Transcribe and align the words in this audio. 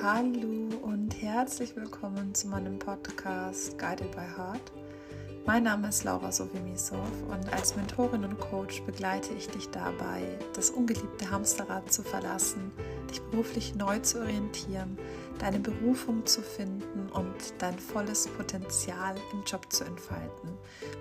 Hallo 0.00 0.68
und 0.82 1.10
herzlich 1.20 1.74
willkommen 1.74 2.32
zu 2.32 2.46
meinem 2.46 2.78
Podcast 2.78 3.76
Guided 3.78 4.12
by 4.12 4.20
Heart. 4.36 4.72
Mein 5.44 5.64
Name 5.64 5.88
ist 5.88 6.04
Laura 6.04 6.30
Sovimisov 6.30 7.10
und 7.28 7.52
als 7.52 7.74
Mentorin 7.74 8.22
und 8.22 8.38
Coach 8.38 8.80
begleite 8.82 9.34
ich 9.34 9.48
dich 9.48 9.68
dabei, 9.70 10.22
das 10.54 10.70
ungeliebte 10.70 11.28
Hamsterrad 11.28 11.92
zu 11.92 12.04
verlassen, 12.04 12.70
dich 13.10 13.20
beruflich 13.22 13.74
neu 13.74 13.98
zu 14.00 14.20
orientieren, 14.20 14.98
deine 15.38 15.58
Berufung 15.58 16.26
zu 16.26 16.42
finden 16.42 17.08
und 17.12 17.34
dein 17.58 17.78
volles 17.78 18.26
Potenzial 18.28 19.14
im 19.32 19.42
Job 19.44 19.72
zu 19.72 19.84
entfalten. 19.84 20.50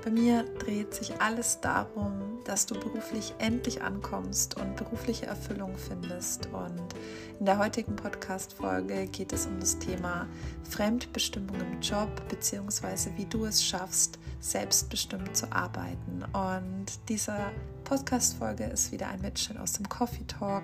Bei 0.03 0.11
mir 0.11 0.43
dreht 0.59 0.93
sich 0.93 1.20
alles 1.21 1.59
darum, 1.61 2.39
dass 2.45 2.65
du 2.65 2.79
beruflich 2.79 3.33
endlich 3.39 3.81
ankommst 3.81 4.57
und 4.57 4.75
berufliche 4.75 5.25
Erfüllung 5.25 5.75
findest. 5.77 6.48
Und 6.48 6.93
in 7.39 7.45
der 7.45 7.57
heutigen 7.57 7.95
Podcast-Folge 7.95 9.07
geht 9.07 9.34
es 9.34 9.48
um 9.48 9.59
das 9.59 9.77
Thema 9.79 10.27
Fremdbestimmung 10.70 11.55
im 11.59 11.81
Job, 11.81 12.09
beziehungsweise 12.29 13.12
wie 13.17 13.26
du 13.26 13.45
es 13.45 13.63
schaffst, 13.63 14.20
selbstbestimmt 14.39 15.35
zu 15.35 15.51
arbeiten. 15.51 16.23
Und 16.34 16.85
diese 17.09 17.35
Podcast-Folge 17.84 18.65
ist 18.65 18.91
wieder 18.91 19.07
ein 19.07 19.21
Mitschnitt 19.21 19.59
aus 19.59 19.73
dem 19.73 19.87
Coffee 19.89 20.26
Talk. 20.27 20.63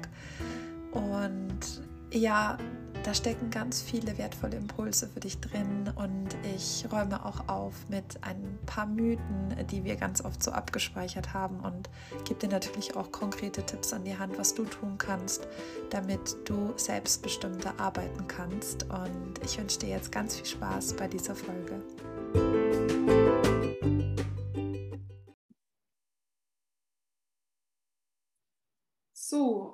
Und 0.93 1.81
ja, 2.11 2.57
da 3.03 3.13
stecken 3.13 3.49
ganz 3.49 3.81
viele 3.81 4.17
wertvolle 4.17 4.55
Impulse 4.55 5.09
für 5.09 5.19
dich 5.19 5.37
drin 5.39 5.91
und 5.95 6.29
ich 6.55 6.85
räume 6.89 7.25
auch 7.25 7.49
auf 7.49 7.73
mit 7.89 8.17
ein 8.21 8.57
paar 8.65 8.85
Mythen, 8.85 9.55
die 9.69 9.83
wir 9.83 9.97
ganz 9.97 10.23
oft 10.23 10.41
so 10.41 10.51
abgespeichert 10.51 11.33
haben 11.33 11.59
und 11.59 11.89
gebe 12.23 12.39
dir 12.39 12.49
natürlich 12.49 12.95
auch 12.95 13.11
konkrete 13.11 13.65
Tipps 13.65 13.91
an 13.91 14.05
die 14.05 14.17
Hand, 14.17 14.37
was 14.37 14.55
du 14.55 14.63
tun 14.63 14.97
kannst, 14.97 15.47
damit 15.89 16.37
du 16.45 16.73
selbstbestimmter 16.77 17.73
arbeiten 17.77 18.25
kannst. 18.27 18.83
Und 18.83 19.33
ich 19.43 19.57
wünsche 19.59 19.79
dir 19.79 19.89
jetzt 19.89 20.11
ganz 20.11 20.35
viel 20.35 20.45
Spaß 20.45 20.93
bei 20.93 21.07
dieser 21.07 21.35
Folge. 21.35 21.81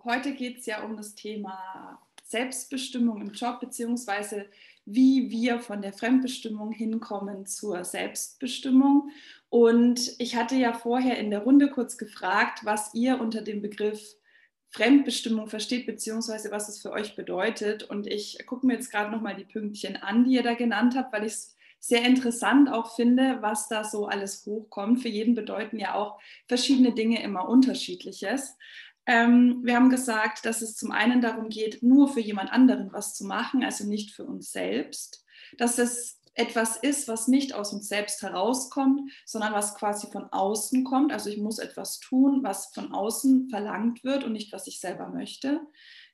Heute 0.10 0.34
geht 0.34 0.60
es 0.60 0.66
ja 0.66 0.84
um 0.84 0.98
das 0.98 1.16
Thema 1.16 2.00
Selbstbestimmung 2.24 3.22
im 3.22 3.32
Job, 3.32 3.60
beziehungsweise 3.60 4.48
wie 4.86 5.30
wir 5.30 5.60
von 5.60 5.82
der 5.82 5.94
Fremdbestimmung 5.94 6.72
hinkommen 6.72 7.46
zur 7.46 7.84
Selbstbestimmung. 7.84 9.12
Und 9.50 10.16
ich 10.18 10.36
hatte 10.36 10.56
ja 10.56 10.74
vorher 10.74 11.18
in 11.20 11.30
der 11.30 11.42
Runde 11.42 11.70
kurz 11.70 11.98
gefragt, 11.98 12.62
was 12.64 12.94
ihr 12.94 13.22
unter 13.22 13.42
dem 13.42 13.62
Begriff 13.62 14.16
Fremdbestimmung 14.72 15.48
versteht, 15.48 15.86
beziehungsweise 15.86 16.52
was 16.52 16.70
es 16.70 16.82
für 16.82 16.92
euch 16.92 17.16
bedeutet. 17.16 17.84
Und 17.84 18.08
ich 18.08 18.46
gucke 18.46 18.66
mir 18.66 18.74
jetzt 18.74 18.92
gerade 18.92 19.12
nochmal 19.12 19.36
die 19.36 19.46
Pünktchen 19.46 19.96
an, 19.96 20.26
die 20.26 20.34
ihr 20.34 20.44
da 20.44 20.54
genannt 20.54 20.96
habt, 20.96 21.14
weil 21.14 21.26
ich 21.26 21.34
es 21.34 21.56
sehr 21.80 22.04
interessant 22.04 22.70
auch 22.70 22.96
finde, 22.96 23.38
was 23.42 23.68
da 23.68 23.84
so 23.84 24.08
alles 24.08 24.46
hochkommt. 24.46 25.02
Für 25.02 25.08
jeden 25.08 25.34
bedeuten 25.34 25.80
ja 25.80 25.96
auch 25.96 26.20
verschiedene 26.48 26.94
Dinge 26.94 27.24
immer 27.24 27.48
unterschiedliches. 27.48 28.58
Ähm, 29.06 29.62
wir 29.64 29.76
haben 29.76 29.90
gesagt, 29.90 30.46
dass 30.46 30.62
es 30.62 30.76
zum 30.76 30.92
einen 30.92 31.22
darum 31.22 31.50
geht, 31.50 31.82
nur 31.82 32.08
für 32.08 32.20
jemand 32.20 32.52
anderen 32.52 32.92
was 32.92 33.16
zu 33.16 33.26
machen, 33.26 33.64
also 33.64 33.86
nicht 33.86 34.12
für 34.12 34.26
uns 34.26 34.52
selbst. 34.52 35.26
Dass 35.58 35.78
es 35.80 36.20
etwas 36.36 36.78
ist, 36.78 37.08
was 37.08 37.28
nicht 37.28 37.54
aus 37.54 37.74
uns 37.74 37.88
selbst 37.90 38.22
herauskommt, 38.22 39.12
sondern 39.26 39.54
was 39.54 39.76
quasi 39.76 40.08
von 40.12 40.26
außen 40.32 40.84
kommt. 40.86 41.12
Also 41.12 41.30
ich 41.30 41.38
muss 41.38 41.60
etwas 41.60 42.00
tun, 42.00 42.44
was 42.44 42.68
von 42.74 42.94
außen 42.94 43.50
verlangt 43.50 44.04
wird 44.04 44.24
und 44.24 44.34
nicht, 44.34 44.54
was 44.54 44.68
ich 44.68 44.80
selber 44.80 45.10
möchte 45.10 45.60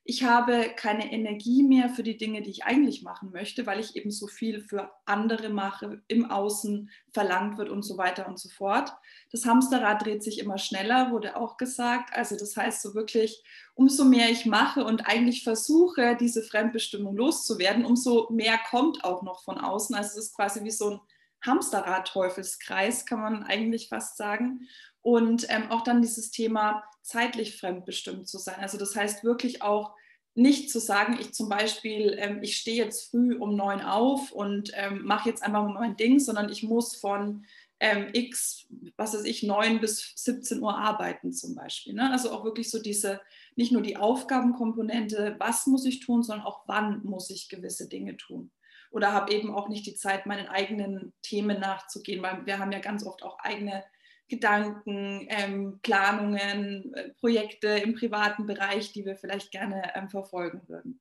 ich 0.08 0.23
habe 0.23 0.70
keine 0.75 1.11
Energie 1.11 1.64
mehr 1.64 1.89
für 1.89 2.03
die 2.03 2.16
Dinge, 2.16 2.44
die 2.44 2.52
ich 2.52 2.64
eigentlich 2.64 3.02
machen 3.02 3.31
möchte, 3.31 3.66
weil 3.66 3.80
ich 3.80 3.95
eben 3.95 4.11
so 4.11 4.28
viel 4.28 4.61
für 4.61 4.92
andere 5.06 5.50
mache, 5.50 6.04
im 6.08 6.30
Außen 6.30 6.92
verlangt 7.11 7.58
wird 7.58 7.70
und 7.70 7.82
so 7.82 7.98
weiter 7.98 8.27
und 8.27 8.38
so 8.38 8.48
fort. 8.49 8.94
Das 9.32 9.48
Hamsterrad 9.48 10.05
dreht 10.05 10.23
sich 10.23 10.38
immer 10.38 10.60
schneller, 10.60 11.10
wurde 11.10 11.36
auch 11.36 11.58
gesagt. 11.58 12.15
Also 12.15 12.38
das 12.38 12.55
heißt 12.55 12.83
so 12.83 12.94
wirklich, 12.94 13.44
umso 13.73 14.05
mehr 14.05 14.30
ich 14.30 14.45
mache 14.45 14.86
und 14.86 15.08
eigentlich 15.08 15.44
versuche, 15.44 16.15
diese 16.15 16.44
Fremdbestimmung 16.44 17.15
loszuwerden, 17.15 17.83
umso 17.83 18.30
mehr 18.30 18.60
kommt 18.70 19.04
auch 19.04 19.23
noch 19.23 19.42
von 19.42 19.58
außen. 19.58 19.95
Also 19.95 20.20
es 20.20 20.27
ist 20.27 20.36
quasi 20.36 20.64
wie 20.64 20.71
so 20.71 20.92
ein 20.92 20.99
Hamsterrad-Teufelskreis, 21.42 23.08
kann 23.08 23.21
man 23.21 23.42
eigentlich 23.42 23.89
fast 23.89 24.17
sagen. 24.17 24.67
Und 25.02 25.48
ähm, 25.49 25.71
auch 25.71 25.82
dann 25.82 26.04
dieses 26.04 26.30
Thema 26.30 26.83
zeitlich 27.05 27.58
fremdbestimmt 27.58 28.27
zu 28.27 28.38
sein. 28.39 28.60
Also 28.60 28.77
das 28.77 28.95
heißt 28.95 29.23
wirklich 29.23 29.61
auch 29.61 29.93
nicht 30.33 30.70
zu 30.70 30.80
sagen, 30.80 31.17
ich 31.20 31.33
zum 31.33 31.48
Beispiel, 31.48 32.16
ähm, 32.17 32.39
ich 32.42 32.58
stehe 32.58 32.83
jetzt 32.83 33.10
früh 33.10 33.36
um 33.38 33.55
neun 33.55 33.82
auf 33.82 34.32
und 34.32 34.71
ähm, 34.73 35.04
mache 35.04 35.30
jetzt 35.30 35.44
einfach 35.44 35.67
mein 35.67 35.95
Ding, 35.95 36.20
sondern 36.20 36.49
ich 36.49 36.64
muss 36.64 36.95
von 36.95 37.45
ähm, 37.80 38.08
x, 38.14 38.67
was 38.98 39.14
weiß 39.14 39.23
ich, 39.23 39.44
9 39.44 39.80
bis 39.80 40.14
17 40.15 40.61
Uhr 40.61 40.77
arbeiten 40.77 41.32
zum 41.32 41.55
Beispiel. 41.55 41.94
Ne? 41.94 42.11
Also 42.11 42.32
auch 42.32 42.44
wirklich 42.44 42.70
so 42.70 42.82
diese, 42.82 43.21
nicht 43.55 43.71
nur 43.71 43.82
die 43.82 43.98
Aufgabenkomponente, 43.98 45.36
was 45.39 45.67
muss 45.67 45.86
ich 45.86 45.99
tun, 45.99 46.23
sondern 46.23 46.45
auch 46.45 46.64
wann 46.67 47.02
muss 47.04 47.30
ich 47.30 47.49
gewisse 47.49 47.88
Dinge 47.88 48.17
tun. 48.17 48.52
Oder 48.92 49.14
habe 49.14 49.33
eben 49.33 49.54
auch 49.54 49.70
nicht 49.70 49.86
die 49.86 49.95
Zeit, 49.95 50.26
meinen 50.26 50.48
eigenen 50.48 51.14
Themen 51.21 51.60
nachzugehen, 51.60 52.23
weil 52.23 52.45
wir 52.45 52.60
haben 52.60 52.71
ja 52.71 52.80
ganz 52.80 53.05
oft 53.05 53.23
auch 53.23 53.39
eigene 53.39 53.83
Gedanken, 54.27 55.27
ähm, 55.30 55.80
Planungen, 55.83 56.93
äh, 56.93 57.09
Projekte 57.19 57.67
im 57.67 57.93
privaten 57.93 58.45
Bereich, 58.45 58.91
die 58.91 59.05
wir 59.05 59.15
vielleicht 59.15 59.52
gerne 59.52 59.91
ähm, 59.95 60.09
verfolgen 60.09 60.61
würden. 60.67 60.99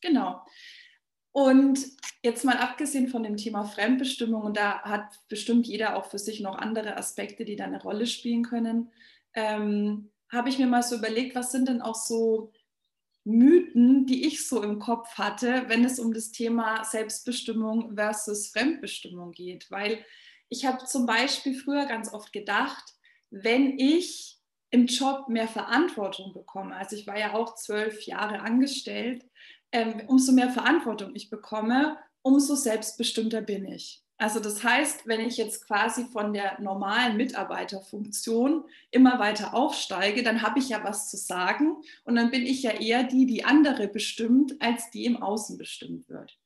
Genau. 0.00 0.44
Und 1.32 1.78
jetzt 2.22 2.44
mal 2.44 2.56
abgesehen 2.56 3.08
von 3.08 3.22
dem 3.22 3.36
Thema 3.36 3.64
Fremdbestimmung, 3.64 4.42
und 4.42 4.56
da 4.56 4.80
hat 4.82 5.20
bestimmt 5.28 5.66
jeder 5.66 5.96
auch 5.96 6.06
für 6.06 6.18
sich 6.18 6.40
noch 6.40 6.56
andere 6.56 6.96
Aspekte, 6.96 7.44
die 7.44 7.56
da 7.56 7.64
eine 7.64 7.82
Rolle 7.82 8.06
spielen 8.06 8.42
können, 8.42 8.90
ähm, 9.34 10.10
habe 10.30 10.48
ich 10.48 10.58
mir 10.58 10.66
mal 10.66 10.82
so 10.82 10.96
überlegt, 10.96 11.34
was 11.34 11.52
sind 11.52 11.68
denn 11.68 11.82
auch 11.82 11.94
so 11.94 12.52
Mythen, 13.24 14.06
die 14.06 14.26
ich 14.26 14.46
so 14.48 14.62
im 14.62 14.78
Kopf 14.78 15.18
hatte, 15.18 15.64
wenn 15.66 15.84
es 15.84 15.98
um 15.98 16.14
das 16.14 16.30
Thema 16.30 16.84
Selbstbestimmung 16.84 17.96
versus 17.96 18.48
Fremdbestimmung 18.48 19.32
geht. 19.32 19.70
Weil 19.70 20.04
ich 20.48 20.64
habe 20.64 20.84
zum 20.84 21.06
Beispiel 21.06 21.54
früher 21.54 21.86
ganz 21.86 22.12
oft 22.12 22.32
gedacht, 22.32 22.94
wenn 23.30 23.78
ich 23.78 24.38
im 24.70 24.86
Job 24.86 25.28
mehr 25.28 25.48
Verantwortung 25.48 26.32
bekomme, 26.32 26.76
also 26.76 26.96
ich 26.96 27.06
war 27.06 27.18
ja 27.18 27.34
auch 27.34 27.54
zwölf 27.54 28.02
Jahre 28.02 28.40
angestellt, 28.40 29.24
ähm, 29.72 30.02
umso 30.06 30.32
mehr 30.32 30.50
Verantwortung 30.50 31.14
ich 31.14 31.30
bekomme, 31.30 31.98
umso 32.22 32.54
selbstbestimmter 32.54 33.40
bin 33.40 33.66
ich. 33.66 34.02
Also 34.18 34.40
das 34.40 34.64
heißt, 34.64 35.06
wenn 35.06 35.20
ich 35.20 35.36
jetzt 35.36 35.66
quasi 35.66 36.06
von 36.06 36.32
der 36.32 36.58
normalen 36.60 37.18
Mitarbeiterfunktion 37.18 38.64
immer 38.90 39.18
weiter 39.18 39.52
aufsteige, 39.52 40.22
dann 40.22 40.40
habe 40.40 40.58
ich 40.58 40.70
ja 40.70 40.82
was 40.82 41.10
zu 41.10 41.18
sagen 41.18 41.76
und 42.04 42.16
dann 42.16 42.30
bin 42.30 42.46
ich 42.46 42.62
ja 42.62 42.70
eher 42.70 43.04
die, 43.04 43.26
die 43.26 43.44
andere 43.44 43.88
bestimmt, 43.88 44.54
als 44.60 44.90
die 44.90 45.04
im 45.04 45.22
Außen 45.22 45.58
bestimmt 45.58 46.08
wird. 46.08 46.38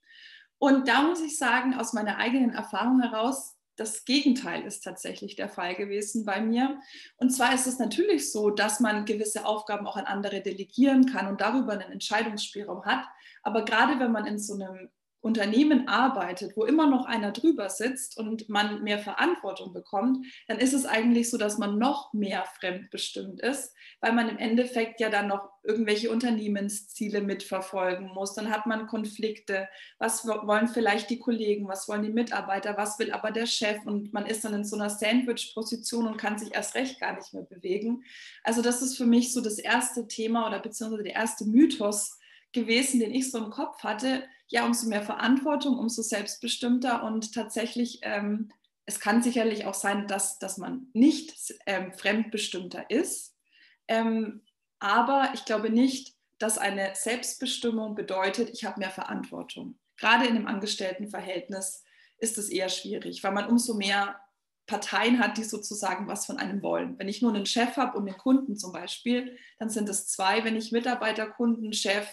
Und 0.59 0.89
da 0.89 1.03
muss 1.03 1.21
ich 1.21 1.39
sagen, 1.39 1.75
aus 1.75 1.93
meiner 1.93 2.17
eigenen 2.17 2.51
Erfahrung 2.51 3.01
heraus, 3.01 3.57
das 3.81 4.05
Gegenteil 4.05 4.63
ist 4.65 4.85
tatsächlich 4.85 5.37
der 5.37 5.49
Fall 5.49 5.75
gewesen 5.75 6.27
bei 6.27 6.43
mir. 6.43 6.79
Und 7.17 7.31
zwar 7.31 7.55
ist 7.55 7.67
es 7.67 7.79
natürlich 7.79 8.31
so, 8.31 8.51
dass 8.51 8.79
man 8.79 9.07
gewisse 9.07 9.47
Aufgaben 9.47 9.87
auch 9.87 9.97
an 9.97 10.05
andere 10.05 10.43
delegieren 10.43 11.07
kann 11.07 11.27
und 11.29 11.41
darüber 11.41 11.73
einen 11.73 11.91
Entscheidungsspielraum 11.91 12.85
hat. 12.85 13.07
Aber 13.43 13.65
gerade 13.65 13.99
wenn 13.99 14.13
man 14.13 14.27
in 14.27 14.39
so 14.39 14.53
einem 14.53 14.91
Unternehmen 15.23 15.87
arbeitet, 15.87 16.57
wo 16.57 16.65
immer 16.65 16.87
noch 16.87 17.05
einer 17.05 17.31
drüber 17.33 17.69
sitzt 17.69 18.17
und 18.17 18.49
man 18.49 18.83
mehr 18.83 18.99
Verantwortung 18.99 19.75
bekommt, 19.75 20.27
dann 20.49 20.59
ist 20.59 20.73
es 20.73 20.87
eigentlich 20.87 21.29
so, 21.29 21.37
dass 21.37 21.59
man 21.59 21.79
noch 21.79 22.15
mehr 22.15 22.45
fremdbestimmt 22.59 23.41
ist, 23.41 23.75
weil 24.01 24.13
man 24.13 24.31
im 24.31 24.39
Endeffekt 24.39 24.99
ja 24.99 25.11
dann 25.11 25.29
noch 25.29 25.51
irgendwelche 25.63 26.11
Unternehmensziele 26.11 27.21
mitverfolgen 27.21 28.09
muss. 28.15 28.35
Dann 28.35 28.51
hat 28.51 28.65
man 28.65 28.87
Konflikte. 28.87 29.69
Was 29.99 30.27
wollen 30.27 30.69
vielleicht 30.69 31.11
die 31.11 31.19
Kollegen? 31.19 31.69
Was 31.69 31.87
wollen 31.87 32.03
die 32.03 32.13
Mitarbeiter? 32.13 32.79
Was 32.79 32.99
will 32.99 33.13
aber 33.13 33.31
der 33.31 33.47
Chef? 33.47 33.85
Und 33.85 34.15
man 34.15 34.25
ist 34.25 34.43
dann 34.45 34.55
in 34.55 34.65
so 34.65 34.77
einer 34.77 34.89
Sandwich-Position 34.89 36.07
und 36.07 36.17
kann 36.17 36.39
sich 36.39 36.55
erst 36.55 36.75
recht 36.75 36.99
gar 36.99 37.15
nicht 37.15 37.35
mehr 37.35 37.43
bewegen. 37.43 38.05
Also 38.43 38.63
das 38.63 38.81
ist 38.81 38.97
für 38.97 39.07
mich 39.07 39.35
so 39.35 39.43
das 39.43 39.59
erste 39.59 40.09
Thema 40.09 40.47
oder 40.47 40.61
beziehungsweise 40.61 41.03
der 41.05 41.15
erste 41.15 41.45
Mythos 41.45 42.19
gewesen, 42.53 43.01
den 43.01 43.13
ich 43.13 43.31
so 43.31 43.37
im 43.37 43.51
Kopf 43.51 43.83
hatte 43.85 44.23
ja, 44.51 44.67
umso 44.67 44.89
mehr 44.89 45.03
Verantwortung, 45.03 45.79
umso 45.79 46.03
selbstbestimmter 46.03 47.05
und 47.05 47.33
tatsächlich, 47.35 48.01
ähm, 48.03 48.51
es 48.85 48.99
kann 48.99 49.23
sicherlich 49.23 49.65
auch 49.65 49.75
sein, 49.75 50.09
dass, 50.09 50.39
dass 50.39 50.59
man 50.59 50.89
nicht 50.93 51.55
ähm, 51.67 51.93
fremdbestimmter 51.93 52.91
ist, 52.91 53.37
ähm, 53.87 54.43
aber 54.81 55.31
ich 55.35 55.45
glaube 55.45 55.71
nicht, 55.71 56.17
dass 56.39 56.59
eine 56.59 56.93
Selbstbestimmung 56.95 57.95
bedeutet, 57.95 58.51
ich 58.51 58.65
habe 58.65 58.81
mehr 58.81 58.91
Verantwortung. 58.91 59.79
Gerade 59.97 60.27
in 60.27 60.35
einem 60.35 60.47
Angestelltenverhältnis 60.47 61.85
ist 62.19 62.39
es 62.39 62.49
eher 62.49 62.71
schwierig, 62.71 63.23
weil 63.23 63.33
man 63.33 63.49
umso 63.49 63.75
mehr 63.75 64.21
Parteien 64.67 65.19
hat, 65.19 65.37
die 65.37 65.45
sozusagen 65.45 66.09
was 66.09 66.27
von 66.27 66.39
einem 66.39 66.63
wollen. 66.63 66.99
Wenn 66.99 67.09
ich 67.09 67.23
nur 67.23 67.35
einen 67.35 67.47
Chef 67.47 67.77
habe 67.77 67.99
und 67.99 68.09
einen 68.09 68.17
Kunden 68.17 68.57
zum 68.57 68.73
Beispiel, 68.73 69.37
dann 69.59 69.69
sind 69.69 69.89
es 69.89 70.09
zwei. 70.09 70.45
Wenn 70.45 70.57
ich 70.57 70.73
Mitarbeiter, 70.73 71.27
Kunden, 71.27 71.73
Chef 71.73 72.07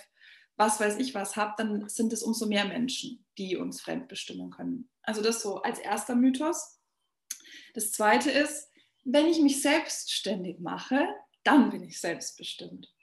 was 0.57 0.79
weiß 0.79 0.97
ich 0.97 1.15
was 1.15 1.35
habe, 1.35 1.53
dann 1.57 1.87
sind 1.87 2.11
es 2.11 2.23
umso 2.23 2.47
mehr 2.47 2.65
Menschen, 2.65 3.25
die 3.37 3.55
uns 3.55 3.79
fremdbestimmen 3.81 4.49
können. 4.49 4.89
Also 5.03 5.21
das 5.21 5.41
so 5.41 5.61
als 5.61 5.79
erster 5.79 6.15
Mythos. 6.15 6.79
Das 7.73 7.91
zweite 7.91 8.31
ist, 8.31 8.67
wenn 9.05 9.27
ich 9.27 9.39
mich 9.39 9.61
selbstständig 9.61 10.59
mache, 10.59 11.07
dann 11.43 11.69
bin 11.69 11.83
ich 11.83 12.01
selbstbestimmt. 12.01 12.93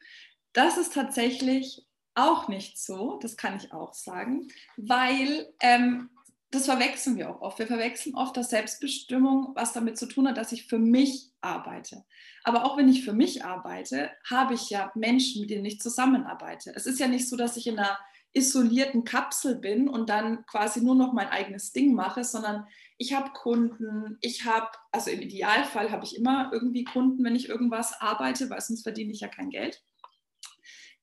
Das 0.53 0.77
ist 0.77 0.93
tatsächlich 0.93 1.87
auch 2.15 2.49
nicht 2.49 2.79
so, 2.79 3.19
das 3.21 3.37
kann 3.37 3.57
ich 3.57 3.73
auch 3.73 3.95
sagen, 3.95 4.49
weil 4.77 5.53
ähm, 5.61 6.11
das 6.55 6.67
verwechseln 6.67 7.17
wir 7.17 7.31
auch 7.31 7.41
oft. 7.41 7.59
Wir 7.59 7.67
verwechseln 7.67 8.15
oft, 8.15 8.37
dass 8.37 8.51
Selbstbestimmung 8.51 9.53
was 9.55 9.73
damit 9.73 9.99
zu 9.99 10.07
tun 10.07 10.29
hat, 10.29 10.37
dass 10.37 10.53
ich 10.53 10.67
für 10.67 10.79
mich 10.79 11.31
arbeite. 11.41 12.05
Aber 12.43 12.65
auch 12.65 12.77
wenn 12.77 12.89
ich 12.89 13.05
für 13.05 13.13
mich 13.13 13.45
arbeite, 13.45 14.11
habe 14.29 14.55
ich 14.55 14.71
ja 14.71 14.93
Menschen, 14.95 15.41
mit 15.41 15.51
denen 15.51 15.65
ich 15.65 15.81
zusammenarbeite. 15.81 16.73
Es 16.75 16.87
ist 16.87 16.99
ja 17.01 17.09
nicht 17.09 17.29
so, 17.29 17.37
dass 17.37 17.57
ich 17.57 17.67
in 17.67 17.79
einer 17.79 17.99
isolierten 18.33 19.05
Kapsel 19.05 19.57
bin 19.57 19.89
und 19.89 20.11
dann 20.11 20.45
quasi 20.47 20.81
nur 20.81 20.97
noch 20.97 21.13
mein 21.13 21.29
eigenes 21.29 21.73
Ding 21.73 21.95
mache, 21.95 22.25
sondern 22.25 22.67
ich 22.99 23.15
habe 23.15 23.31
Kunden, 23.31 24.19
ich 24.21 24.45
habe, 24.45 24.69
also 24.93 25.11
im 25.11 25.21
Idealfall 25.21 25.91
habe 25.91 26.05
ich 26.05 26.17
immer 26.17 26.51
irgendwie 26.53 26.85
Kunden, 26.85 27.25
wenn 27.25 27.37
ich 27.37 27.49
irgendwas 27.49 28.01
arbeite, 28.01 28.51
weil 28.51 28.61
sonst 28.61 28.83
verdiene 28.83 29.13
ich 29.13 29.21
ja 29.21 29.29
kein 29.29 29.51
Geld. 29.51 29.83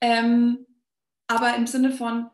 Ähm, 0.01 0.65
aber 1.27 1.55
im 1.55 1.67
Sinne 1.67 1.91
von, 1.91 2.29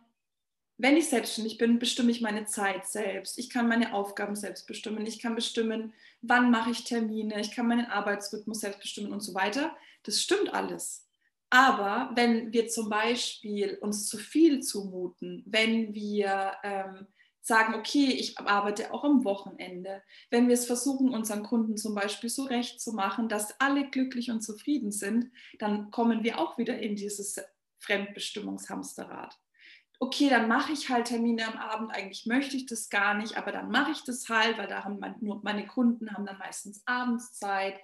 wenn 0.78 0.96
ich 0.96 1.10
selbstständig 1.10 1.58
bin, 1.58 1.80
bestimme 1.80 2.12
ich 2.12 2.22
meine 2.22 2.46
Zeit 2.46 2.86
selbst. 2.86 3.40
Ich 3.40 3.50
kann 3.50 3.68
meine 3.68 3.94
Aufgaben 3.94 4.36
selbst 4.36 4.68
bestimmen. 4.68 5.06
Ich 5.08 5.20
kann 5.20 5.34
bestimmen, 5.34 5.94
wann 6.22 6.52
mache 6.52 6.70
ich 6.70 6.84
Termine. 6.84 7.42
Ich 7.42 7.52
kann 7.52 7.68
meinen 7.68 7.88
Arbeitsrhythmus 7.88 8.60
selbst 8.60 8.82
bestimmen 8.82 9.12
und 9.12 9.22
so 9.22 9.34
weiter. 9.34 9.76
Das 10.04 10.22
stimmt 10.22 10.54
alles. 10.54 11.08
Aber 11.50 12.12
wenn 12.16 12.54
wir 12.54 12.68
zum 12.68 12.90
Beispiel 12.90 13.78
uns 13.82 14.08
zu 14.08 14.18
viel 14.18 14.60
zumuten, 14.60 15.44
wenn 15.48 15.96
wir 15.96 16.54
ähm, 16.64 17.08
sagen, 17.42 17.74
okay, 17.74 18.12
ich 18.12 18.38
arbeite 18.38 18.94
auch 18.94 19.04
am 19.04 19.24
Wochenende, 19.24 20.04
wenn 20.30 20.48
wir 20.48 20.54
es 20.54 20.66
versuchen, 20.66 21.10
unseren 21.10 21.44
Kunden 21.44 21.78
zum 21.78 21.96
Beispiel 21.96 22.30
so 22.30 22.44
recht 22.44 22.82
zu 22.82 22.92
machen, 22.92 23.30
dass 23.30 23.60
alle 23.60 23.90
glücklich 23.90 24.30
und 24.30 24.42
zufrieden 24.42 24.92
sind, 24.92 25.32
dann 25.58 25.90
kommen 25.90 26.24
wir 26.24 26.40
auch 26.40 26.58
wieder 26.58 26.78
in 26.78 26.96
dieses 26.96 27.40
Fremdbestimmungshamsterrad 27.80 29.40
okay, 30.00 30.30
dann 30.30 30.48
mache 30.48 30.72
ich 30.72 30.90
halt 30.90 31.08
Termine 31.08 31.48
am 31.48 31.58
Abend, 31.58 31.92
eigentlich 31.92 32.26
möchte 32.26 32.56
ich 32.56 32.66
das 32.66 32.90
gar 32.90 33.16
nicht, 33.16 33.38
aber 33.38 33.52
dann 33.52 33.70
mache 33.70 33.92
ich 33.92 34.04
das 34.04 34.30
halt, 34.30 34.58
weil 34.58 34.68
da 34.68 34.84
haben 34.84 35.00
mein, 35.00 35.16
nur 35.22 35.42
meine 35.44 35.66
Kunden 35.66 36.14
haben 36.14 36.26
dann 36.26 36.38
meistens 36.38 36.84
Abendszeit. 36.86 37.80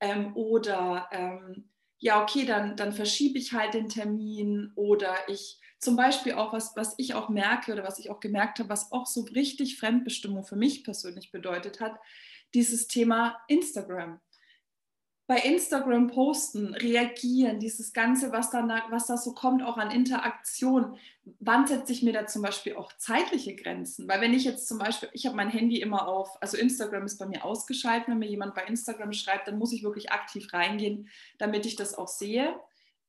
Ähm, 0.00 0.36
oder 0.36 1.08
ähm, 1.12 1.70
ja, 1.98 2.22
okay, 2.22 2.44
dann, 2.44 2.76
dann 2.76 2.92
verschiebe 2.92 3.38
ich 3.38 3.52
halt 3.52 3.74
den 3.74 3.88
Termin 3.88 4.72
oder 4.74 5.14
ich 5.28 5.58
zum 5.78 5.96
Beispiel 5.96 6.34
auch 6.34 6.52
was, 6.52 6.74
was 6.76 6.94
ich 6.98 7.14
auch 7.14 7.28
merke 7.28 7.72
oder 7.72 7.84
was 7.84 7.98
ich 7.98 8.10
auch 8.10 8.20
gemerkt 8.20 8.58
habe, 8.58 8.68
was 8.68 8.92
auch 8.92 9.06
so 9.06 9.22
richtig 9.22 9.78
Fremdbestimmung 9.78 10.44
für 10.44 10.56
mich 10.56 10.84
persönlich 10.84 11.30
bedeutet 11.30 11.80
hat, 11.80 11.98
dieses 12.52 12.88
Thema 12.88 13.38
Instagram 13.48 14.20
bei 15.26 15.38
Instagram 15.38 16.08
posten, 16.08 16.74
reagieren, 16.74 17.58
dieses 17.58 17.94
Ganze, 17.94 18.30
was 18.30 18.50
da, 18.50 18.84
was 18.90 19.06
da 19.06 19.16
so 19.16 19.32
kommt, 19.32 19.62
auch 19.62 19.78
an 19.78 19.90
Interaktion. 19.90 20.98
Wann 21.40 21.66
setze 21.66 21.92
ich 21.92 22.02
mir 22.02 22.12
da 22.12 22.26
zum 22.26 22.42
Beispiel 22.42 22.76
auch 22.76 22.92
zeitliche 22.98 23.56
Grenzen? 23.56 24.06
Weil 24.06 24.20
wenn 24.20 24.34
ich 24.34 24.44
jetzt 24.44 24.68
zum 24.68 24.78
Beispiel, 24.78 25.08
ich 25.12 25.24
habe 25.24 25.36
mein 25.36 25.48
Handy 25.48 25.80
immer 25.80 26.08
auf, 26.08 26.36
also 26.42 26.58
Instagram 26.58 27.06
ist 27.06 27.18
bei 27.18 27.26
mir 27.26 27.42
ausgeschaltet, 27.42 28.08
wenn 28.08 28.18
mir 28.18 28.28
jemand 28.28 28.54
bei 28.54 28.64
Instagram 28.64 29.14
schreibt, 29.14 29.48
dann 29.48 29.58
muss 29.58 29.72
ich 29.72 29.82
wirklich 29.82 30.12
aktiv 30.12 30.52
reingehen, 30.52 31.08
damit 31.38 31.64
ich 31.64 31.76
das 31.76 31.94
auch 31.94 32.08
sehe. 32.08 32.54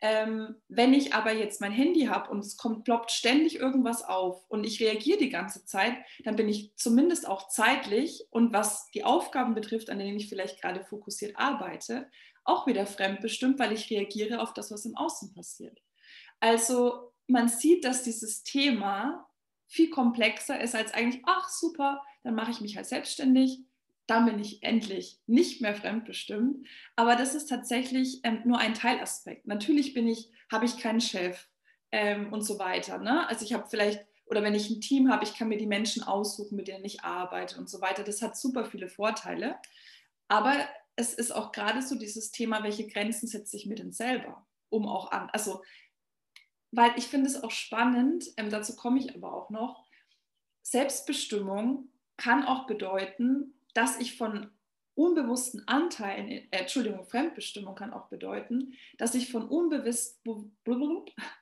Ähm, 0.01 0.61
wenn 0.67 0.93
ich 0.93 1.13
aber 1.13 1.31
jetzt 1.31 1.61
mein 1.61 1.71
Handy 1.71 2.05
habe 2.05 2.29
und 2.29 2.39
es 2.39 2.57
kommt, 2.57 2.83
ploppt 2.83 3.11
ständig 3.11 3.55
irgendwas 3.55 4.03
auf 4.03 4.45
und 4.49 4.65
ich 4.65 4.79
reagiere 4.81 5.17
die 5.17 5.29
ganze 5.29 5.65
Zeit, 5.65 5.95
dann 6.23 6.35
bin 6.35 6.49
ich 6.49 6.73
zumindest 6.75 7.27
auch 7.27 7.47
zeitlich 7.47 8.27
und 8.29 8.53
was 8.53 8.89
die 8.91 9.03
Aufgaben 9.03 9.55
betrifft, 9.55 9.89
an 9.89 9.99
denen 9.99 10.17
ich 10.17 10.29
vielleicht 10.29 10.61
gerade 10.61 10.83
fokussiert 10.83 11.37
arbeite, 11.37 12.09
auch 12.43 12.67
wieder 12.67 12.85
fremdbestimmt, 12.85 13.57
weil 13.57 13.71
ich 13.71 13.89
reagiere 13.89 14.41
auf 14.41 14.53
das, 14.53 14.69
was 14.71 14.85
im 14.85 14.95
Außen 14.95 15.33
passiert. 15.33 15.81
Also 16.39 17.13
man 17.27 17.47
sieht, 17.47 17.85
dass 17.85 18.03
dieses 18.03 18.43
Thema 18.43 19.27
viel 19.67 19.89
komplexer 19.89 20.59
ist 20.61 20.75
als 20.75 20.93
eigentlich, 20.93 21.23
ach 21.25 21.49
super, 21.49 22.03
dann 22.23 22.35
mache 22.35 22.51
ich 22.51 22.61
mich 22.61 22.75
halt 22.75 22.85
selbstständig, 22.85 23.59
dann 24.07 24.25
bin 24.25 24.39
ich 24.39 24.61
endlich 24.63 25.19
nicht 25.25 25.61
mehr 25.61 25.75
fremdbestimmt. 25.75 26.67
Aber 26.95 27.15
das 27.15 27.33
ist 27.33 27.47
tatsächlich 27.47 28.21
ähm, 28.23 28.41
nur 28.45 28.59
ein 28.59 28.73
Teilaspekt. 28.73 29.47
Natürlich 29.47 29.93
bin 29.93 30.07
ich, 30.07 30.29
habe 30.51 30.65
ich 30.65 30.77
keinen 30.77 31.01
Chef 31.01 31.47
ähm, 31.91 32.31
und 32.31 32.41
so 32.41 32.59
weiter. 32.59 32.99
Ne? 32.99 33.27
Also 33.27 33.45
ich 33.45 33.53
habe 33.53 33.67
vielleicht, 33.69 34.05
oder 34.25 34.43
wenn 34.43 34.55
ich 34.55 34.69
ein 34.69 34.81
Team 34.81 35.11
habe, 35.11 35.23
ich 35.23 35.35
kann 35.35 35.47
mir 35.47 35.57
die 35.57 35.67
Menschen 35.67 36.03
aussuchen, 36.03 36.55
mit 36.55 36.67
denen 36.67 36.85
ich 36.85 37.03
arbeite 37.03 37.57
und 37.57 37.69
so 37.69 37.81
weiter. 37.81 38.03
Das 38.03 38.21
hat 38.21 38.37
super 38.37 38.65
viele 38.65 38.87
Vorteile. 38.87 39.57
Aber 40.27 40.53
es 40.95 41.13
ist 41.13 41.31
auch 41.31 41.51
gerade 41.51 41.81
so 41.81 41.95
dieses 41.95 42.31
Thema, 42.31 42.63
welche 42.63 42.87
Grenzen 42.87 43.27
setze 43.27 43.57
ich 43.57 43.65
mir 43.65 43.75
denn 43.75 43.91
selber, 43.91 44.45
um 44.69 44.87
auch 44.87 45.11
an, 45.11 45.29
also 45.31 45.61
weil 46.71 46.91
ich 46.97 47.07
finde 47.07 47.29
es 47.29 47.41
auch 47.41 47.51
spannend, 47.51 48.25
ähm, 48.37 48.49
dazu 48.49 48.75
komme 48.75 48.99
ich 48.99 49.15
aber 49.15 49.33
auch 49.33 49.49
noch, 49.49 49.85
Selbstbestimmung 50.61 51.89
kann 52.17 52.43
auch 52.43 52.65
bedeuten, 52.65 53.54
dass 53.75 53.99
ich 53.99 54.17
von 54.17 54.49
unbewussten 54.95 55.67
Anteilen, 55.67 56.29
äh, 56.29 56.47
Entschuldigung, 56.51 57.05
Fremdbestimmung 57.05 57.75
kann 57.75 57.93
auch 57.93 58.07
bedeuten, 58.07 58.73
dass 58.97 59.13
ich 59.13 59.31
von 59.31 59.47
unbewusst, 59.47 60.21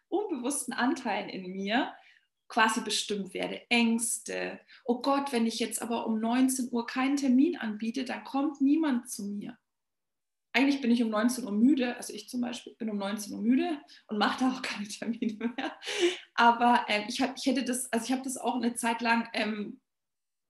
unbewussten 0.09 0.74
Anteilen 0.74 1.30
in 1.30 1.51
mir 1.51 1.94
quasi 2.50 2.81
bestimmt 2.81 3.33
werde. 3.33 3.62
Ängste. 3.69 4.59
Oh 4.83 5.01
Gott, 5.01 5.31
wenn 5.31 5.45
ich 5.45 5.59
jetzt 5.59 5.81
aber 5.81 6.06
um 6.06 6.19
19 6.19 6.69
Uhr 6.71 6.85
keinen 6.85 7.15
Termin 7.15 7.57
anbiete, 7.57 8.03
dann 8.03 8.24
kommt 8.24 8.59
niemand 8.59 9.09
zu 9.09 9.25
mir. 9.25 9.57
Eigentlich 10.56 10.81
bin 10.81 10.91
ich 10.91 11.01
um 11.01 11.09
19 11.09 11.45
Uhr 11.45 11.51
müde, 11.51 11.95
also 11.95 12.13
ich 12.13 12.29
zum 12.29 12.41
Beispiel 12.41 12.75
bin 12.75 12.91
um 12.91 12.97
19 12.97 13.33
Uhr 13.33 13.41
müde 13.41 13.81
und 14.07 14.19
mache 14.19 14.44
da 14.44 14.51
auch 14.51 14.62
keine 14.62 14.88
Termine 14.88 15.51
mehr. 15.56 15.75
Aber 16.36 16.86
ähm, 16.89 17.06
ich, 17.07 17.21
hab, 17.21 17.36
ich 17.38 17.45
hätte 17.47 17.63
das, 17.63 17.91
also 17.91 18.06
ich 18.06 18.12
habe 18.12 18.21
das 18.24 18.38
auch 18.38 18.56
eine 18.56 18.75
Zeit 18.75 19.01
lang 19.01 19.27
ähm, 19.33 19.79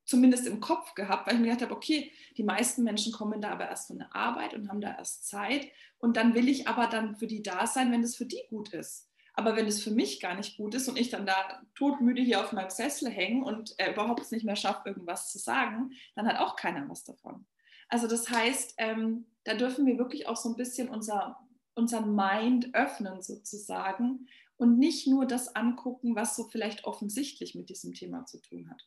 zumindest 0.06 0.48
im 0.48 0.60
Kopf 0.60 0.96
gehabt, 0.96 1.28
weil 1.28 1.36
ich 1.36 1.40
mir 1.40 1.48
gedacht 1.48 1.64
habe, 1.64 1.76
okay, 1.76 2.12
die 2.38 2.44
meisten 2.44 2.84
Menschen 2.84 3.14
kommen 3.14 3.42
da 3.42 3.52
aber 3.52 3.70
erst 3.70 3.88
von 3.88 4.00
der 4.00 4.16
Arbeit 4.16 4.54
und 4.54 4.70
haben 4.70 4.82
da 4.82 4.96
erst 4.98 5.28
Zeit 5.28 5.68
und 6.00 6.18
dann 6.18 6.34
will 6.34 6.50
ich 6.50 6.68
aber 6.68 6.88
dann 6.88 7.16
für 7.16 7.28
die 7.28 7.42
da 7.42 7.66
sein, 7.68 7.92
wenn 7.92 8.04
es 8.04 8.16
für 8.16 8.26
die 8.26 8.44
gut 8.50 8.74
ist. 8.74 9.10
Aber 9.36 9.56
wenn 9.56 9.66
es 9.66 9.82
für 9.82 9.92
mich 9.92 10.20
gar 10.20 10.36
nicht 10.36 10.58
gut 10.58 10.76
ist 10.76 10.88
und 10.88 10.98
ich 10.98 11.10
dann 11.10 11.26
da 11.26 11.64
todmüde 11.76 12.22
hier 12.22 12.42
auf 12.42 12.52
meinem 12.52 12.70
Sessel 12.70 13.10
hänge 13.10 13.44
und 13.44 13.74
äh, 13.80 13.92
überhaupt 13.92 14.32
nicht 14.32 14.46
mehr 14.46 14.56
schaffe, 14.56 14.90
irgendwas 14.90 15.32
zu 15.32 15.40
sagen, 15.40 15.92
dann 16.16 16.28
hat 16.28 16.38
auch 16.38 16.56
keiner 16.56 16.88
was 16.88 17.04
davon. 17.04 17.46
Also 17.90 18.08
das 18.08 18.30
heißt, 18.30 18.76
ähm, 18.78 19.26
da 19.44 19.56
dürfen 19.56 19.86
wir 19.86 19.98
wirklich 19.98 20.28
auch 20.28 20.38
so 20.38 20.50
ein 20.50 20.56
bisschen 20.56 20.90
unser, 20.90 21.40
unseren 21.74 22.16
Mind 22.16 22.76
öffnen 22.76 23.22
sozusagen 23.22 24.28
und 24.58 24.78
nicht 24.78 25.08
nur 25.08 25.26
das 25.26 25.56
angucken, 25.56 26.16
was 26.16 26.36
so 26.36 26.44
vielleicht 26.46 26.86
offensichtlich 26.86 27.56
mit 27.56 27.70
diesem 27.70 27.94
Thema 27.94 28.26
zu 28.26 28.40
tun 28.40 28.70
hat. 28.70 28.84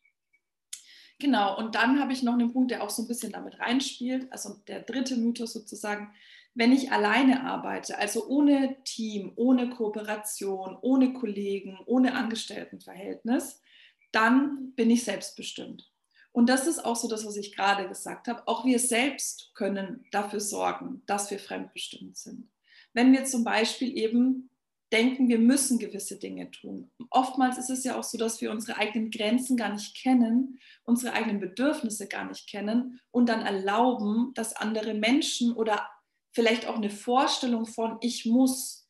Genau, 1.18 1.56
und 1.58 1.74
dann 1.74 1.98
habe 1.98 2.12
ich 2.12 2.22
noch 2.22 2.34
einen 2.34 2.52
Punkt, 2.52 2.70
der 2.70 2.82
auch 2.82 2.90
so 2.90 3.02
ein 3.02 3.08
bisschen 3.08 3.32
damit 3.32 3.58
reinspielt. 3.58 4.30
Also 4.30 4.56
der 4.68 4.82
dritte 4.82 5.16
Mythos 5.16 5.52
sozusagen, 5.52 6.12
wenn 6.54 6.72
ich 6.72 6.92
alleine 6.92 7.44
arbeite, 7.44 7.98
also 7.98 8.26
ohne 8.28 8.76
Team, 8.84 9.32
ohne 9.36 9.70
Kooperation, 9.70 10.76
ohne 10.80 11.14
Kollegen, 11.14 11.78
ohne 11.86 12.14
Angestelltenverhältnis, 12.14 13.60
dann 14.12 14.72
bin 14.72 14.90
ich 14.90 15.04
selbstbestimmt. 15.04 15.90
Und 16.32 16.50
das 16.50 16.66
ist 16.66 16.84
auch 16.84 16.96
so 16.96 17.08
das, 17.08 17.26
was 17.26 17.36
ich 17.36 17.56
gerade 17.56 17.88
gesagt 17.88 18.28
habe. 18.28 18.46
Auch 18.46 18.66
wir 18.66 18.78
selbst 18.78 19.52
können 19.54 20.04
dafür 20.10 20.40
sorgen, 20.40 21.02
dass 21.06 21.30
wir 21.30 21.38
fremdbestimmt 21.38 22.16
sind. 22.16 22.50
Wenn 22.92 23.12
wir 23.12 23.24
zum 23.24 23.42
Beispiel 23.42 23.96
eben 23.96 24.50
denken, 24.92 25.28
wir 25.28 25.38
müssen 25.38 25.78
gewisse 25.78 26.18
Dinge 26.18 26.50
tun. 26.50 26.90
Oftmals 27.10 27.58
ist 27.58 27.70
es 27.70 27.84
ja 27.84 27.98
auch 27.98 28.04
so, 28.04 28.18
dass 28.18 28.40
wir 28.40 28.50
unsere 28.50 28.78
eigenen 28.78 29.10
Grenzen 29.10 29.56
gar 29.56 29.72
nicht 29.72 29.96
kennen, 30.00 30.60
unsere 30.84 31.12
eigenen 31.12 31.40
Bedürfnisse 31.40 32.06
gar 32.06 32.24
nicht 32.24 32.48
kennen 32.48 33.00
und 33.10 33.28
dann 33.28 33.42
erlauben, 33.42 34.32
dass 34.34 34.54
andere 34.54 34.94
Menschen 34.94 35.52
oder 35.52 35.88
vielleicht 36.32 36.66
auch 36.66 36.76
eine 36.76 36.90
Vorstellung 36.90 37.66
von 37.66 37.98
ich 38.00 38.26
muss 38.26 38.88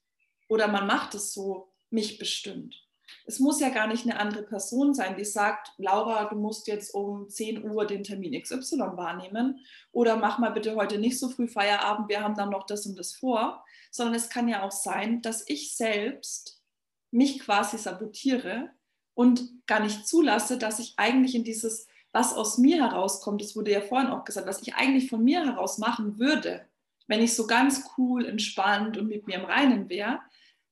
oder 0.48 0.68
man 0.68 0.86
macht 0.86 1.14
es 1.14 1.32
so, 1.32 1.72
mich 1.90 2.18
bestimmt. 2.18 2.85
Es 3.28 3.40
muss 3.40 3.60
ja 3.60 3.70
gar 3.70 3.88
nicht 3.88 4.04
eine 4.04 4.20
andere 4.20 4.44
Person 4.44 4.94
sein, 4.94 5.16
die 5.16 5.24
sagt, 5.24 5.72
Laura, 5.78 6.26
du 6.26 6.36
musst 6.36 6.68
jetzt 6.68 6.94
um 6.94 7.28
10 7.28 7.68
Uhr 7.68 7.84
den 7.84 8.04
Termin 8.04 8.40
XY 8.40 8.78
wahrnehmen 8.94 9.58
oder 9.90 10.16
mach 10.16 10.38
mal 10.38 10.50
bitte 10.50 10.76
heute 10.76 10.98
nicht 10.98 11.18
so 11.18 11.28
früh 11.28 11.48
Feierabend, 11.48 12.08
wir 12.08 12.22
haben 12.22 12.36
dann 12.36 12.50
noch 12.50 12.66
das 12.66 12.86
und 12.86 12.96
das 12.96 13.14
vor, 13.14 13.64
sondern 13.90 14.14
es 14.14 14.28
kann 14.28 14.48
ja 14.48 14.62
auch 14.62 14.70
sein, 14.70 15.22
dass 15.22 15.44
ich 15.48 15.76
selbst 15.76 16.62
mich 17.10 17.40
quasi 17.40 17.78
sabotiere 17.78 18.70
und 19.14 19.66
gar 19.66 19.80
nicht 19.80 20.06
zulasse, 20.06 20.58
dass 20.58 20.78
ich 20.78 20.94
eigentlich 20.96 21.34
in 21.34 21.42
dieses, 21.42 21.88
was 22.12 22.34
aus 22.34 22.58
mir 22.58 22.82
herauskommt, 22.82 23.42
das 23.42 23.56
wurde 23.56 23.72
ja 23.72 23.80
vorhin 23.80 24.10
auch 24.10 24.24
gesagt, 24.24 24.46
was 24.46 24.62
ich 24.62 24.74
eigentlich 24.74 25.10
von 25.10 25.24
mir 25.24 25.44
heraus 25.44 25.78
machen 25.78 26.18
würde, 26.18 26.66
wenn 27.08 27.22
ich 27.22 27.34
so 27.34 27.46
ganz 27.46 27.88
cool, 27.96 28.26
entspannt 28.26 28.98
und 28.98 29.08
mit 29.08 29.26
mir 29.26 29.36
im 29.36 29.44
Reinen 29.44 29.88
wäre, 29.88 30.20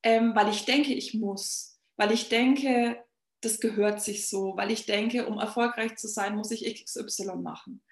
ähm, 0.03 0.35
weil 0.35 0.51
ich 0.51 0.65
denke, 0.65 0.93
ich 0.93 1.15
muss, 1.15 1.74
weil 1.97 2.13
ich 2.13 2.29
denke, 2.29 3.03
das 3.41 3.61
gehört 3.61 4.01
sich 4.01 4.29
so, 4.29 4.57
weil 4.57 4.71
ich 4.71 4.87
denke, 4.87 5.27
um 5.27 5.39
erfolgreich 5.39 5.97
zu 5.97 6.09
sein, 6.09 6.37
muss 6.37 6.51
ich 6.51 6.85
XY 6.85 7.37
machen. 7.37 7.83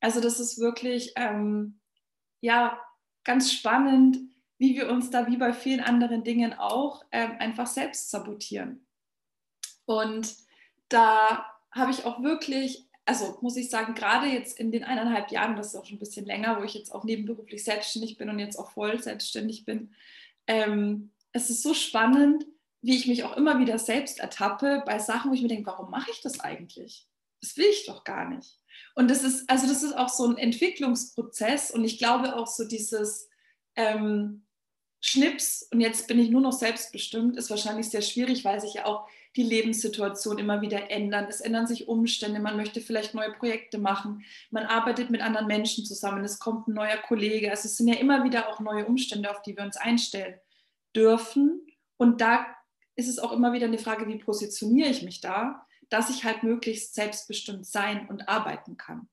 Also 0.00 0.20
das 0.20 0.40
ist 0.40 0.58
wirklich 0.58 1.12
ähm, 1.16 1.80
ja 2.40 2.80
ganz 3.24 3.52
spannend, 3.52 4.18
wie 4.58 4.74
wir 4.74 4.90
uns 4.90 5.10
da 5.10 5.26
wie 5.26 5.36
bei 5.36 5.52
vielen 5.52 5.80
anderen 5.80 6.24
Dingen 6.24 6.54
auch 6.54 7.04
ähm, 7.12 7.32
einfach 7.38 7.66
selbst 7.66 8.10
sabotieren. 8.10 8.86
Und 9.84 10.34
da 10.88 11.46
habe 11.70 11.90
ich 11.90 12.04
auch 12.04 12.22
wirklich, 12.22 12.88
also 13.04 13.38
muss 13.42 13.56
ich 13.56 13.70
sagen, 13.70 13.94
gerade 13.94 14.26
jetzt 14.26 14.58
in 14.58 14.72
den 14.72 14.84
eineinhalb 14.84 15.30
Jahren, 15.30 15.56
das 15.56 15.68
ist 15.68 15.76
auch 15.76 15.84
schon 15.84 15.96
ein 15.96 16.00
bisschen 16.00 16.26
länger, 16.26 16.58
wo 16.58 16.64
ich 16.64 16.74
jetzt 16.74 16.92
auch 16.92 17.04
nebenberuflich 17.04 17.64
selbstständig 17.64 18.16
bin 18.16 18.30
und 18.30 18.38
jetzt 18.38 18.56
auch 18.56 18.70
voll 18.70 19.00
selbstständig 19.02 19.64
bin, 19.64 19.94
ähm, 20.46 21.12
es 21.32 21.50
ist 21.50 21.62
so 21.62 21.74
spannend, 21.74 22.46
wie 22.86 22.96
ich 22.96 23.08
mich 23.08 23.24
auch 23.24 23.36
immer 23.36 23.58
wieder 23.58 23.78
selbst 23.80 24.20
ertappe 24.20 24.82
bei 24.86 25.00
Sachen, 25.00 25.30
wo 25.30 25.34
ich 25.34 25.42
mir 25.42 25.48
denke, 25.48 25.66
warum 25.66 25.90
mache 25.90 26.10
ich 26.12 26.20
das 26.20 26.38
eigentlich? 26.38 27.08
Das 27.40 27.56
will 27.56 27.66
ich 27.68 27.84
doch 27.84 28.04
gar 28.04 28.28
nicht. 28.28 28.60
Und 28.94 29.10
das 29.10 29.24
ist, 29.24 29.50
also 29.50 29.66
das 29.66 29.82
ist 29.82 29.94
auch 29.94 30.08
so 30.08 30.26
ein 30.26 30.38
Entwicklungsprozess 30.38 31.72
und 31.72 31.84
ich 31.84 31.98
glaube 31.98 32.36
auch 32.36 32.46
so 32.46 32.64
dieses 32.64 33.28
ähm, 33.74 34.46
Schnips 35.00 35.68
und 35.72 35.80
jetzt 35.80 36.06
bin 36.06 36.20
ich 36.20 36.30
nur 36.30 36.40
noch 36.40 36.52
selbstbestimmt, 36.52 37.36
ist 37.36 37.50
wahrscheinlich 37.50 37.90
sehr 37.90 38.02
schwierig, 38.02 38.44
weil 38.44 38.60
sich 38.60 38.74
ja 38.74 38.86
auch 38.86 39.08
die 39.34 39.42
Lebenssituation 39.42 40.38
immer 40.38 40.60
wieder 40.60 40.90
ändern. 40.90 41.26
Es 41.28 41.40
ändern 41.40 41.66
sich 41.66 41.88
Umstände, 41.88 42.38
man 42.38 42.56
möchte 42.56 42.80
vielleicht 42.80 43.14
neue 43.14 43.32
Projekte 43.32 43.78
machen, 43.78 44.24
man 44.50 44.64
arbeitet 44.64 45.10
mit 45.10 45.22
anderen 45.22 45.48
Menschen 45.48 45.84
zusammen, 45.84 46.24
es 46.24 46.38
kommt 46.38 46.68
ein 46.68 46.74
neuer 46.74 46.98
Kollege. 46.98 47.50
Also 47.50 47.66
es 47.66 47.76
sind 47.76 47.88
ja 47.88 47.96
immer 47.96 48.22
wieder 48.22 48.48
auch 48.48 48.60
neue 48.60 48.86
Umstände, 48.86 49.28
auf 49.28 49.42
die 49.42 49.56
wir 49.56 49.64
uns 49.64 49.76
einstellen 49.76 50.38
dürfen. 50.94 51.66
Und 51.98 52.20
da 52.20 52.46
ist 52.96 53.08
es 53.08 53.18
auch 53.18 53.32
immer 53.32 53.52
wieder 53.52 53.66
eine 53.66 53.78
Frage, 53.78 54.08
wie 54.08 54.18
positioniere 54.18 54.88
ich 54.88 55.02
mich 55.02 55.20
da, 55.20 55.66
dass 55.88 56.10
ich 56.10 56.24
halt 56.24 56.42
möglichst 56.42 56.94
selbstbestimmt 56.94 57.66
sein 57.66 58.08
und 58.08 58.28
arbeiten 58.28 58.76
kann. 58.76 59.08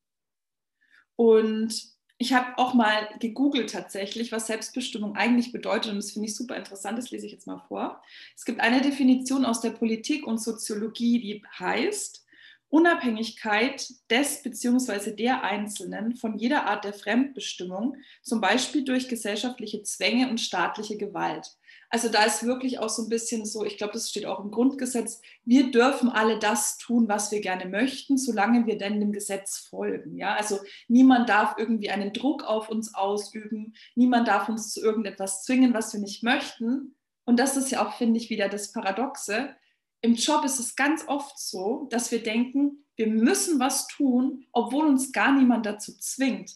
Und 1.16 1.94
ich 2.18 2.34
habe 2.34 2.58
auch 2.58 2.74
mal 2.74 3.10
gegoogelt 3.20 3.72
tatsächlich, 3.72 4.32
was 4.32 4.48
Selbstbestimmung 4.48 5.16
eigentlich 5.16 5.52
bedeutet 5.52 5.92
und 5.92 5.98
das 5.98 6.12
finde 6.12 6.30
ich 6.30 6.36
super 6.36 6.56
interessant, 6.56 6.98
das 6.98 7.12
lese 7.12 7.26
ich 7.26 7.34
jetzt 7.34 7.48
mal 7.48 7.60
vor. 7.68 8.02
Es 8.36 8.46
gibt 8.46 8.62
eine 8.62 8.82
Definition 8.82 9.46
aus 9.46 9.62
der 9.62 9.72
Politik 9.72 10.26
und 10.26 10.42
Soziologie, 10.42 11.20
die 11.20 11.44
heißt, 11.60 12.24
Unabhängigkeit 12.70 13.88
des 14.10 14.42
bzw. 14.42 15.12
der 15.12 15.44
Einzelnen 15.44 16.16
von 16.16 16.38
jeder 16.38 16.66
Art 16.66 16.86
der 16.86 16.94
Fremdbestimmung, 16.94 17.98
zum 18.24 18.42
Beispiel 18.42 18.84
durch 18.84 19.08
gesellschaftliche 19.08 19.84
Zwänge 19.84 20.30
und 20.30 20.40
staatliche 20.40 20.98
Gewalt. 20.98 21.56
Also 21.94 22.10
da 22.10 22.24
ist 22.24 22.44
wirklich 22.44 22.80
auch 22.80 22.90
so 22.90 23.04
ein 23.04 23.10
bisschen 23.10 23.46
so, 23.46 23.64
ich 23.64 23.78
glaube, 23.78 23.94
das 23.94 24.10
steht 24.10 24.26
auch 24.26 24.44
im 24.44 24.50
Grundgesetz, 24.50 25.22
wir 25.46 25.70
dürfen 25.70 26.10
alle 26.10 26.40
das 26.40 26.80
tun, 26.80 27.08
was 27.08 27.32
wir 27.32 27.40
gerne 27.40 27.68
möchten, 27.68 28.18
solange 28.18 28.66
wir 28.66 28.80
denn 28.80 29.00
dem 29.00 29.12
Gesetz 29.12 29.60
folgen. 29.70 30.18
Ja? 30.18 30.34
Also 30.34 30.58
niemand 30.88 31.30
darf 31.30 31.54
irgendwie 31.56 31.92
einen 31.92 32.12
Druck 32.12 32.46
auf 32.46 32.68
uns 32.70 32.96
ausüben, 32.96 33.76
niemand 33.94 34.28
darf 34.28 34.50
uns 34.50 34.74
zu 34.74 34.82
irgendetwas 34.82 35.44
zwingen, 35.44 35.76
was 35.76 35.94
wir 35.94 36.00
nicht 36.00 36.24
möchten. 36.24 36.96
Und 37.26 37.38
das 37.38 37.58
ist 37.58 37.70
ja 37.70 37.86
auch, 37.86 37.96
finde 37.96 38.20
ich, 38.20 38.32
wieder 38.32 38.50
das 38.50 38.72
Paradoxe. 38.72 39.56
Im 40.02 40.16
Job 40.16 40.44
ist 40.46 40.58
es 40.58 40.76
ganz 40.76 41.08
oft 41.08 41.38
so, 41.38 41.88
dass 41.92 42.10
wir 42.10 42.24
denken, 42.24 42.88
wir 42.96 43.06
müssen 43.06 43.60
was 43.60 43.86
tun, 43.86 44.48
obwohl 44.52 44.88
uns 44.88 45.12
gar 45.12 45.32
niemand 45.32 45.68
dazu 45.68 45.96
zwingt. 46.00 46.56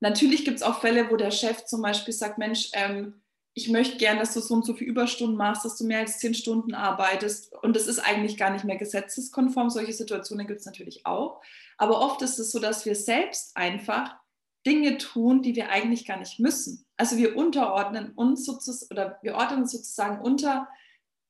Natürlich 0.00 0.44
gibt 0.44 0.56
es 0.56 0.64
auch 0.64 0.80
Fälle, 0.80 1.12
wo 1.12 1.16
der 1.16 1.30
Chef 1.30 1.64
zum 1.64 1.80
Beispiel 1.80 2.12
sagt, 2.12 2.38
Mensch, 2.38 2.70
ähm, 2.72 3.20
ich 3.56 3.68
möchte 3.68 3.98
gern, 3.98 4.18
dass 4.18 4.34
du 4.34 4.40
so 4.40 4.54
und 4.54 4.66
so 4.66 4.74
viele 4.74 4.90
Überstunden 4.90 5.36
machst, 5.36 5.64
dass 5.64 5.76
du 5.76 5.84
mehr 5.84 6.00
als 6.00 6.18
zehn 6.18 6.34
Stunden 6.34 6.74
arbeitest. 6.74 7.52
Und 7.62 7.76
das 7.76 7.86
ist 7.86 8.00
eigentlich 8.00 8.36
gar 8.36 8.50
nicht 8.50 8.64
mehr 8.64 8.76
gesetzeskonform. 8.76 9.70
Solche 9.70 9.92
Situationen 9.92 10.48
gibt 10.48 10.60
es 10.60 10.66
natürlich 10.66 11.06
auch. 11.06 11.40
Aber 11.78 12.00
oft 12.00 12.20
ist 12.22 12.38
es 12.40 12.50
so, 12.50 12.58
dass 12.58 12.84
wir 12.84 12.96
selbst 12.96 13.56
einfach 13.56 14.16
Dinge 14.66 14.98
tun, 14.98 15.42
die 15.42 15.54
wir 15.54 15.70
eigentlich 15.70 16.04
gar 16.04 16.18
nicht 16.18 16.40
müssen. 16.40 16.84
Also 16.96 17.16
wir 17.16 17.36
unterordnen 17.36 18.10
uns 18.12 18.44
sozusagen 18.44 18.90
oder 18.90 19.18
wir 19.22 19.36
ordnen 19.36 19.62
uns 19.62 19.72
sozusagen 19.72 20.20
unter 20.20 20.68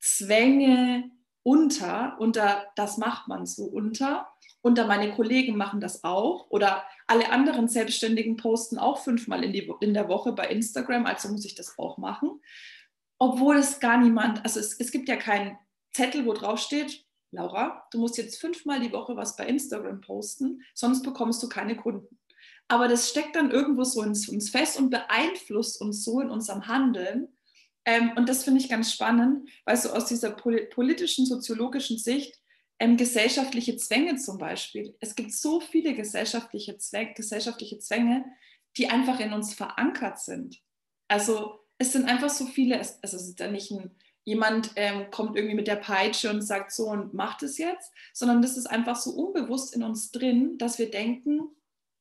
Zwänge 0.01 1.11
unter, 1.43 2.17
unter 2.21 2.67
das 2.75 2.97
macht 2.97 3.29
man 3.29 3.45
so 3.45 3.65
unter 3.65 4.27
und 4.65 4.79
meine 4.89 5.13
Kollegen 5.13 5.59
machen 5.59 5.79
das 5.79 6.05
auch 6.05 6.47
oder 6.49 6.85
alle 7.07 7.31
anderen 7.31 7.69
Selbstständigen 7.69 8.39
posten 8.39 8.79
auch 8.79 8.99
fünfmal 8.99 9.45
in, 9.45 9.53
die, 9.53 9.71
in 9.81 9.93
der 9.93 10.09
Woche 10.09 10.33
bei 10.33 10.47
Instagram, 10.47 11.05
also 11.05 11.29
muss 11.29 11.45
ich 11.45 11.55
das 11.55 11.79
auch 11.79 11.99
machen. 11.99 12.41
Obwohl 13.19 13.57
es 13.57 13.79
gar 13.79 13.99
niemand, 13.99 14.43
also 14.43 14.59
es, 14.59 14.81
es 14.81 14.91
gibt 14.91 15.11
ja 15.11 15.17
keinen 15.17 15.59
Zettel, 15.93 16.25
wo 16.25 16.33
drauf 16.33 16.59
steht, 16.59 17.05
Laura, 17.31 17.87
du 17.91 17.99
musst 17.99 18.17
jetzt 18.17 18.41
fünfmal 18.41 18.81
die 18.81 18.93
Woche 18.93 19.17
was 19.17 19.37
bei 19.37 19.47
Instagram 19.47 20.01
posten, 20.01 20.63
sonst 20.73 21.03
bekommst 21.03 21.43
du 21.43 21.49
keine 21.51 21.77
Kunden. 21.77 22.19
Aber 22.67 22.89
das 22.89 23.11
steckt 23.11 23.37
dann 23.37 23.51
irgendwo 23.51 23.85
so 23.85 24.03
ins, 24.03 24.31
uns 24.31 24.49
fest 24.49 24.79
und 24.79 24.89
beeinflusst 24.89 25.79
uns 25.79 26.03
so 26.05 26.23
in 26.23 26.31
unserem 26.31 26.69
Handeln. 26.69 27.29
Ähm, 27.85 28.13
und 28.17 28.31
das 28.31 28.45
finde 28.45 28.61
ich 28.61 28.71
ganz 28.71 28.91
spannend, 28.91 29.47
weil 29.67 29.77
so 29.77 29.91
aus 29.91 30.07
dieser 30.07 30.31
politischen, 30.31 31.27
soziologischen 31.27 31.99
Sicht 31.99 32.41
ähm, 32.79 32.97
gesellschaftliche 32.97 33.77
Zwänge 33.77 34.17
zum 34.17 34.39
Beispiel. 34.39 34.97
Es 35.01 35.15
gibt 35.15 35.33
so 35.33 35.61
viele 35.61 35.95
gesellschaftliche 35.95 36.77
Zwänge, 36.79 37.15
gesellschaftliche 37.15 37.79
Zwänge, 37.79 38.25
die 38.77 38.89
einfach 38.89 39.21
in 39.21 39.33
uns 39.33 39.55
verankert 39.55 40.19
sind. 40.19 40.61
Also 41.09 41.61
es 41.79 41.93
sind 41.93 42.07
einfach 42.07 42.31
so 42.31 42.47
viele, 42.47 42.79
also 42.79 42.97
es 43.03 43.29
ist 43.29 43.41
ja 43.41 43.51
nicht 43.51 43.71
ein, 43.71 43.91
jemand 44.25 44.73
ähm, 44.77 45.11
kommt 45.11 45.37
irgendwie 45.37 45.55
mit 45.55 45.67
der 45.67 45.77
Peitsche 45.77 46.31
und 46.31 46.43
sagt 46.43 46.73
so 46.73 46.89
und 46.89 47.15
macht 47.15 47.43
es 47.43 47.59
jetzt, 47.59 47.93
sondern 48.13 48.43
das 48.43 48.57
ist 48.57 48.67
einfach 48.67 48.97
so 48.97 49.11
unbewusst 49.11 49.75
in 49.75 49.83
uns 49.83 50.11
drin, 50.11 50.57
dass 50.59 50.79
wir 50.79 50.91
denken, 50.91 51.51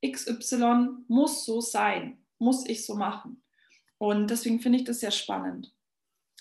XY 0.06 0.88
muss 1.08 1.46
so 1.46 1.62
sein, 1.62 2.18
muss 2.40 2.66
ich 2.68 2.86
so 2.86 2.96
machen. 2.96 3.44
Und 3.98 4.30
deswegen 4.30 4.60
finde 4.60 4.80
ich 4.80 4.86
das 4.86 5.00
sehr 5.00 5.12
spannend. 5.12 5.74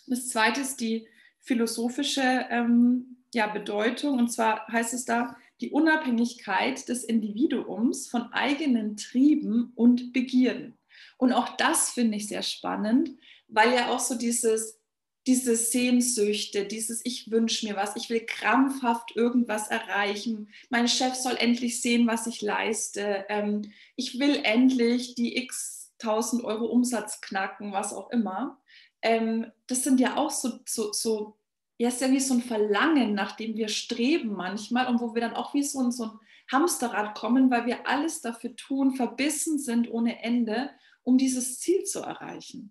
Das 0.07 0.29
zweite 0.29 0.61
ist 0.61 0.81
die 0.81 1.07
philosophische 1.41 2.47
ähm, 2.51 3.22
ja, 3.35 3.47
Bedeutung. 3.47 4.19
Und 4.19 4.29
zwar 4.29 4.67
heißt 4.69 4.95
es 4.95 5.05
da, 5.05 5.37
die 5.61 5.71
Unabhängigkeit 5.71 6.89
des 6.89 7.05
Individuums 7.05 8.09
von 8.09 8.33
eigenen 8.33 8.97
Trieben 8.97 9.73
und 9.75 10.12
Begierden. 10.12 10.79
Und 11.17 11.33
auch 11.33 11.57
das 11.57 11.91
finde 11.91 12.17
ich 12.17 12.29
sehr 12.29 12.43
spannend, 12.43 13.11
weil 13.49 13.73
ja 13.73 13.91
auch 13.91 14.01
so 14.01 14.17
dieses, 14.17 14.81
diese 15.27 15.55
Sehnsüchte, 15.55 16.67
dieses 16.67 17.01
Ich 17.05 17.31
wünsche 17.31 17.67
mir 17.67 17.77
was, 17.77 17.95
ich 17.97 18.11
will 18.11 18.27
krampfhaft 18.27 19.15
irgendwas 19.15 19.69
erreichen, 19.69 20.49
mein 20.69 20.89
Chef 20.89 21.15
soll 21.15 21.37
endlich 21.37 21.81
sehen, 21.81 22.07
was 22.07 22.27
ich 22.27 22.43
leiste, 22.43 23.25
ähm, 23.29 23.73
ich 23.95 24.19
will 24.19 24.41
endlich 24.43 25.15
die 25.15 25.37
x 25.37 25.93
tausend 25.99 26.43
Euro 26.43 26.67
Umsatz 26.67 27.21
knacken, 27.21 27.73
was 27.73 27.93
auch 27.93 28.11
immer. 28.11 28.61
Ähm, 29.03 29.47
das 29.69 29.85
sind 29.85 30.01
ja 30.01 30.17
auch 30.17 30.31
so, 30.31 30.59
so, 30.67 30.93
so 30.93 31.37
ja, 31.83 31.89
ist 31.89 32.01
ja 32.01 32.12
wie 32.12 32.21
so 32.21 32.35
ein 32.35 32.43
Verlangen, 32.43 33.12
nach 33.12 33.33
dem 33.33 33.57
wir 33.57 33.67
streben 33.67 34.35
manchmal 34.35 34.87
und 34.87 35.01
wo 35.01 35.17
wir 35.17 35.21
dann 35.21 35.35
auch 35.35 35.53
wie 35.53 35.65
so 35.65 35.81
ein, 35.81 35.91
so 35.91 36.05
ein 36.05 36.19
Hamsterrad 36.53 37.17
kommen, 37.17 37.51
weil 37.51 37.67
wir 37.67 37.89
alles 37.89 38.21
dafür 38.21 38.55
tun, 38.55 38.95
verbissen 38.95 39.59
sind 39.59 39.91
ohne 39.91 40.23
Ende, 40.23 40.71
um 41.03 41.19
dieses 41.19 41.59
Ziel 41.59 41.83
zu 41.83 41.99
erreichen. 41.99 42.71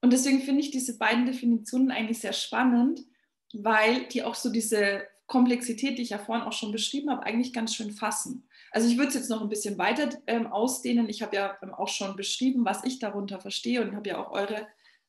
Und 0.00 0.14
deswegen 0.14 0.40
finde 0.40 0.62
ich 0.62 0.70
diese 0.70 0.96
beiden 0.96 1.26
Definitionen 1.26 1.90
eigentlich 1.90 2.20
sehr 2.20 2.32
spannend, 2.32 3.00
weil 3.52 4.06
die 4.06 4.22
auch 4.22 4.34
so 4.34 4.48
diese 4.48 5.02
Komplexität, 5.26 5.98
die 5.98 6.02
ich 6.02 6.10
ja 6.10 6.18
vorhin 6.18 6.46
auch 6.46 6.54
schon 6.54 6.72
beschrieben 6.72 7.10
habe, 7.10 7.24
eigentlich 7.24 7.52
ganz 7.52 7.74
schön 7.74 7.90
fassen. 7.90 8.48
Also 8.70 8.88
ich 8.88 8.96
würde 8.96 9.08
es 9.08 9.14
jetzt 9.14 9.28
noch 9.28 9.42
ein 9.42 9.50
bisschen 9.50 9.76
weiter 9.76 10.08
ähm, 10.26 10.46
ausdehnen. 10.46 11.10
Ich 11.10 11.20
habe 11.20 11.36
ja 11.36 11.58
ähm, 11.62 11.74
auch 11.74 11.88
schon 11.88 12.16
beschrieben, 12.16 12.64
was 12.64 12.82
ich 12.84 12.98
darunter 12.98 13.40
verstehe 13.40 13.82
und 13.82 13.94
habe 13.94 14.08
ja 14.08 14.24
auch 14.24 14.30
eure 14.30 14.66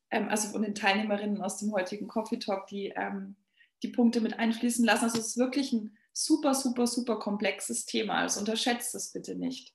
also 0.09 0.49
von 0.49 0.61
den 0.61 0.75
Teilnehmerinnen 0.75 1.41
aus 1.41 1.57
dem 1.57 1.71
heutigen 1.71 2.07
Coffee 2.07 2.39
Talk, 2.39 2.67
die 2.67 2.93
ähm, 2.95 3.35
die 3.83 3.89
Punkte 3.89 4.21
mit 4.21 4.37
einfließen 4.37 4.85
lassen. 4.85 5.05
Also 5.05 5.19
es 5.19 5.27
ist 5.27 5.37
wirklich 5.37 5.71
ein 5.71 5.97
super, 6.11 6.53
super, 6.53 6.87
super 6.87 7.17
komplexes 7.19 7.85
Thema. 7.85 8.15
Also 8.15 8.39
unterschätzt 8.39 8.93
es 8.95 9.11
bitte 9.11 9.35
nicht. 9.35 9.73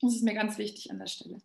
Das 0.00 0.14
ist 0.14 0.24
mir 0.24 0.34
ganz 0.34 0.58
wichtig 0.58 0.90
an 0.90 0.98
der 0.98 1.06
Stelle. 1.06 1.40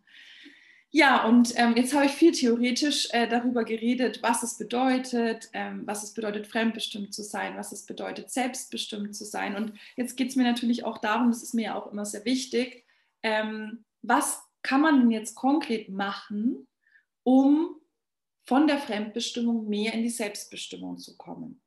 Ja, 0.91 1.25
und 1.25 1.53
ähm, 1.55 1.75
jetzt 1.75 1.93
habe 1.93 2.07
ich 2.07 2.13
viel 2.13 2.31
theoretisch 2.31 3.09
äh, 3.11 3.27
darüber 3.27 3.63
geredet, 3.63 4.23
was 4.23 4.41
es 4.41 4.57
bedeutet, 4.57 5.47
ähm, 5.53 5.83
was 5.85 6.01
es 6.01 6.15
bedeutet, 6.15 6.47
fremdbestimmt 6.47 7.13
zu 7.13 7.21
sein, 7.21 7.55
was 7.57 7.71
es 7.71 7.85
bedeutet, 7.85 8.31
selbstbestimmt 8.31 9.15
zu 9.15 9.23
sein. 9.23 9.55
Und 9.55 9.73
jetzt 9.95 10.17
geht 10.17 10.29
es 10.29 10.35
mir 10.35 10.43
natürlich 10.43 10.85
auch 10.85 10.97
darum, 10.97 11.29
das 11.29 11.43
ist 11.43 11.53
mir 11.53 11.65
ja 11.65 11.75
auch 11.75 11.91
immer 11.91 12.05
sehr 12.05 12.25
wichtig, 12.25 12.85
ähm, 13.21 13.85
was 14.01 14.41
kann 14.63 14.81
man 14.81 14.99
denn 14.99 15.11
jetzt 15.11 15.35
konkret 15.35 15.89
machen, 15.89 16.67
um 17.21 17.78
von 18.49 18.65
der 18.65 18.79
Fremdbestimmung 18.79 19.69
mehr 19.69 19.93
in 19.93 20.01
die 20.01 20.09
Selbstbestimmung 20.09 20.97
zu 20.97 21.17
kommen. 21.17 21.61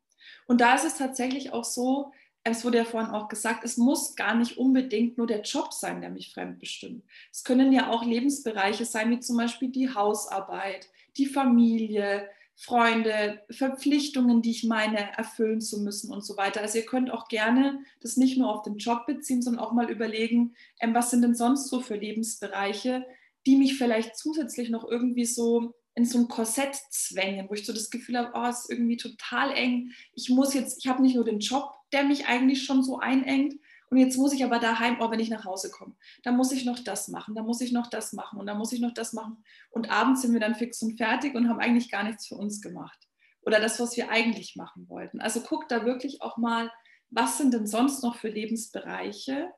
Und 0.49 0.61
da 0.61 0.75
ist 0.75 0.85
es 0.85 0.97
tatsächlich 0.97 1.53
auch 1.53 1.63
so, 1.63 2.11
es 2.43 2.65
wurde 2.65 2.79
ja 2.79 2.85
vorhin 2.85 3.13
auch 3.13 3.29
gesagt, 3.29 3.63
es 3.63 3.77
muss 3.77 4.17
gar 4.17 4.35
nicht 4.35 4.59
unbedingt 4.59 5.17
nur 5.17 5.29
der 5.29 5.43
Job 5.43 5.73
sein, 5.73 6.01
der 6.01 6.11
mich 6.11 6.35
fremdbestimmt. 6.35 7.05
Es 7.31 7.45
können 7.45 7.73
ja 7.73 7.89
auch 7.89 8.05
Lebensbereiche 8.05 8.85
sein, 8.85 9.13
wie 9.13 9.21
zum 9.21 9.37
Beispiel 9.37 9.69
die 9.69 9.95
Hausarbeit, 9.95 10.91
die 11.17 11.27
Familie, 11.27 12.29
Freunde, 12.57 13.43
Verpflichtungen, 13.49 14.43
die 14.43 14.51
ich 14.51 14.65
meine, 14.65 15.17
erfüllen 15.17 15.61
zu 15.61 15.83
müssen 15.83 16.13
und 16.13 16.25
so 16.25 16.37
weiter. 16.37 16.63
Also 16.63 16.79
ihr 16.79 16.87
könnt 16.87 17.13
auch 17.13 17.29
gerne 17.29 17.79
das 18.01 18.17
nicht 18.17 18.39
nur 18.39 18.53
auf 18.53 18.63
den 18.63 18.79
Job 18.79 19.07
beziehen, 19.07 19.41
sondern 19.41 19.65
auch 19.65 19.73
mal 19.73 19.89
überlegen, 19.89 20.57
ähm, 20.81 20.95
was 20.95 21.13
sind 21.13 21.23
denn 21.23 21.37
sonst 21.37 21.69
so 21.69 21.81
für 21.81 21.95
Lebensbereiche, 21.95 23.07
die 23.47 23.55
mich 23.55 23.79
vielleicht 23.79 24.17
zusätzlich 24.17 24.69
noch 24.69 24.83
irgendwie 24.85 25.27
so 25.27 25.75
in 25.95 26.05
so 26.05 26.19
ein 26.19 26.29
Korsett 26.29 26.75
zwängen, 26.91 27.49
wo 27.49 27.55
ich 27.55 27.67
so 27.67 27.73
das 27.73 27.91
Gefühl 27.91 28.19
habe, 28.19 28.33
oh, 28.35 28.47
es 28.49 28.61
ist 28.61 28.71
irgendwie 28.71 28.97
total 28.97 29.53
eng. 29.53 29.93
Ich 30.15 30.31
muss 30.31 30.55
jetzt, 30.55 30.79
ich 30.79 30.89
habe 30.89 31.03
nicht 31.03 31.15
nur 31.15 31.25
den 31.25 31.41
Job, 31.41 31.75
der 31.93 32.05
mich 32.05 32.27
eigentlich 32.27 32.65
schon 32.65 32.83
so 32.83 32.99
einengt, 32.99 33.55
und 33.93 33.99
jetzt 33.99 34.17
muss 34.17 34.33
ich 34.33 34.43
aber 34.43 34.59
daheim, 34.59 34.97
oh, 35.01 35.11
wenn 35.11 35.21
ich 35.21 35.29
nach 35.29 35.45
Hause 35.45 35.71
komme, 35.71 35.95
dann 36.23 36.35
muss 36.35 36.51
ich 36.51 36.65
noch 36.65 36.79
das 36.79 37.09
machen, 37.09 37.35
dann 37.35 37.45
muss 37.45 37.61
ich 37.61 37.73
noch 37.73 37.89
das 37.89 38.15
machen 38.15 38.41
und 38.41 38.47
dann 38.47 38.57
muss 38.57 38.73
ich 38.73 38.81
noch 38.81 38.95
das 38.95 39.13
machen. 39.13 39.45
Und 39.71 39.91
abends 39.91 40.23
sind 40.23 40.33
wir 40.33 40.41
dann 40.41 40.55
fix 40.55 40.81
und 40.81 40.97
fertig 40.97 41.35
und 41.35 41.47
haben 41.47 41.61
eigentlich 41.61 41.91
gar 41.91 42.03
nichts 42.03 42.27
für 42.27 42.37
uns 42.37 42.63
gemacht. 42.63 42.99
Oder 43.43 43.61
das, 43.61 43.79
was 43.81 43.95
wir 43.99 44.09
eigentlich 44.09 44.57
machen 44.57 44.89
wollten. 44.89 45.21
Also 45.21 45.43
guckt 45.43 45.71
da 45.71 45.85
wirklich 45.85 46.23
auch 46.23 46.39
mal, 46.39 46.73
was 47.11 47.37
sind 47.37 47.53
denn 47.53 47.67
sonst 47.67 48.03
noch 48.03 48.17
für 48.17 48.31
Lebensbereiche? 48.31 49.53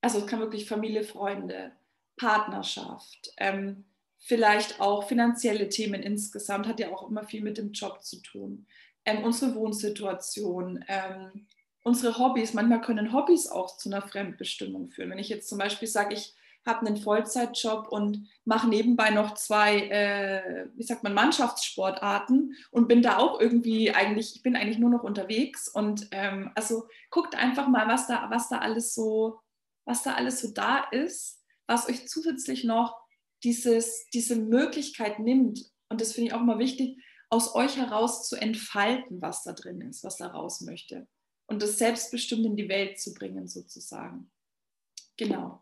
Also 0.00 0.18
es 0.18 0.28
kann 0.28 0.38
wirklich 0.38 0.68
Familie, 0.68 1.02
Freunde, 1.02 1.72
Partnerschaft, 2.16 3.32
ähm, 3.36 3.84
vielleicht 4.20 4.80
auch 4.80 5.08
finanzielle 5.08 5.68
Themen 5.68 6.02
insgesamt, 6.02 6.66
hat 6.66 6.78
ja 6.78 6.90
auch 6.90 7.08
immer 7.08 7.24
viel 7.24 7.42
mit 7.42 7.58
dem 7.58 7.72
Job 7.72 8.02
zu 8.02 8.22
tun. 8.22 8.66
Ähm, 9.04 9.24
unsere 9.24 9.54
Wohnsituation, 9.54 10.84
ähm, 10.88 11.46
unsere 11.82 12.18
Hobbys, 12.18 12.52
manchmal 12.52 12.82
können 12.82 13.12
Hobbys 13.12 13.48
auch 13.48 13.76
zu 13.76 13.88
einer 13.88 14.02
Fremdbestimmung 14.02 14.90
führen. 14.90 15.10
Wenn 15.10 15.18
ich 15.18 15.30
jetzt 15.30 15.48
zum 15.48 15.58
Beispiel 15.58 15.88
sage, 15.88 16.14
ich 16.14 16.34
habe 16.66 16.86
einen 16.86 16.98
Vollzeitjob 16.98 17.88
und 17.90 18.28
mache 18.44 18.68
nebenbei 18.68 19.10
noch 19.10 19.34
zwei, 19.34 19.88
äh, 19.88 20.66
wie 20.74 20.82
sagt 20.82 21.02
man, 21.02 21.14
Mannschaftssportarten 21.14 22.54
und 22.70 22.86
bin 22.86 23.00
da 23.00 23.16
auch 23.16 23.40
irgendwie 23.40 23.92
eigentlich, 23.92 24.36
ich 24.36 24.42
bin 24.42 24.56
eigentlich 24.56 24.78
nur 24.78 24.90
noch 24.90 25.02
unterwegs 25.02 25.68
und 25.68 26.08
ähm, 26.10 26.50
also 26.54 26.86
guckt 27.08 27.34
einfach 27.34 27.66
mal, 27.68 27.88
was 27.88 28.06
da, 28.06 28.28
was 28.30 28.50
da 28.50 28.58
alles 28.58 28.94
so, 28.94 29.40
was 29.86 30.02
da 30.02 30.14
alles 30.14 30.40
so 30.40 30.52
da 30.52 30.84
ist, 30.90 31.42
was 31.66 31.88
euch 31.88 32.06
zusätzlich 32.06 32.64
noch 32.64 32.99
dieses, 33.44 34.06
diese 34.12 34.36
Möglichkeit 34.36 35.18
nimmt. 35.18 35.70
Und 35.88 36.00
das 36.00 36.12
finde 36.12 36.28
ich 36.28 36.34
auch 36.34 36.42
mal 36.42 36.58
wichtig, 36.58 37.02
aus 37.28 37.54
euch 37.54 37.76
heraus 37.76 38.28
zu 38.28 38.36
entfalten, 38.36 39.22
was 39.22 39.44
da 39.44 39.52
drin 39.52 39.80
ist, 39.82 40.04
was 40.04 40.16
da 40.16 40.28
raus 40.28 40.60
möchte 40.60 41.06
und 41.50 41.60
das 41.62 41.78
selbstbestimmt 41.78 42.46
in 42.46 42.56
die 42.56 42.68
Welt 42.68 43.00
zu 43.00 43.12
bringen, 43.12 43.48
sozusagen. 43.48 44.30
Genau. 45.16 45.60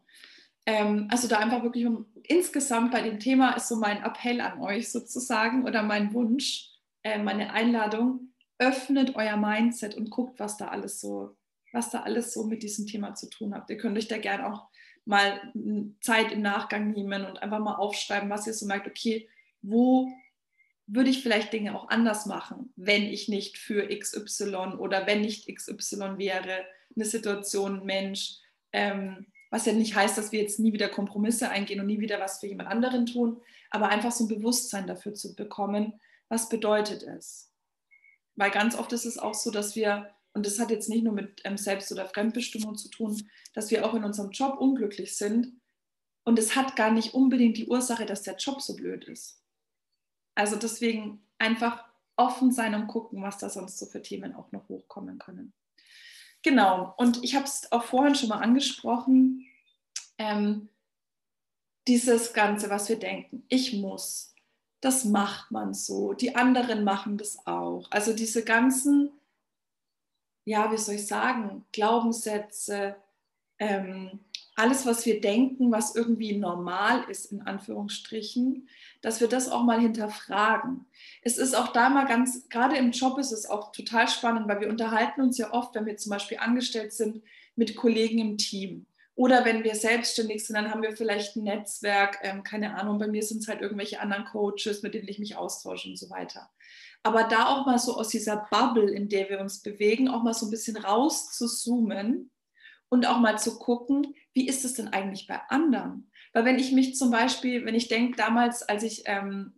Ähm, 0.67 1.09
also 1.11 1.29
da 1.29 1.39
einfach 1.39 1.63
wirklich 1.63 1.87
um, 1.87 2.13
insgesamt 2.25 2.93
bei 2.93 3.01
dem 3.01 3.19
Thema 3.19 3.53
ist 3.53 3.69
so 3.69 3.77
mein 3.77 4.03
Appell 4.03 4.43
an 4.43 4.61
euch 4.61 4.93
sozusagen 4.93 5.65
oder 5.65 5.83
mein 5.83 6.13
Wunsch, 6.13 6.69
äh, 7.03 7.19
meine 7.19 7.55
Einladung, 7.55 8.35
öffnet 8.59 9.17
euer 9.17 9.39
Mindset 9.39 9.95
und 9.95 10.11
guckt, 10.11 10.39
was 10.39 10.59
da 10.59 10.69
alles 10.69 11.01
so, 11.01 11.39
was 11.73 11.91
da 11.91 12.03
alles 12.03 12.35
so 12.35 12.45
mit 12.45 12.63
diesem 12.63 12.87
Thema 12.87 13.15
zu 13.15 13.31
tun 13.31 13.55
hat. 13.55 13.71
Ihr 13.71 13.79
könnt 13.79 13.97
euch 13.97 14.09
da 14.09 14.19
gerne 14.19 14.47
auch 14.47 14.69
mal 15.09 15.41
Zeit 16.01 16.33
im 16.33 16.43
Nachgang 16.43 16.91
nehmen 16.91 17.25
und 17.25 17.43
einfach 17.43 17.61
mal 17.61 17.77
aufschreiben, 17.77 18.29
was 18.29 18.47
ihr 18.47 18.53
so 18.53 18.67
merkt, 18.67 18.87
okay, 18.87 19.27
wo 19.63 20.07
würde 20.87 21.09
ich 21.09 21.23
vielleicht 21.23 21.53
Dinge 21.53 21.75
auch 21.75 21.89
anders 21.89 22.27
machen, 22.27 22.73
wenn 22.77 23.05
ich 23.05 23.27
nicht 23.29 23.57
für 23.57 23.89
XY 23.89 24.77
oder 24.79 25.07
wenn 25.07 25.23
nicht 25.23 25.49
XY 25.53 26.19
wäre, 26.19 26.65
eine 26.95 27.05
Situation, 27.07 27.87
Mensch, 27.87 28.37
ähm, 28.73 29.27
was 29.51 29.65
ja 29.65 29.73
nicht 29.73 29.95
heißt, 29.95 30.19
dass 30.19 30.31
wir 30.31 30.43
jetzt 30.43 30.61
nie 30.61 30.75
wieder 30.75 30.91
Kompromisse 30.91 31.49
eingehen 31.49 31.81
und 31.81 31.87
nie 31.87 32.01
wieder 32.01 32.21
was 32.21 32.41
für 32.41 32.47
jemand 32.47 32.69
anderen 32.69 33.07
tun, 33.07 33.41
aber 33.71 33.89
einfach 33.89 34.13
so 34.13 34.25
ein 34.25 34.29
Bewusstsein 34.29 34.87
dafür 34.87 35.15
zu 35.15 35.35
bekommen, 35.35 35.99
was 36.29 36.51
bedeutet 36.51 37.03
es. 37.03 37.51
Weil 38.37 38.51
ganz 38.51 38.77
oft 38.77 38.93
ist 38.93 39.07
es 39.07 39.19
auch 39.19 39.35
so, 39.35 39.51
dass 39.51 39.75
wir, 39.75 40.11
und 40.39 40.47
das 40.47 40.59
hat 40.59 40.71
jetzt 40.71 40.89
nicht 40.89 41.05
nur 41.05 41.13
mit 41.13 41.43
ähm, 41.45 41.59
Selbst- 41.59 41.93
oder 41.93 42.07
Fremdbestimmung 42.07 42.77
zu 42.77 42.89
tun, 42.89 43.29
dass 43.53 43.71
wir 43.71 43.85
auch 43.85 43.95
in 43.95 44.05
unserem 44.05 44.31
Job 44.31 44.59
unglücklich 44.59 45.17
sind. 45.17 45.61
Und 46.25 46.39
es 46.39 46.57
hat 46.57 46.77
gar 46.77 46.91
nicht 46.91 47.15
unbedingt 47.15 47.57
die 47.57 47.67
Ursache, 47.67 48.07
dass 48.07 48.23
der 48.23 48.37
Job 48.37 48.63
so 48.63 48.75
blöd 48.75 49.05
ist 49.05 49.39
also 50.39 50.55
deswegen 50.55 51.21
einfach 51.39 51.85
offen 52.17 52.53
sein 52.53 52.75
und 52.77 52.87
gucken, 52.87 53.23
was 53.23 53.39
da 53.39 53.51
sonst 53.51 53.77
so 53.77 53.87
für 53.87 54.03
Themen 54.03 54.37
auch 54.37 54.53
noch 54.53 54.69
hochkommen 54.69 55.19
können. 55.19 55.53
Genau, 56.43 56.95
und 56.97 57.25
ich 57.25 57.35
habe 57.35 57.45
es 57.45 57.71
auch 57.73 57.83
vorhin 57.83 58.15
schon 58.15 58.29
mal 58.29 58.39
angesprochen, 58.39 59.47
ähm, 60.17 60.69
dieses 61.89 62.33
Ganze, 62.33 62.71
was 62.71 62.89
wir 62.89 63.01
denken, 63.01 63.45
ich 63.49 63.73
muss, 63.73 64.33
das 64.81 65.05
macht 65.05 65.51
man 65.51 65.75
so, 65.75 66.13
die 66.13 66.37
anderen 66.37 66.85
machen 66.85 67.19
das 67.19 67.45
auch. 67.45 67.91
Also 67.91 68.13
diese 68.13 68.45
ganzen, 68.45 69.11
ja, 70.49 70.73
wie 70.73 70.79
soll 70.79 70.95
ich 70.95 71.07
sagen, 71.07 71.67
Glaubenssätze, 71.73 72.97
ähm, 73.59 74.21
alles, 74.57 74.87
was 74.87 75.05
wir 75.05 75.21
denken, 75.21 75.71
was 75.71 75.95
irgendwie 75.95 76.37
normal 76.37 77.05
ist, 77.09 77.31
in 77.31 77.43
Anführungsstrichen, 77.43 78.69
dass 79.03 79.21
wir 79.21 79.29
das 79.29 79.49
auch 79.49 79.63
mal 79.63 79.81
hinterfragen. 79.81 80.87
Es 81.23 81.39
ist 81.39 81.55
auch 81.55 81.69
da 81.69 81.91
mal 81.91 82.07
ganz, 82.07 82.49
gerade 82.49 82.77
im 82.77 82.93
Job 82.93 83.19
ist 83.19 83.31
es 83.31 83.47
auch 83.47 83.73
total 83.73 84.09
spannend, 84.09 84.49
weil 84.49 84.61
wir 84.61 84.69
unterhalten 84.69 85.21
uns 85.21 85.39
ja 85.39 85.53
oft, 85.53 85.75
wenn 85.75 85.87
wir 85.87 85.97
zum 85.97 86.11
Beispiel 86.11 86.39
angestellt 86.39 86.93
sind, 86.93 87.23
mit 87.55 87.77
Kollegen 87.77 88.19
im 88.19 88.39
Team. 88.39 88.87
Oder 89.15 89.45
wenn 89.45 89.65
wir 89.65 89.75
selbstständig 89.75 90.47
sind, 90.47 90.57
dann 90.57 90.71
haben 90.71 90.83
wir 90.83 90.97
vielleicht 90.97 91.37
ein 91.37 91.45
Netzwerk, 91.45 92.19
ähm, 92.23 92.43
keine 92.43 92.77
Ahnung, 92.77 92.99
bei 92.99 93.09
mir 93.09 93.23
sind 93.23 93.43
es 93.43 93.49
halt 93.49 93.61
irgendwelche 93.61 94.01
anderen 94.01 94.25
Coaches, 94.25 94.83
mit 94.83 94.95
denen 94.95 95.09
ich 95.09 95.19
mich 95.19 95.37
austausche 95.37 95.89
und 95.91 95.99
so 95.99 96.09
weiter. 96.09 96.49
Aber 97.03 97.25
da 97.25 97.47
auch 97.47 97.67
mal 97.67 97.79
so 97.79 97.97
aus 97.97 98.09
dieser 98.09 98.49
Bubble, 98.51 98.91
in 98.91 99.09
der 99.09 99.29
wir 99.29 99.41
uns 99.41 99.63
bewegen, 99.63 100.09
auch 100.09 100.23
mal 100.23 100.35
so 100.35 100.47
ein 100.47 100.51
bisschen 100.51 100.77
raus 100.77 101.31
zu 101.31 101.47
zoomen 101.47 102.31
und 102.89 103.07
auch 103.07 103.19
mal 103.19 103.39
zu 103.39 103.59
gucken, 103.59 104.15
wie 104.35 104.49
ist 104.49 104.65
es 104.65 104.75
denn 104.75 104.89
eigentlich 104.89 105.27
bei 105.27 105.41
anderen? 105.49 106.11
Weil 106.33 106.45
wenn 106.45 106.59
ich 106.59 106.73
mich 106.73 106.97
zum 106.97 107.11
Beispiel, 107.11 107.65
wenn 107.65 107.75
ich 107.75 107.89
denke, 107.89 108.17
damals, 108.17 108.63
als 108.63 108.83
ich 108.83 109.03
ähm, 109.07 109.53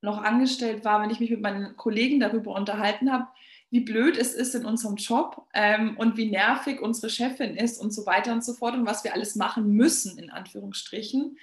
noch 0.00 0.22
angestellt 0.22 0.84
war, 0.84 1.02
wenn 1.02 1.10
ich 1.10 1.20
mich 1.20 1.30
mit 1.30 1.40
meinen 1.40 1.76
Kollegen 1.76 2.20
darüber 2.20 2.54
unterhalten 2.54 3.12
habe, 3.12 3.28
wie 3.70 3.80
blöd 3.80 4.18
es 4.18 4.34
ist 4.34 4.54
in 4.54 4.66
unserem 4.66 4.96
Job 4.96 5.46
ähm, 5.54 5.96
und 5.96 6.16
wie 6.16 6.30
nervig 6.30 6.82
unsere 6.82 7.08
Chefin 7.08 7.56
ist 7.56 7.78
und 7.78 7.90
so 7.92 8.04
weiter 8.04 8.32
und 8.32 8.44
so 8.44 8.52
fort 8.52 8.74
und 8.74 8.86
was 8.86 9.02
wir 9.02 9.14
alles 9.14 9.34
machen 9.34 9.72
müssen, 9.72 10.18
in 10.18 10.30
Anführungsstrichen, 10.30 11.38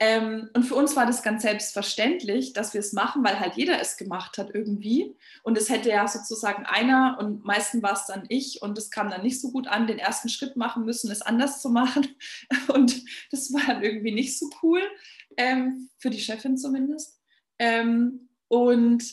ähm, 0.00 0.50
und 0.54 0.64
für 0.64 0.74
uns 0.74 0.96
war 0.96 1.06
das 1.06 1.22
ganz 1.22 1.42
selbstverständlich, 1.42 2.52
dass 2.52 2.74
wir 2.74 2.80
es 2.80 2.92
machen, 2.92 3.22
weil 3.24 3.38
halt 3.38 3.54
jeder 3.54 3.80
es 3.80 3.96
gemacht 3.96 4.38
hat 4.38 4.50
irgendwie. 4.52 5.14
Und 5.44 5.56
es 5.56 5.68
hätte 5.68 5.88
ja 5.88 6.08
sozusagen 6.08 6.66
einer 6.66 7.16
und 7.20 7.44
meistens 7.44 7.82
war 7.82 7.92
es 7.92 8.06
dann 8.06 8.24
ich 8.28 8.60
und 8.60 8.76
es 8.76 8.90
kam 8.90 9.08
dann 9.08 9.22
nicht 9.22 9.40
so 9.40 9.52
gut 9.52 9.68
an, 9.68 9.86
den 9.86 9.98
ersten 9.98 10.28
Schritt 10.28 10.56
machen 10.56 10.84
müssen, 10.84 11.10
es 11.10 11.22
anders 11.22 11.62
zu 11.62 11.70
machen. 11.70 12.08
Und 12.68 13.02
das 13.30 13.52
war 13.52 13.62
dann 13.66 13.82
irgendwie 13.82 14.12
nicht 14.12 14.38
so 14.38 14.50
cool, 14.62 14.80
ähm, 15.36 15.90
für 15.98 16.10
die 16.10 16.20
Chefin 16.20 16.56
zumindest. 16.56 17.20
Ähm, 17.58 18.28
und 18.48 19.04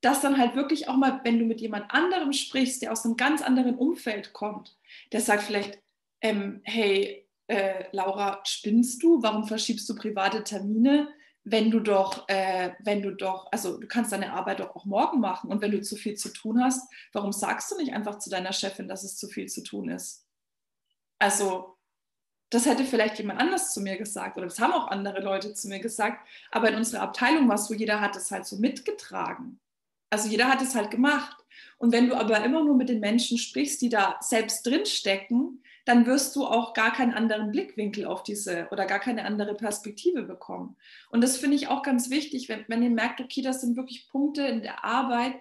das 0.00 0.20
dann 0.20 0.38
halt 0.38 0.54
wirklich 0.54 0.88
auch 0.88 0.96
mal, 0.96 1.20
wenn 1.24 1.38
du 1.38 1.46
mit 1.46 1.60
jemand 1.60 1.90
anderem 1.90 2.32
sprichst, 2.32 2.82
der 2.82 2.92
aus 2.92 3.04
einem 3.04 3.16
ganz 3.16 3.42
anderen 3.42 3.76
Umfeld 3.76 4.32
kommt, 4.32 4.76
der 5.12 5.20
sagt 5.20 5.44
vielleicht, 5.44 5.78
ähm, 6.20 6.60
hey, 6.64 7.23
äh, 7.46 7.84
Laura, 7.92 8.40
spinnst 8.44 9.02
du? 9.02 9.22
Warum 9.22 9.46
verschiebst 9.46 9.88
du 9.88 9.94
private 9.94 10.44
Termine, 10.44 11.08
wenn 11.44 11.70
du 11.70 11.80
doch, 11.80 12.26
äh, 12.28 12.72
wenn 12.80 13.02
du 13.02 13.10
doch, 13.14 13.52
also 13.52 13.78
du 13.78 13.86
kannst 13.86 14.12
deine 14.12 14.32
Arbeit 14.32 14.60
doch 14.60 14.74
auch 14.74 14.86
morgen 14.86 15.20
machen 15.20 15.50
und 15.50 15.60
wenn 15.60 15.72
du 15.72 15.82
zu 15.82 15.96
viel 15.96 16.14
zu 16.14 16.30
tun 16.30 16.62
hast, 16.62 16.90
warum 17.12 17.32
sagst 17.32 17.70
du 17.70 17.76
nicht 17.76 17.92
einfach 17.92 18.18
zu 18.18 18.30
deiner 18.30 18.52
Chefin, 18.52 18.88
dass 18.88 19.04
es 19.04 19.16
zu 19.18 19.28
viel 19.28 19.46
zu 19.46 19.62
tun 19.62 19.90
ist? 19.90 20.26
Also, 21.18 21.76
das 22.50 22.66
hätte 22.66 22.84
vielleicht 22.84 23.18
jemand 23.18 23.40
anders 23.40 23.74
zu 23.74 23.80
mir 23.80 23.98
gesagt 23.98 24.36
oder 24.36 24.46
das 24.46 24.58
haben 24.58 24.72
auch 24.72 24.88
andere 24.88 25.20
Leute 25.20 25.54
zu 25.54 25.68
mir 25.68 25.80
gesagt, 25.80 26.26
aber 26.50 26.70
in 26.70 26.76
unserer 26.76 27.02
Abteilung 27.02 27.48
war 27.48 27.56
es 27.56 27.66
so, 27.66 27.74
jeder 27.74 28.00
hat 28.00 28.16
es 28.16 28.30
halt 28.30 28.46
so 28.46 28.56
mitgetragen. 28.56 29.60
Also 30.10 30.28
jeder 30.28 30.48
hat 30.48 30.62
es 30.62 30.74
halt 30.74 30.90
gemacht. 30.90 31.44
Und 31.78 31.92
wenn 31.92 32.08
du 32.08 32.14
aber 32.14 32.44
immer 32.44 32.62
nur 32.62 32.76
mit 32.76 32.88
den 32.88 33.00
Menschen 33.00 33.36
sprichst, 33.36 33.82
die 33.82 33.88
da 33.88 34.16
selbst 34.20 34.64
drinstecken, 34.64 35.62
dann 35.84 36.06
wirst 36.06 36.34
du 36.34 36.46
auch 36.46 36.72
gar 36.72 36.92
keinen 36.92 37.12
anderen 37.12 37.50
Blickwinkel 37.50 38.06
auf 38.06 38.22
diese 38.22 38.68
oder 38.70 38.86
gar 38.86 39.00
keine 39.00 39.24
andere 39.24 39.54
Perspektive 39.54 40.22
bekommen. 40.22 40.76
Und 41.10 41.22
das 41.22 41.36
finde 41.36 41.56
ich 41.56 41.68
auch 41.68 41.82
ganz 41.82 42.08
wichtig, 42.08 42.48
wenn, 42.48 42.64
wenn 42.68 42.82
ihr 42.82 42.90
merkt, 42.90 43.20
okay, 43.20 43.42
das 43.42 43.60
sind 43.60 43.76
wirklich 43.76 44.08
Punkte 44.08 44.46
in 44.46 44.62
der 44.62 44.84
Arbeit, 44.84 45.34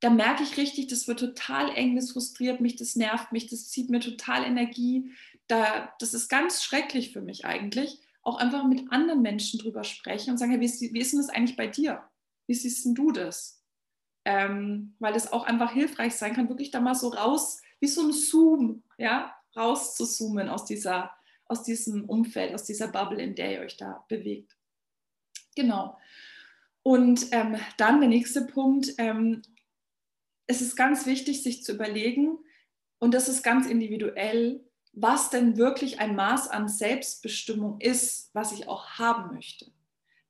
da 0.00 0.10
merke 0.10 0.42
ich 0.42 0.56
richtig, 0.56 0.88
das 0.88 1.06
wird 1.06 1.20
total 1.20 1.70
eng, 1.74 1.94
das 1.94 2.12
frustriert 2.12 2.60
mich, 2.60 2.76
das 2.76 2.96
nervt 2.96 3.32
mich, 3.32 3.48
das 3.48 3.68
zieht 3.68 3.90
mir 3.90 4.00
total 4.00 4.44
Energie. 4.44 5.12
Da, 5.46 5.92
das 5.98 6.14
ist 6.14 6.28
ganz 6.28 6.64
schrecklich 6.64 7.12
für 7.12 7.20
mich 7.20 7.44
eigentlich. 7.44 8.00
Auch 8.22 8.38
einfach 8.38 8.64
mit 8.64 8.90
anderen 8.90 9.22
Menschen 9.22 9.60
drüber 9.60 9.84
sprechen 9.84 10.30
und 10.30 10.38
sagen, 10.38 10.52
hey, 10.52 10.60
wie, 10.60 10.64
ist, 10.64 10.80
wie 10.80 10.98
ist 10.98 11.12
denn 11.12 11.20
das 11.20 11.28
eigentlich 11.28 11.56
bei 11.56 11.66
dir? 11.66 12.02
Wie 12.46 12.54
siehst 12.54 12.84
denn 12.84 12.94
du 12.94 13.12
das? 13.12 13.62
Ähm, 14.24 14.94
weil 14.98 15.14
es 15.14 15.32
auch 15.32 15.44
einfach 15.44 15.72
hilfreich 15.72 16.14
sein 16.14 16.34
kann, 16.34 16.48
wirklich 16.48 16.70
da 16.70 16.80
mal 16.80 16.94
so 16.94 17.08
raus, 17.08 17.60
wie 17.78 17.86
so 17.86 18.02
ein 18.02 18.12
Zoom, 18.12 18.82
ja, 18.98 19.34
rauszuzoomen 19.56 20.48
aus, 20.48 20.64
dieser, 20.64 21.10
aus 21.46 21.62
diesem 21.62 22.08
Umfeld, 22.08 22.54
aus 22.54 22.64
dieser 22.64 22.88
Bubble, 22.88 23.22
in 23.22 23.34
der 23.34 23.52
ihr 23.52 23.60
euch 23.60 23.76
da 23.76 24.04
bewegt. 24.08 24.56
Genau. 25.56 25.98
Und 26.82 27.26
ähm, 27.32 27.56
dann 27.76 28.00
der 28.00 28.08
nächste 28.08 28.42
Punkt. 28.42 28.94
Ähm, 28.98 29.42
es 30.46 30.60
ist 30.60 30.76
ganz 30.76 31.06
wichtig, 31.06 31.42
sich 31.42 31.62
zu 31.62 31.74
überlegen, 31.74 32.38
und 33.00 33.14
das 33.14 33.28
ist 33.28 33.42
ganz 33.42 33.66
individuell, 33.66 34.62
was 34.92 35.30
denn 35.30 35.56
wirklich 35.56 36.00
ein 36.00 36.14
Maß 36.14 36.48
an 36.48 36.68
Selbstbestimmung 36.68 37.80
ist, 37.80 38.30
was 38.34 38.52
ich 38.52 38.68
auch 38.68 38.98
haben 38.98 39.34
möchte. 39.34 39.72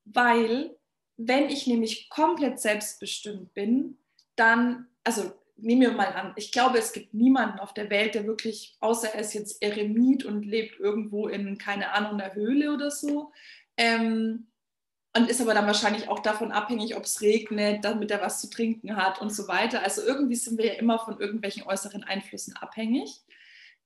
Weil 0.04 0.76
wenn 1.16 1.50
ich 1.50 1.66
nämlich 1.66 2.08
komplett 2.08 2.60
selbstbestimmt 2.60 3.52
bin, 3.54 3.98
dann, 4.36 4.86
also 5.04 5.32
nehmen 5.62 5.82
wir 5.82 5.92
mal 5.92 6.12
an, 6.12 6.32
ich 6.36 6.52
glaube, 6.52 6.78
es 6.78 6.92
gibt 6.92 7.14
niemanden 7.14 7.58
auf 7.58 7.74
der 7.74 7.90
Welt, 7.90 8.14
der 8.14 8.26
wirklich, 8.26 8.76
außer 8.80 9.14
er 9.14 9.20
ist 9.20 9.34
jetzt 9.34 9.62
Eremit 9.62 10.24
und 10.24 10.44
lebt 10.44 10.78
irgendwo 10.78 11.28
in, 11.28 11.58
keine 11.58 11.92
Ahnung, 11.92 12.20
einer 12.20 12.34
Höhle 12.34 12.72
oder 12.72 12.90
so, 12.90 13.32
ähm, 13.76 14.46
und 15.16 15.28
ist 15.28 15.40
aber 15.40 15.54
dann 15.54 15.66
wahrscheinlich 15.66 16.08
auch 16.08 16.20
davon 16.20 16.52
abhängig, 16.52 16.96
ob 16.96 17.04
es 17.04 17.20
regnet, 17.20 17.84
damit 17.84 18.10
er 18.12 18.20
was 18.20 18.40
zu 18.40 18.48
trinken 18.48 18.96
hat 18.96 19.20
und 19.20 19.30
so 19.30 19.48
weiter. 19.48 19.82
Also 19.82 20.02
irgendwie 20.02 20.36
sind 20.36 20.56
wir 20.56 20.66
ja 20.66 20.72
immer 20.74 21.00
von 21.00 21.18
irgendwelchen 21.18 21.64
äußeren 21.64 22.04
Einflüssen 22.04 22.56
abhängig. 22.56 23.20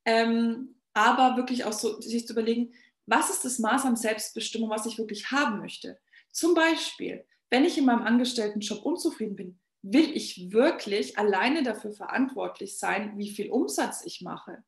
Ähm, 0.05 0.75
aber 0.93 1.35
wirklich 1.35 1.65
auch 1.65 1.73
so 1.73 1.99
sich 1.99 2.27
zu 2.27 2.33
überlegen, 2.33 2.73
was 3.07 3.31
ist 3.31 3.43
das 3.43 3.59
Maß 3.59 3.85
an 3.85 3.95
Selbstbestimmung, 3.95 4.69
was 4.69 4.85
ich 4.85 4.99
wirklich 4.99 5.31
haben 5.31 5.59
möchte. 5.59 5.99
Zum 6.31 6.53
Beispiel, 6.53 7.25
wenn 7.49 7.65
ich 7.65 7.77
in 7.77 7.85
meinem 7.85 8.03
Angestelltenjob 8.03 8.83
unzufrieden 8.83 9.35
bin, 9.35 9.59
will 9.87 10.15
ich 10.17 10.51
wirklich 10.51 11.17
alleine 11.19 11.61
dafür 11.61 11.91
verantwortlich 11.91 12.79
sein, 12.79 13.17
wie 13.17 13.29
viel 13.29 13.51
Umsatz 13.51 14.03
ich 14.03 14.21
mache? 14.21 14.63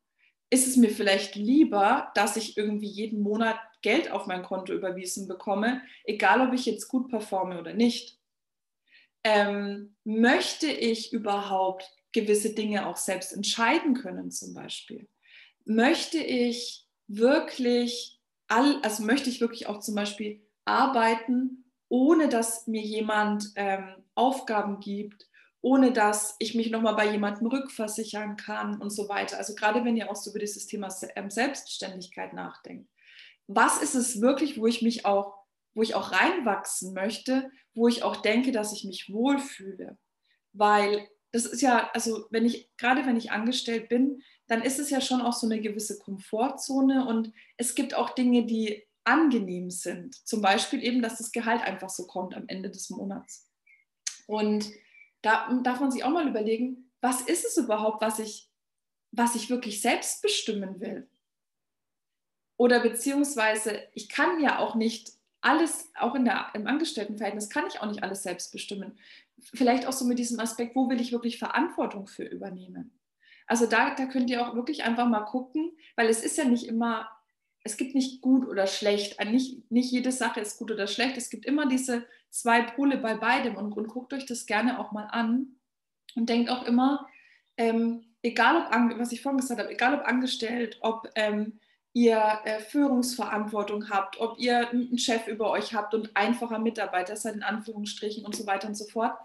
Ist 0.48 0.68
es 0.68 0.76
mir 0.76 0.90
vielleicht 0.90 1.34
lieber, 1.34 2.12
dass 2.14 2.36
ich 2.36 2.56
irgendwie 2.56 2.86
jeden 2.86 3.20
Monat 3.20 3.58
Geld 3.82 4.12
auf 4.12 4.26
mein 4.26 4.44
Konto 4.44 4.72
überwiesen 4.72 5.26
bekomme, 5.26 5.82
egal 6.04 6.46
ob 6.46 6.54
ich 6.54 6.66
jetzt 6.66 6.86
gut 6.86 7.08
performe 7.08 7.58
oder 7.58 7.74
nicht? 7.74 8.18
Ähm, 9.24 9.96
möchte 10.04 10.68
ich 10.68 11.12
überhaupt 11.12 11.84
gewisse 12.12 12.54
Dinge 12.54 12.86
auch 12.86 12.96
selbst 12.96 13.32
entscheiden 13.32 13.94
können, 13.94 14.30
zum 14.30 14.54
Beispiel? 14.54 15.08
Möchte 15.64 16.18
ich 16.18 16.86
wirklich, 17.08 18.20
all, 18.46 18.80
also 18.82 19.02
möchte 19.02 19.30
ich 19.30 19.40
wirklich 19.40 19.66
auch 19.66 19.80
zum 19.80 19.96
Beispiel 19.96 20.46
arbeiten, 20.64 21.64
ohne 21.88 22.28
dass 22.28 22.68
mir 22.68 22.82
jemand 22.82 23.50
ähm, 23.56 23.96
Aufgaben 24.18 24.80
gibt, 24.80 25.26
ohne 25.60 25.92
dass 25.92 26.36
ich 26.38 26.54
mich 26.54 26.70
nochmal 26.70 26.94
bei 26.94 27.10
jemandem 27.10 27.46
rückversichern 27.48 28.36
kann 28.36 28.80
und 28.80 28.90
so 28.90 29.08
weiter. 29.08 29.38
Also 29.38 29.54
gerade 29.54 29.84
wenn 29.84 29.96
ihr 29.96 30.10
auch 30.10 30.16
so 30.16 30.30
über 30.30 30.38
dieses 30.38 30.66
Thema 30.66 30.88
ähm, 31.16 31.30
Selbstständigkeit 31.30 32.32
nachdenkt. 32.32 32.88
Was 33.46 33.82
ist 33.82 33.94
es 33.94 34.20
wirklich, 34.20 34.58
wo 34.58 34.66
ich 34.66 34.82
mich 34.82 35.06
auch, 35.06 35.34
wo 35.74 35.82
ich 35.82 35.94
auch 35.94 36.12
reinwachsen 36.12 36.92
möchte, 36.92 37.50
wo 37.74 37.88
ich 37.88 38.02
auch 38.02 38.16
denke, 38.16 38.52
dass 38.52 38.72
ich 38.72 38.84
mich 38.84 39.12
wohlfühle? 39.12 39.96
Weil 40.52 41.08
das 41.32 41.44
ist 41.44 41.60
ja, 41.60 41.90
also 41.92 42.26
wenn 42.30 42.46
ich, 42.46 42.70
gerade 42.76 43.06
wenn 43.06 43.16
ich 43.16 43.32
angestellt 43.32 43.88
bin, 43.88 44.22
dann 44.46 44.62
ist 44.62 44.78
es 44.78 44.90
ja 44.90 45.00
schon 45.00 45.20
auch 45.20 45.34
so 45.34 45.46
eine 45.46 45.60
gewisse 45.60 45.98
Komfortzone 45.98 47.06
und 47.06 47.32
es 47.56 47.74
gibt 47.74 47.94
auch 47.94 48.10
Dinge, 48.10 48.46
die 48.46 48.86
angenehm 49.04 49.70
sind. 49.70 50.14
Zum 50.26 50.40
Beispiel 50.40 50.82
eben, 50.82 51.02
dass 51.02 51.18
das 51.18 51.32
Gehalt 51.32 51.62
einfach 51.62 51.90
so 51.90 52.06
kommt 52.06 52.34
am 52.34 52.44
Ende 52.46 52.70
des 52.70 52.90
Monats. 52.90 53.47
Und 54.28 54.70
da 55.22 55.50
darf 55.62 55.80
man 55.80 55.90
sich 55.90 56.04
auch 56.04 56.10
mal 56.10 56.28
überlegen, 56.28 56.90
was 57.00 57.22
ist 57.22 57.46
es 57.46 57.56
überhaupt, 57.56 58.02
was 58.02 58.18
ich, 58.18 58.50
was 59.10 59.34
ich 59.34 59.48
wirklich 59.48 59.80
selbst 59.80 60.20
bestimmen 60.20 60.80
will? 60.80 61.08
Oder 62.58 62.80
beziehungsweise, 62.80 63.80
ich 63.94 64.08
kann 64.10 64.40
ja 64.40 64.58
auch 64.58 64.74
nicht 64.74 65.12
alles, 65.40 65.90
auch 65.98 66.14
in 66.14 66.26
der, 66.26 66.50
im 66.52 66.66
Angestelltenverhältnis, 66.66 67.48
kann 67.48 67.66
ich 67.68 67.80
auch 67.80 67.86
nicht 67.86 68.02
alles 68.02 68.22
selbst 68.22 68.52
bestimmen. 68.52 68.98
Vielleicht 69.54 69.86
auch 69.86 69.92
so 69.92 70.04
mit 70.04 70.18
diesem 70.18 70.40
Aspekt, 70.40 70.76
wo 70.76 70.90
will 70.90 71.00
ich 71.00 71.12
wirklich 71.12 71.38
Verantwortung 71.38 72.06
für 72.06 72.24
übernehmen? 72.24 72.98
Also 73.46 73.64
da, 73.64 73.94
da 73.94 74.06
könnt 74.06 74.28
ihr 74.28 74.46
auch 74.46 74.54
wirklich 74.54 74.84
einfach 74.84 75.08
mal 75.08 75.24
gucken, 75.24 75.72
weil 75.96 76.08
es 76.08 76.22
ist 76.22 76.36
ja 76.36 76.44
nicht 76.44 76.66
immer 76.66 77.08
es 77.68 77.76
gibt 77.76 77.94
nicht 77.94 78.22
gut 78.22 78.48
oder 78.48 78.66
schlecht. 78.66 79.22
Nicht, 79.26 79.70
nicht 79.70 79.92
jede 79.92 80.10
Sache 80.10 80.40
ist 80.40 80.58
gut 80.58 80.70
oder 80.70 80.86
schlecht. 80.86 81.18
Es 81.18 81.28
gibt 81.28 81.44
immer 81.44 81.68
diese 81.68 82.06
zwei 82.30 82.62
Pole 82.62 82.96
bei 82.96 83.14
beidem 83.14 83.56
und, 83.56 83.72
und 83.72 83.88
guckt 83.88 84.14
euch 84.14 84.24
das 84.24 84.46
gerne 84.46 84.78
auch 84.78 84.90
mal 84.90 85.04
an 85.04 85.58
und 86.14 86.30
denkt 86.30 86.50
auch 86.50 86.64
immer, 86.64 87.06
ähm, 87.58 88.06
egal 88.22 88.56
ob, 88.56 88.98
was 88.98 89.12
ich 89.12 89.20
vorhin 89.20 89.40
gesagt 89.40 89.60
habe, 89.60 89.70
egal 89.70 89.94
ob 89.94 90.06
angestellt, 90.06 90.78
ob 90.80 91.10
ähm, 91.14 91.60
ihr 91.92 92.40
äh, 92.44 92.60
Führungsverantwortung 92.60 93.90
habt, 93.90 94.18
ob 94.18 94.38
ihr 94.38 94.70
einen 94.70 94.98
Chef 94.98 95.28
über 95.28 95.50
euch 95.50 95.74
habt 95.74 95.92
und 95.92 96.16
einfacher 96.16 96.58
Mitarbeiter 96.58 97.16
seid 97.16 97.34
in 97.34 97.42
Anführungsstrichen 97.42 98.24
und 98.24 98.34
so 98.34 98.46
weiter 98.46 98.68
und 98.68 98.76
so 98.76 98.86
fort 98.86 99.18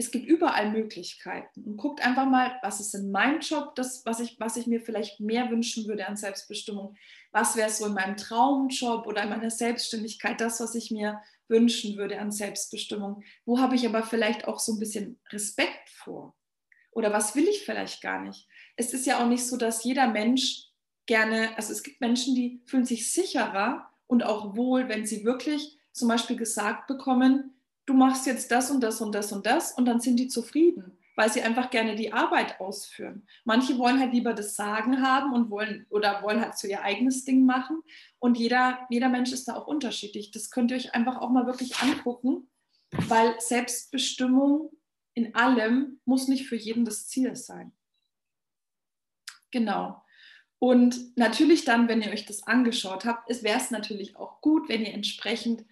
es 0.00 0.10
gibt 0.10 0.26
überall 0.26 0.70
Möglichkeiten 0.70 1.62
und 1.62 1.76
guckt 1.76 2.04
einfach 2.04 2.24
mal, 2.24 2.58
was 2.62 2.80
ist 2.80 2.94
in 2.94 3.10
meinem 3.10 3.40
Job, 3.40 3.74
das, 3.74 4.04
was 4.06 4.20
ich, 4.20 4.40
was 4.40 4.56
ich 4.56 4.66
mir 4.66 4.80
vielleicht 4.80 5.20
mehr 5.20 5.50
wünschen 5.50 5.86
würde 5.86 6.08
an 6.08 6.16
Selbstbestimmung. 6.16 6.96
Was 7.32 7.56
wäre 7.56 7.70
so 7.70 7.86
in 7.86 7.94
meinem 7.94 8.16
Traumjob 8.16 9.06
oder 9.06 9.22
in 9.22 9.30
meiner 9.30 9.50
Selbstständigkeit, 9.50 10.40
das, 10.40 10.60
was 10.60 10.74
ich 10.74 10.90
mir 10.90 11.20
wünschen 11.50 11.98
würde 11.98 12.18
an 12.18 12.30
Selbstbestimmung. 12.30 13.22
Wo 13.44 13.58
habe 13.58 13.74
ich 13.74 13.86
aber 13.86 14.02
vielleicht 14.02 14.46
auch 14.46 14.58
so 14.58 14.72
ein 14.72 14.78
bisschen 14.78 15.20
Respekt 15.30 15.90
vor? 15.90 16.34
Oder 16.92 17.12
was 17.12 17.34
will 17.34 17.46
ich 17.46 17.64
vielleicht 17.64 18.00
gar 18.00 18.22
nicht? 18.22 18.48
Es 18.76 18.94
ist 18.94 19.04
ja 19.04 19.22
auch 19.22 19.28
nicht 19.28 19.44
so, 19.44 19.56
dass 19.56 19.84
jeder 19.84 20.06
Mensch 20.06 20.68
gerne, 21.06 21.56
also 21.56 21.72
es 21.72 21.82
gibt 21.82 22.00
Menschen, 22.00 22.34
die 22.34 22.62
fühlen 22.66 22.86
sich 22.86 23.12
sicherer 23.12 23.90
und 24.06 24.24
auch 24.24 24.56
wohl, 24.56 24.88
wenn 24.88 25.06
sie 25.06 25.24
wirklich 25.24 25.78
zum 25.92 26.08
Beispiel 26.08 26.36
gesagt 26.36 26.86
bekommen, 26.86 27.54
du 27.86 27.94
machst 27.94 28.26
jetzt 28.26 28.50
das 28.50 28.70
und 28.70 28.80
das 28.80 29.00
und 29.00 29.12
das 29.12 29.32
und 29.32 29.44
das 29.44 29.72
und 29.72 29.86
dann 29.86 30.00
sind 30.00 30.16
die 30.16 30.28
zufrieden, 30.28 30.96
weil 31.20 31.30
sie 31.30 31.42
einfach 31.42 31.68
gerne 31.68 31.96
die 31.96 32.14
Arbeit 32.14 32.60
ausführen. 32.60 33.26
Manche 33.44 33.76
wollen 33.76 34.00
halt 34.00 34.14
lieber 34.14 34.32
das 34.32 34.56
Sagen 34.56 35.02
haben 35.02 35.34
und 35.34 35.50
wollen 35.50 35.84
oder 35.90 36.22
wollen 36.22 36.40
halt 36.40 36.56
so 36.56 36.66
ihr 36.66 36.82
eigenes 36.82 37.26
Ding 37.26 37.44
machen 37.44 37.82
und 38.20 38.38
jeder, 38.38 38.86
jeder 38.88 39.10
Mensch 39.10 39.30
ist 39.30 39.46
da 39.46 39.54
auch 39.54 39.66
unterschiedlich. 39.66 40.30
Das 40.30 40.50
könnt 40.50 40.70
ihr 40.70 40.78
euch 40.78 40.94
einfach 40.94 41.20
auch 41.20 41.28
mal 41.28 41.44
wirklich 41.44 41.76
angucken, 41.82 42.48
weil 42.92 43.38
Selbstbestimmung 43.38 44.70
in 45.12 45.34
allem 45.34 46.00
muss 46.06 46.26
nicht 46.26 46.46
für 46.46 46.56
jeden 46.56 46.86
das 46.86 47.06
Ziel 47.06 47.36
sein. 47.36 47.72
Genau. 49.50 50.02
Und 50.58 51.18
natürlich 51.18 51.66
dann, 51.66 51.86
wenn 51.86 52.00
ihr 52.00 52.12
euch 52.12 52.24
das 52.24 52.46
angeschaut 52.46 53.04
habt, 53.04 53.28
wäre 53.28 53.58
es 53.58 53.70
natürlich 53.70 54.16
auch 54.16 54.40
gut, 54.40 54.70
wenn 54.70 54.86
ihr 54.86 54.94
entsprechend 54.94 55.66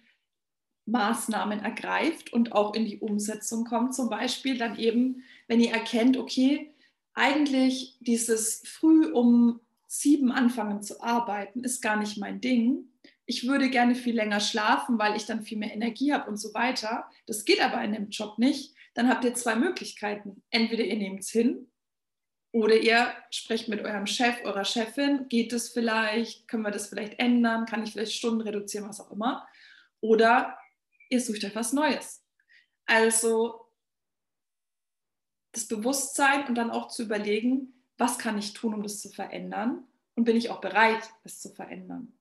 Maßnahmen 0.85 1.59
ergreift 1.59 2.33
und 2.33 2.51
auch 2.51 2.73
in 2.75 2.85
die 2.85 2.99
Umsetzung 2.99 3.65
kommt. 3.65 3.95
Zum 3.95 4.09
Beispiel 4.09 4.59
dann 4.59 4.77
eben, 4.77 5.23
wenn 5.49 5.59
ihr 5.59 5.71
erkennt, 5.71 6.15
okay, 6.15 6.73
eigentlich 7.13 7.97
dieses 7.99 8.61
früh 8.65 9.11
um 9.11 9.59
sieben 9.87 10.31
anfangen 10.31 10.81
zu 10.83 11.01
arbeiten, 11.01 11.63
ist 11.63 11.81
gar 11.81 11.97
nicht 11.97 12.17
mein 12.17 12.39
Ding. 12.39 12.85
Ich 13.25 13.47
würde 13.47 13.69
gerne 13.69 13.95
viel 13.95 14.15
länger 14.15 14.39
schlafen, 14.39 14.99
weil 14.99 15.15
ich 15.15 15.25
dann 15.25 15.41
viel 15.41 15.57
mehr 15.57 15.73
Energie 15.73 16.13
habe 16.13 16.29
und 16.29 16.37
so 16.37 16.53
weiter. 16.53 17.09
Das 17.25 17.45
geht 17.45 17.61
aber 17.61 17.83
in 17.83 17.93
dem 17.93 18.09
Job 18.09 18.37
nicht. 18.37 18.75
Dann 18.93 19.09
habt 19.09 19.25
ihr 19.25 19.33
zwei 19.33 19.55
Möglichkeiten. 19.55 20.43
Entweder 20.51 20.83
ihr 20.83 20.97
nehmt 20.97 21.21
es 21.21 21.31
hin 21.31 21.67
oder 22.51 22.75
ihr 22.75 23.11
sprecht 23.31 23.67
mit 23.67 23.81
eurem 23.81 24.05
Chef, 24.05 24.35
eurer 24.43 24.65
Chefin. 24.65 25.27
Geht 25.29 25.51
es 25.51 25.69
vielleicht? 25.69 26.47
Können 26.47 26.63
wir 26.63 26.71
das 26.71 26.89
vielleicht 26.89 27.19
ändern? 27.19 27.65
Kann 27.65 27.83
ich 27.83 27.91
vielleicht 27.91 28.13
Stunden 28.13 28.41
reduzieren, 28.41 28.87
was 28.87 29.01
auch 29.01 29.11
immer? 29.11 29.47
Oder 29.99 30.59
ihr 31.09 31.19
sucht 31.19 31.43
euch 31.43 31.55
was 31.55 31.73
Neues. 31.73 32.23
Also 32.85 33.68
das 35.51 35.67
Bewusstsein 35.67 36.47
und 36.47 36.55
dann 36.55 36.71
auch 36.71 36.87
zu 36.87 37.03
überlegen, 37.03 37.73
was 37.97 38.17
kann 38.17 38.37
ich 38.37 38.53
tun, 38.53 38.73
um 38.73 38.83
das 38.83 39.01
zu 39.01 39.09
verändern 39.09 39.83
und 40.15 40.23
bin 40.23 40.37
ich 40.37 40.49
auch 40.49 40.61
bereit, 40.61 41.09
es 41.23 41.39
zu 41.39 41.49
verändern. 41.49 42.13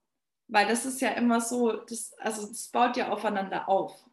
Weil 0.48 0.66
das 0.66 0.86
ist 0.86 1.00
ja 1.00 1.10
immer 1.10 1.40
so, 1.40 1.72
das, 1.72 2.14
also 2.18 2.46
das 2.46 2.68
baut 2.68 2.96
ja 2.96 3.10
aufeinander 3.10 3.68
auf. 3.68 4.08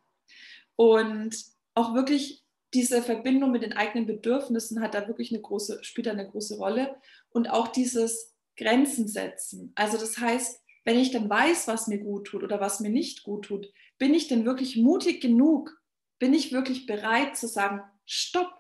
Und 0.76 1.36
auch 1.74 1.94
wirklich 1.94 2.44
diese 2.74 3.02
Verbindung 3.02 3.52
mit 3.52 3.64
den 3.64 3.74
eigenen 3.74 4.06
Bedürfnissen 4.06 4.82
hat 4.82 4.94
da 4.94 5.08
wirklich 5.08 5.32
eine 5.32 5.42
große, 5.42 5.84
spielt 5.84 6.08
da 6.08 6.12
eine 6.12 6.30
große 6.30 6.58
Rolle. 6.58 6.98
Und 7.30 7.48
auch 7.50 7.70
dieses 7.70 8.36
Grenzen 8.58 9.08
setzen. 9.08 9.72
Also 9.76 9.98
das 9.98 10.18
heißt, 10.18 10.62
wenn 10.84 11.00
ich 11.00 11.12
dann 11.12 11.30
weiß, 11.30 11.68
was 11.68 11.88
mir 11.88 12.00
gut 12.00 12.28
tut 12.28 12.44
oder 12.44 12.60
was 12.60 12.80
mir 12.80 12.90
nicht 12.90 13.24
gut 13.24 13.46
tut, 13.46 13.72
bin 13.98 14.14
ich 14.14 14.28
denn 14.28 14.46
wirklich 14.46 14.78
mutig 14.78 15.22
genug? 15.22 15.82
Bin 16.20 16.34
ich 16.34 16.52
wirklich 16.52 16.86
bereit 16.86 17.36
zu 17.36 17.48
sagen, 17.48 17.82
stopp, 18.06 18.52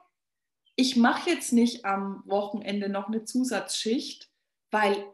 ich 0.75 0.95
mache 0.95 1.29
jetzt 1.29 1.53
nicht 1.53 1.85
am 1.85 2.23
Wochenende 2.25 2.89
noch 2.89 3.07
eine 3.07 3.23
Zusatzschicht, 3.23 4.29
weil 4.71 5.05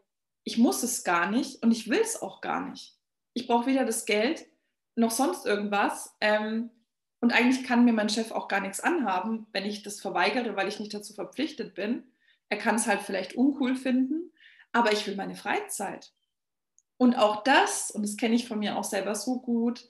ich 0.44 0.58
muss 0.58 0.84
es 0.84 1.04
gar 1.04 1.30
nicht 1.30 1.62
und 1.64 1.72
ich 1.72 1.90
will 1.90 2.02
es 2.02 2.22
auch 2.22 2.42
gar 2.42 2.68
nicht. 2.68 2.98
Ich 3.34 3.48
brauche 3.48 3.68
weder 3.68 3.86
das 3.86 4.06
Geld 4.06 4.46
noch 4.96 5.12
sonst 5.12 5.46
irgendwas. 5.46 6.16
Ähm, 6.20 6.72
und 7.20 7.32
eigentlich 7.34 7.64
kann 7.64 7.86
mir 7.86 7.94
mein 7.94 8.10
Chef 8.10 8.32
auch 8.32 8.48
gar 8.48 8.62
nichts 8.62 8.80
anhaben, 8.80 9.46
wenn 9.52 9.66
ich 9.66 9.84
das 9.84 10.02
verweigere, 10.02 10.56
weil 10.56 10.68
ich 10.68 10.80
nicht 10.80 10.94
dazu 10.94 11.14
verpflichtet 11.14 11.76
bin. 11.76 12.12
Er 12.50 12.58
kann 12.58 12.76
es 12.76 12.88
halt 12.88 13.02
vielleicht 13.02 13.36
uncool 13.36 13.76
finden, 13.76 14.32
aber 14.72 14.92
ich 14.92 15.06
will 15.06 15.16
meine 15.16 15.36
Freizeit. 15.36 16.12
Und 16.98 17.16
auch 17.16 17.44
das, 17.44 17.92
und 17.92 18.04
das 18.04 18.18
kenne 18.18 18.36
ich 18.36 18.48
von 18.48 18.60
mir 18.60 18.78
auch 18.78 18.84
selber 18.84 19.14
so 19.14 19.40
gut, 19.40 19.88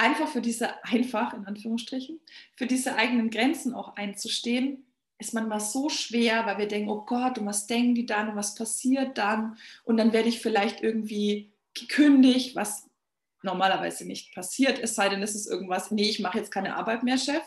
einfach 0.00 0.28
für 0.28 0.40
diese, 0.40 0.82
einfach 0.84 1.34
in 1.34 1.46
Anführungsstrichen, 1.46 2.20
für 2.56 2.66
diese 2.66 2.96
eigenen 2.96 3.30
Grenzen 3.30 3.74
auch 3.74 3.96
einzustehen, 3.96 4.86
ist 5.18 5.34
manchmal 5.34 5.60
so 5.60 5.90
schwer, 5.90 6.46
weil 6.46 6.58
wir 6.58 6.68
denken, 6.68 6.88
oh 6.88 7.04
Gott, 7.04 7.38
und 7.38 7.46
was 7.46 7.66
denken 7.66 7.94
die 7.94 8.06
dann 8.06 8.30
und 8.30 8.36
was 8.36 8.54
passiert 8.54 9.18
dann? 9.18 9.56
Und 9.84 9.98
dann 9.98 10.12
werde 10.12 10.30
ich 10.30 10.40
vielleicht 10.40 10.80
irgendwie 10.82 11.52
gekündigt, 11.74 12.56
was 12.56 12.88
normalerweise 13.42 14.06
nicht 14.06 14.34
passiert, 14.34 14.78
es 14.78 14.94
sei 14.94 15.08
denn, 15.08 15.22
es 15.22 15.34
ist 15.34 15.46
irgendwas, 15.46 15.90
nee, 15.90 16.08
ich 16.08 16.20
mache 16.20 16.38
jetzt 16.38 16.50
keine 16.50 16.76
Arbeit 16.76 17.02
mehr, 17.02 17.18
Chef. 17.18 17.42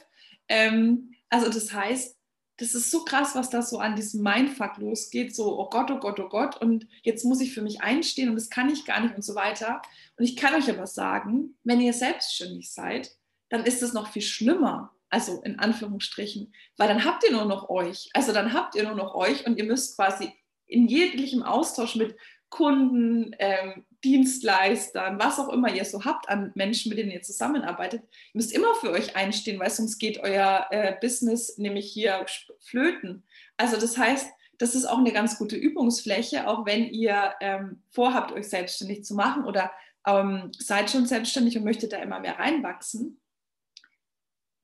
Ähm, 0.48 1.14
also 1.30 1.52
das 1.52 1.74
heißt, 1.74 2.18
das 2.64 2.76
ist 2.76 2.92
so 2.92 3.04
krass, 3.04 3.36
was 3.36 3.50
da 3.50 3.62
so 3.62 3.78
an 3.80 3.98
diesem 3.98 4.24
Mindfuck 4.24 4.78
losgeht, 4.78 5.36
so, 5.36 5.60
oh 5.60 5.70
Gott, 5.70 5.92
oh 5.92 6.00
Gott, 6.00 6.18
oh 6.22 6.30
Gott, 6.30 6.62
und 6.62 6.88
jetzt 7.02 7.26
muss 7.26 7.42
ich 7.42 7.54
für 7.54 7.62
mich 7.62 7.82
einstehen 7.82 8.30
und 8.30 8.36
das 8.36 8.50
kann 8.50 8.70
ich 8.70 8.86
gar 8.86 9.02
nicht 9.02 9.16
und 9.16 9.22
so 9.22 9.36
weiter. 9.36 9.82
Und 10.18 10.24
ich 10.24 10.38
kann 10.38 10.56
euch 10.56 10.70
aber 10.70 10.88
sagen, 10.88 11.58
wenn 11.66 11.82
ihr 11.82 11.92
selbstständig 11.92 12.72
seid, 12.72 13.12
dann 13.50 13.66
ist 13.66 13.84
es 13.84 13.92
noch 13.92 14.08
viel 14.08 14.22
schlimmer, 14.22 14.94
also 15.10 15.42
in 15.42 15.60
Anführungsstrichen, 15.60 16.54
weil 16.78 16.88
dann 16.88 17.04
habt 17.04 17.26
ihr 17.26 17.34
nur 17.34 17.46
noch 17.46 17.70
euch. 17.70 18.10
Also 18.14 18.32
dann 18.32 18.54
habt 18.54 18.76
ihr 18.76 18.84
nur 18.84 18.96
noch 18.96 19.14
euch 19.14 19.46
und 19.46 19.58
ihr 19.58 19.66
müsst 19.66 19.98
quasi 19.98 20.32
in 20.66 20.88
jeglichem 20.88 21.44
Austausch 21.44 21.96
mit 21.96 22.16
Kunden, 22.54 23.36
ähm, 23.40 23.86
Dienstleistern, 24.04 25.20
was 25.20 25.40
auch 25.40 25.50
immer 25.50 25.74
ihr 25.74 25.86
so 25.86 26.06
habt 26.06 26.30
an 26.30 26.52
Menschen, 26.56 26.90
mit 26.90 26.98
denen 26.98 27.12
ihr 27.12 27.22
zusammenarbeitet, 27.22 28.02
ihr 28.02 28.08
müsst 28.34 28.54
immer 28.54 28.76
für 28.76 28.92
euch 28.92 29.16
einstehen, 29.16 29.60
weil 29.60 29.70
sonst 29.70 29.98
geht 29.98 30.20
euer 30.20 30.68
äh, 30.72 30.96
Business 31.02 31.58
nämlich 31.58 31.92
hier 31.92 32.26
flöten. 32.60 33.24
Also 33.58 33.78
das 33.80 33.98
heißt, 33.98 34.30
das 34.58 34.76
ist 34.76 34.86
auch 34.86 35.00
eine 35.00 35.12
ganz 35.12 35.38
gute 35.38 35.56
Übungsfläche, 35.56 36.48
auch 36.48 36.66
wenn 36.66 36.86
ihr 36.86 37.34
ähm, 37.42 37.82
vorhabt, 37.90 38.32
euch 38.32 38.50
selbstständig 38.50 39.04
zu 39.04 39.16
machen 39.16 39.46
oder 39.46 39.72
ähm, 40.06 40.52
seid 40.58 40.92
schon 40.92 41.06
selbstständig 41.06 41.58
und 41.58 41.64
möchtet 41.64 41.94
da 41.94 41.98
immer 41.98 42.20
mehr 42.20 42.38
reinwachsen 42.38 43.20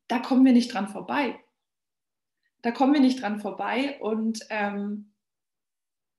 da 0.09 0.19
kommen 0.19 0.43
wir 0.43 0.51
nicht 0.51 0.73
dran 0.73 0.89
vorbei. 0.89 1.39
Da 2.61 2.71
kommen 2.71 2.93
wir 2.93 2.99
nicht 2.99 3.21
dran 3.21 3.39
vorbei 3.39 3.97
und 4.01 4.45
ähm, 4.49 5.08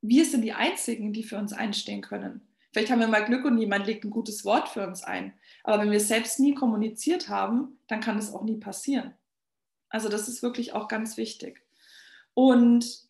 wir 0.02 0.24
sind 0.24 0.42
die 0.42 0.52
Einzigen, 0.52 1.12
die 1.12 1.22
für 1.22 1.38
uns 1.38 1.52
einstehen 1.52 2.00
können. 2.00 2.40
Vielleicht 2.72 2.90
haben 2.90 3.00
wir 3.00 3.08
mal 3.08 3.24
Glück 3.24 3.44
und 3.44 3.58
jemand 3.58 3.86
legt 3.86 4.04
ein 4.04 4.10
gutes 4.10 4.44
Wort 4.44 4.68
für 4.68 4.86
uns 4.86 5.02
ein. 5.02 5.32
Aber 5.64 5.82
wenn 5.82 5.90
wir 5.90 6.00
selbst 6.00 6.38
nie 6.38 6.54
kommuniziert 6.54 7.28
haben, 7.28 7.78
dann 7.88 8.00
kann 8.00 8.16
es 8.16 8.32
auch 8.32 8.42
nie 8.42 8.58
passieren. 8.58 9.14
Also 9.88 10.08
das 10.08 10.28
ist 10.28 10.42
wirklich 10.42 10.72
auch 10.72 10.86
ganz 10.86 11.16
wichtig. 11.16 11.62
Und 12.34 13.08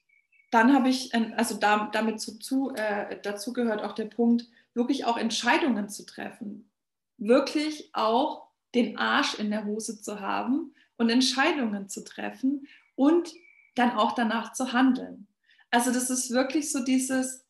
dann 0.51 0.73
habe 0.73 0.89
ich, 0.89 1.15
also 1.37 1.57
damit 1.57 2.21
zu, 2.21 2.39
zu, 2.39 2.73
äh, 2.75 3.21
dazu 3.23 3.53
gehört 3.53 3.83
auch 3.83 3.93
der 3.93 4.07
Punkt, 4.07 4.47
wirklich 4.75 5.05
auch 5.05 5.17
Entscheidungen 5.17 5.89
zu 5.89 6.07
treffen. 6.07 6.71
Wirklich 7.19 7.91
auch 7.93 8.49
den 8.75 8.99
Arsch 8.99 9.35
in 9.35 9.51
der 9.51 9.67
Hose 9.67 10.01
zu 10.01 10.21
haben 10.21 10.75
und 10.97 11.11
Entscheidungen 11.11 11.89
zu 11.89 12.03
treffen 12.03 12.67
und 12.95 13.33
dann 13.75 13.93
auch 13.93 14.13
danach 14.13 14.53
zu 14.53 14.73
handeln. 14.73 15.27
Also 15.71 15.93
das 15.93 16.11
ist 16.11 16.31
wirklich 16.31 16.71
so 16.71 16.85
dieses, 16.85 17.45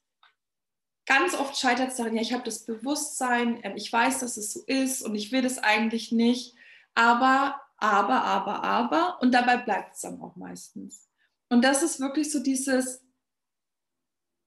ganz 1.07 1.35
oft 1.35 1.57
scheitert 1.57 1.91
es 1.91 1.97
daran, 1.97 2.15
ja, 2.15 2.23
ich 2.23 2.33
habe 2.33 2.45
das 2.45 2.67
Bewusstsein, 2.67 3.61
ähm, 3.63 3.77
ich 3.77 3.93
weiß, 3.93 4.21
dass 4.21 4.37
es 4.37 4.53
so 4.53 4.63
ist 4.67 5.03
und 5.03 5.15
ich 5.15 5.33
will 5.33 5.43
das 5.43 5.59
eigentlich 5.59 6.13
nicht, 6.13 6.55
aber, 6.95 7.61
aber, 7.79 8.23
aber, 8.23 8.63
aber 8.63 9.19
und 9.21 9.33
dabei 9.33 9.57
bleibt 9.57 9.95
es 9.95 10.03
dann 10.03 10.21
auch 10.21 10.37
meistens. 10.37 11.09
Und 11.49 11.63
das 11.63 11.83
ist 11.83 11.99
wirklich 11.99 12.31
so 12.31 12.41
dieses, 12.41 13.03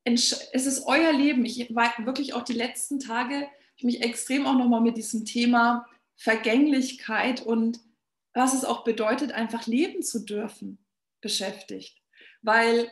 es 0.06 0.66
ist 0.66 0.86
euer 0.86 1.12
Leben. 1.12 1.46
Ich 1.46 1.74
war 1.76 1.94
wirklich 2.06 2.34
auch 2.34 2.44
die 2.44 2.54
letzten 2.54 3.00
Tage, 3.00 3.50
ich 3.76 3.84
mich 3.84 4.02
extrem 4.02 4.46
auch 4.46 4.54
nochmal 4.54 4.82
mit 4.82 4.98
diesem 4.98 5.26
Thema 5.26 5.86
Vergänglichkeit 6.16 7.42
und 7.42 7.80
was 8.34 8.54
es 8.54 8.66
auch 8.66 8.84
bedeutet, 8.84 9.32
einfach 9.32 9.68
leben 9.68 10.02
zu 10.02 10.20
dürfen, 10.20 10.78
beschäftigt. 11.22 12.02
Weil 12.42 12.92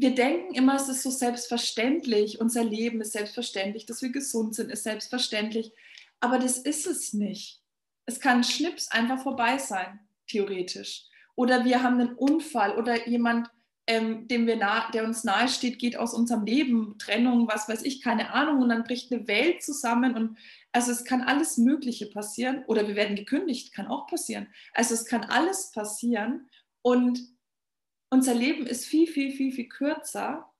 wir 0.00 0.14
denken 0.14 0.54
immer, 0.54 0.76
es 0.76 0.88
ist 0.88 1.02
so 1.02 1.10
selbstverständlich, 1.10 2.40
unser 2.40 2.64
Leben 2.64 3.02
ist 3.02 3.12
selbstverständlich, 3.12 3.84
dass 3.84 4.00
wir 4.00 4.10
gesund 4.10 4.54
sind, 4.54 4.70
ist 4.70 4.84
selbstverständlich. 4.84 5.72
Aber 6.20 6.38
das 6.38 6.56
ist 6.56 6.86
es 6.86 7.12
nicht. 7.12 7.60
Es 8.06 8.18
kann 8.18 8.42
Schnips 8.42 8.90
einfach 8.90 9.22
vorbei 9.22 9.58
sein, 9.58 10.00
theoretisch. 10.26 11.04
Oder 11.34 11.66
wir 11.66 11.82
haben 11.82 12.00
einen 12.00 12.14
Unfall 12.14 12.78
oder 12.78 13.08
jemand, 13.08 13.50
ähm, 13.86 14.26
dem 14.26 14.46
wir 14.46 14.56
nah, 14.56 14.90
der 14.90 15.04
uns 15.04 15.22
nahe 15.22 15.48
steht, 15.48 15.78
geht 15.78 15.98
aus 15.98 16.14
unserem 16.14 16.46
Leben, 16.46 16.96
Trennung, 16.98 17.46
was 17.46 17.68
weiß 17.68 17.82
ich, 17.82 18.00
keine 18.00 18.32
Ahnung, 18.32 18.62
und 18.62 18.70
dann 18.70 18.84
bricht 18.84 19.12
eine 19.12 19.28
Welt 19.28 19.62
zusammen 19.62 20.14
und 20.14 20.38
also 20.72 20.92
es 20.92 21.04
kann 21.04 21.20
alles 21.22 21.58
Mögliche 21.58 22.06
passieren 22.06 22.64
oder 22.68 22.88
wir 22.88 22.94
werden 22.94 23.16
gekündigt, 23.16 23.74
kann 23.74 23.86
auch 23.86 24.06
passieren. 24.06 24.48
Also 24.72 24.94
es 24.94 25.04
kann 25.04 25.24
alles 25.24 25.72
passieren 25.72 26.48
und 26.80 27.20
unser 28.10 28.34
Leben 28.34 28.66
ist 28.66 28.84
viel, 28.84 29.06
viel, 29.06 29.32
viel, 29.32 29.52
viel 29.52 29.68
kürzer, 29.68 30.50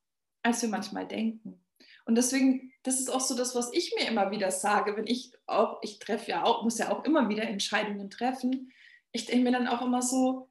als 0.42 0.62
wir 0.62 0.68
manchmal 0.68 1.06
denken. 1.06 1.60
Und 2.06 2.14
deswegen, 2.14 2.72
das 2.82 2.98
ist 2.98 3.10
auch 3.10 3.20
so 3.20 3.36
das, 3.36 3.54
was 3.54 3.72
ich 3.72 3.94
mir 3.96 4.08
immer 4.08 4.30
wieder 4.30 4.50
sage, 4.50 4.96
wenn 4.96 5.06
ich 5.06 5.32
auch, 5.46 5.78
ich 5.82 5.98
treffe 5.98 6.30
ja 6.30 6.44
auch, 6.44 6.62
muss 6.62 6.78
ja 6.78 6.90
auch 6.90 7.04
immer 7.04 7.28
wieder 7.28 7.42
Entscheidungen 7.42 8.10
treffen. 8.10 8.72
Ich 9.12 9.26
denke 9.26 9.44
mir 9.44 9.52
dann 9.52 9.68
auch 9.68 9.82
immer 9.82 10.02
so, 10.02 10.48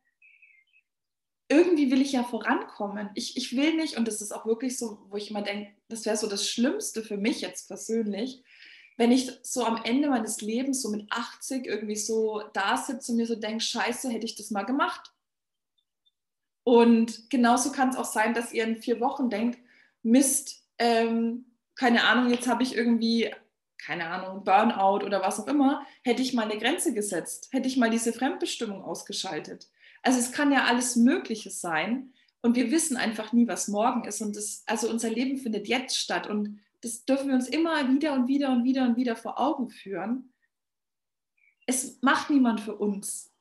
irgendwie 1.50 1.90
will 1.90 2.02
ich 2.02 2.12
ja 2.12 2.24
vorankommen. 2.24 3.10
Ich, 3.16 3.36
ich 3.36 3.56
will 3.56 3.76
nicht, 3.76 3.98
und 3.98 4.08
das 4.08 4.22
ist 4.22 4.32
auch 4.32 4.46
wirklich 4.46 4.78
so, 4.78 5.00
wo 5.10 5.18
ich 5.18 5.32
immer 5.32 5.42
denke, 5.42 5.72
das 5.88 6.06
wäre 6.06 6.18
so 6.18 6.28
das 6.28 6.48
Schlimmste 6.48 7.02
für 7.02 7.18
mich 7.18 7.42
jetzt 7.42 7.68
persönlich, 7.68 8.44
wenn 8.98 9.12
ich 9.12 9.32
so 9.44 9.64
am 9.64 9.82
Ende 9.84 10.10
meines 10.10 10.42
Lebens, 10.42 10.82
so 10.82 10.90
mit 10.90 11.12
80, 11.12 11.66
irgendwie 11.66 11.96
so 11.96 12.44
da 12.54 12.78
sitze 12.78 13.14
und 13.14 13.18
mir 13.18 13.26
so 13.26 13.36
denke, 13.36 13.64
scheiße, 13.64 14.10
hätte 14.10 14.26
ich 14.26 14.36
das 14.36 14.52
mal 14.52 14.64
gemacht. 14.64 15.14
Und 16.70 17.32
genauso 17.32 17.72
kann 17.72 17.90
es 17.90 17.96
auch 17.96 18.06
sein, 18.06 18.36
dass 18.36 18.54
ihr 18.54 18.64
in 18.64 18.78
vier 18.78 19.00
Wochen 19.00 19.32
denkt, 19.32 19.58
Mist, 20.04 20.68
ähm, 20.78 21.46
keine 21.74 22.04
Ahnung, 22.04 22.30
jetzt 22.32 22.48
habe 22.48 22.62
ich 22.62 22.76
irgendwie, 22.76 23.34
keine 23.84 24.06
Ahnung, 24.06 24.44
Burnout 24.44 25.04
oder 25.04 25.20
was 25.24 25.40
auch 25.40 25.48
immer, 25.48 25.84
hätte 26.04 26.22
ich 26.22 26.36
mal 26.36 26.44
eine 26.44 26.60
Grenze 26.60 26.94
gesetzt, 26.94 27.50
hätte 27.54 27.68
ich 27.68 27.78
mal 27.78 27.90
diese 27.90 28.14
Fremdbestimmung 28.14 28.84
ausgeschaltet. 28.84 29.68
Also 30.04 30.20
es 30.20 30.32
kann 30.32 30.52
ja 30.52 30.66
alles 30.66 30.96
Mögliche 30.96 31.50
sein 31.50 32.14
und 32.44 32.56
wir 32.56 32.70
wissen 32.70 32.98
einfach 32.98 33.34
nie, 33.34 33.48
was 33.48 33.68
morgen 33.68 34.06
ist. 34.06 34.22
Und 34.22 34.36
das, 34.36 34.62
also 34.68 34.92
unser 34.92 35.10
Leben 35.10 35.40
findet 35.40 35.68
jetzt 35.68 35.98
statt 35.98 36.28
und 36.28 36.60
das 36.82 37.04
dürfen 37.04 37.30
wir 37.30 37.34
uns 37.34 37.50
immer 37.50 37.92
wieder 37.92 38.14
und 38.14 38.28
wieder 38.28 38.52
und 38.52 38.64
wieder 38.64 38.84
und 38.84 38.96
wieder 38.96 39.16
vor 39.16 39.40
Augen 39.40 39.72
führen. 39.72 40.36
Es 41.66 42.00
macht 42.04 42.30
niemand 42.30 42.62
für 42.62 42.76
uns. 42.76 43.34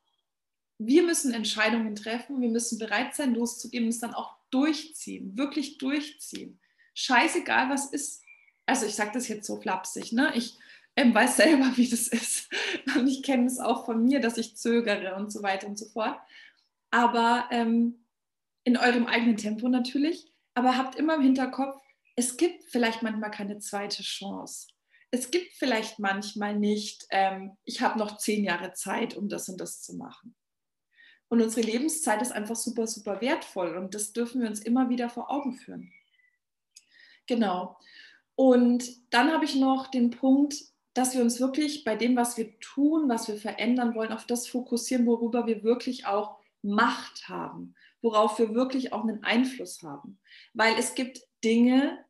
Wir 0.79 1.03
müssen 1.03 1.33
Entscheidungen 1.33 1.95
treffen, 1.95 2.41
wir 2.41 2.49
müssen 2.49 2.79
bereit 2.79 3.13
sein, 3.13 3.35
loszugehen 3.35 3.87
es 3.87 3.99
dann 3.99 4.13
auch 4.13 4.37
durchziehen, 4.49 5.37
wirklich 5.37 5.77
durchziehen. 5.77 6.59
Scheißegal, 6.95 7.69
was 7.69 7.91
ist. 7.91 8.23
Also 8.65 8.85
ich 8.85 8.95
sage 8.95 9.11
das 9.13 9.27
jetzt 9.27 9.45
so 9.45 9.59
flapsig, 9.59 10.13
ne? 10.13 10.31
Ich 10.35 10.57
ähm, 10.95 11.13
weiß 11.13 11.37
selber, 11.37 11.71
wie 11.75 11.89
das 11.89 12.07
ist. 12.07 12.49
Und 12.95 13.07
ich 13.07 13.23
kenne 13.23 13.45
es 13.45 13.59
auch 13.59 13.85
von 13.85 14.03
mir, 14.03 14.19
dass 14.19 14.37
ich 14.37 14.57
zögere 14.57 15.15
und 15.15 15.31
so 15.31 15.43
weiter 15.43 15.67
und 15.67 15.77
so 15.77 15.85
fort. 15.89 16.17
Aber 16.91 17.47
ähm, 17.51 18.05
in 18.63 18.77
eurem 18.77 19.05
eigenen 19.05 19.37
Tempo 19.37 19.67
natürlich. 19.67 20.31
Aber 20.53 20.77
habt 20.77 20.95
immer 20.95 21.15
im 21.15 21.21
Hinterkopf, 21.21 21.81
es 22.15 22.37
gibt 22.37 22.65
vielleicht 22.65 23.01
manchmal 23.01 23.31
keine 23.31 23.59
zweite 23.59 24.03
Chance. 24.03 24.67
Es 25.11 25.31
gibt 25.31 25.53
vielleicht 25.53 25.99
manchmal 25.99 26.57
nicht, 26.57 27.05
ähm, 27.09 27.57
ich 27.63 27.81
habe 27.81 27.97
noch 27.97 28.17
zehn 28.17 28.43
Jahre 28.43 28.73
Zeit, 28.73 29.15
um 29.15 29.29
das 29.29 29.49
und 29.49 29.59
das 29.59 29.81
zu 29.81 29.95
machen. 29.95 30.35
Und 31.29 31.41
unsere 31.41 31.65
Lebenszeit 31.65 32.21
ist 32.21 32.31
einfach 32.31 32.55
super, 32.55 32.87
super 32.87 33.21
wertvoll 33.21 33.77
und 33.77 33.93
das 33.93 34.13
dürfen 34.13 34.41
wir 34.41 34.49
uns 34.49 34.59
immer 34.59 34.89
wieder 34.89 35.09
vor 35.09 35.31
Augen 35.31 35.53
führen. 35.53 35.91
Genau. 37.27 37.77
Und 38.35 38.83
dann 39.13 39.31
habe 39.31 39.45
ich 39.45 39.55
noch 39.55 39.87
den 39.87 40.09
Punkt, 40.09 40.55
dass 40.93 41.13
wir 41.13 41.21
uns 41.21 41.39
wirklich 41.39 41.83
bei 41.83 41.95
dem, 41.95 42.15
was 42.15 42.37
wir 42.37 42.59
tun, 42.59 43.07
was 43.07 43.27
wir 43.27 43.37
verändern 43.37 43.93
wollen, 43.93 44.11
auf 44.11 44.25
das 44.25 44.47
fokussieren, 44.47 45.05
worüber 45.05 45.45
wir 45.45 45.63
wirklich 45.63 46.07
auch 46.07 46.39
Macht 46.61 47.29
haben, 47.29 47.75
worauf 48.01 48.39
wir 48.39 48.55
wirklich 48.55 48.91
auch 48.91 49.03
einen 49.03 49.23
Einfluss 49.23 49.83
haben. 49.83 50.19
Weil 50.53 50.75
es 50.77 50.95
gibt 50.95 51.21
Dinge, 51.43 52.03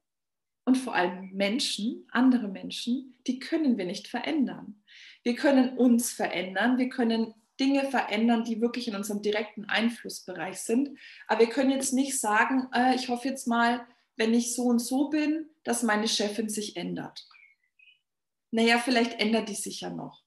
und 0.69 0.77
vor 0.77 0.93
allem 0.93 1.31
Menschen, 1.31 2.05
andere 2.11 2.47
Menschen, 2.47 3.15
die 3.25 3.39
können 3.39 3.79
wir 3.79 3.85
nicht 3.85 4.07
verändern. 4.07 4.83
Wir 5.23 5.35
können 5.35 5.75
uns 5.79 6.11
verändern, 6.11 6.77
wir 6.77 6.89
können 6.89 7.33
Dinge 7.59 7.89
verändern, 7.89 8.43
die 8.43 8.61
wirklich 8.61 8.87
in 8.87 8.95
unserem 8.95 9.21
direkten 9.21 9.65
Einflussbereich 9.65 10.59
sind. 10.59 10.97
Aber 11.27 11.41
wir 11.41 11.49
können 11.49 11.71
jetzt 11.71 11.93
nicht 11.93 12.19
sagen, 12.19 12.67
äh, 12.73 12.95
ich 12.95 13.09
hoffe 13.09 13.27
jetzt 13.27 13.47
mal, 13.47 13.85
wenn 14.15 14.33
ich 14.33 14.55
so 14.55 14.63
und 14.63 14.79
so 14.79 15.09
bin, 15.09 15.49
dass 15.63 15.83
meine 15.83 16.07
Chefin 16.07 16.49
sich 16.49 16.75
ändert. 16.75 17.27
Naja, 18.51 18.79
vielleicht 18.79 19.19
ändert 19.19 19.49
die 19.49 19.55
sich 19.55 19.81
ja 19.81 19.89
noch. 19.89 20.23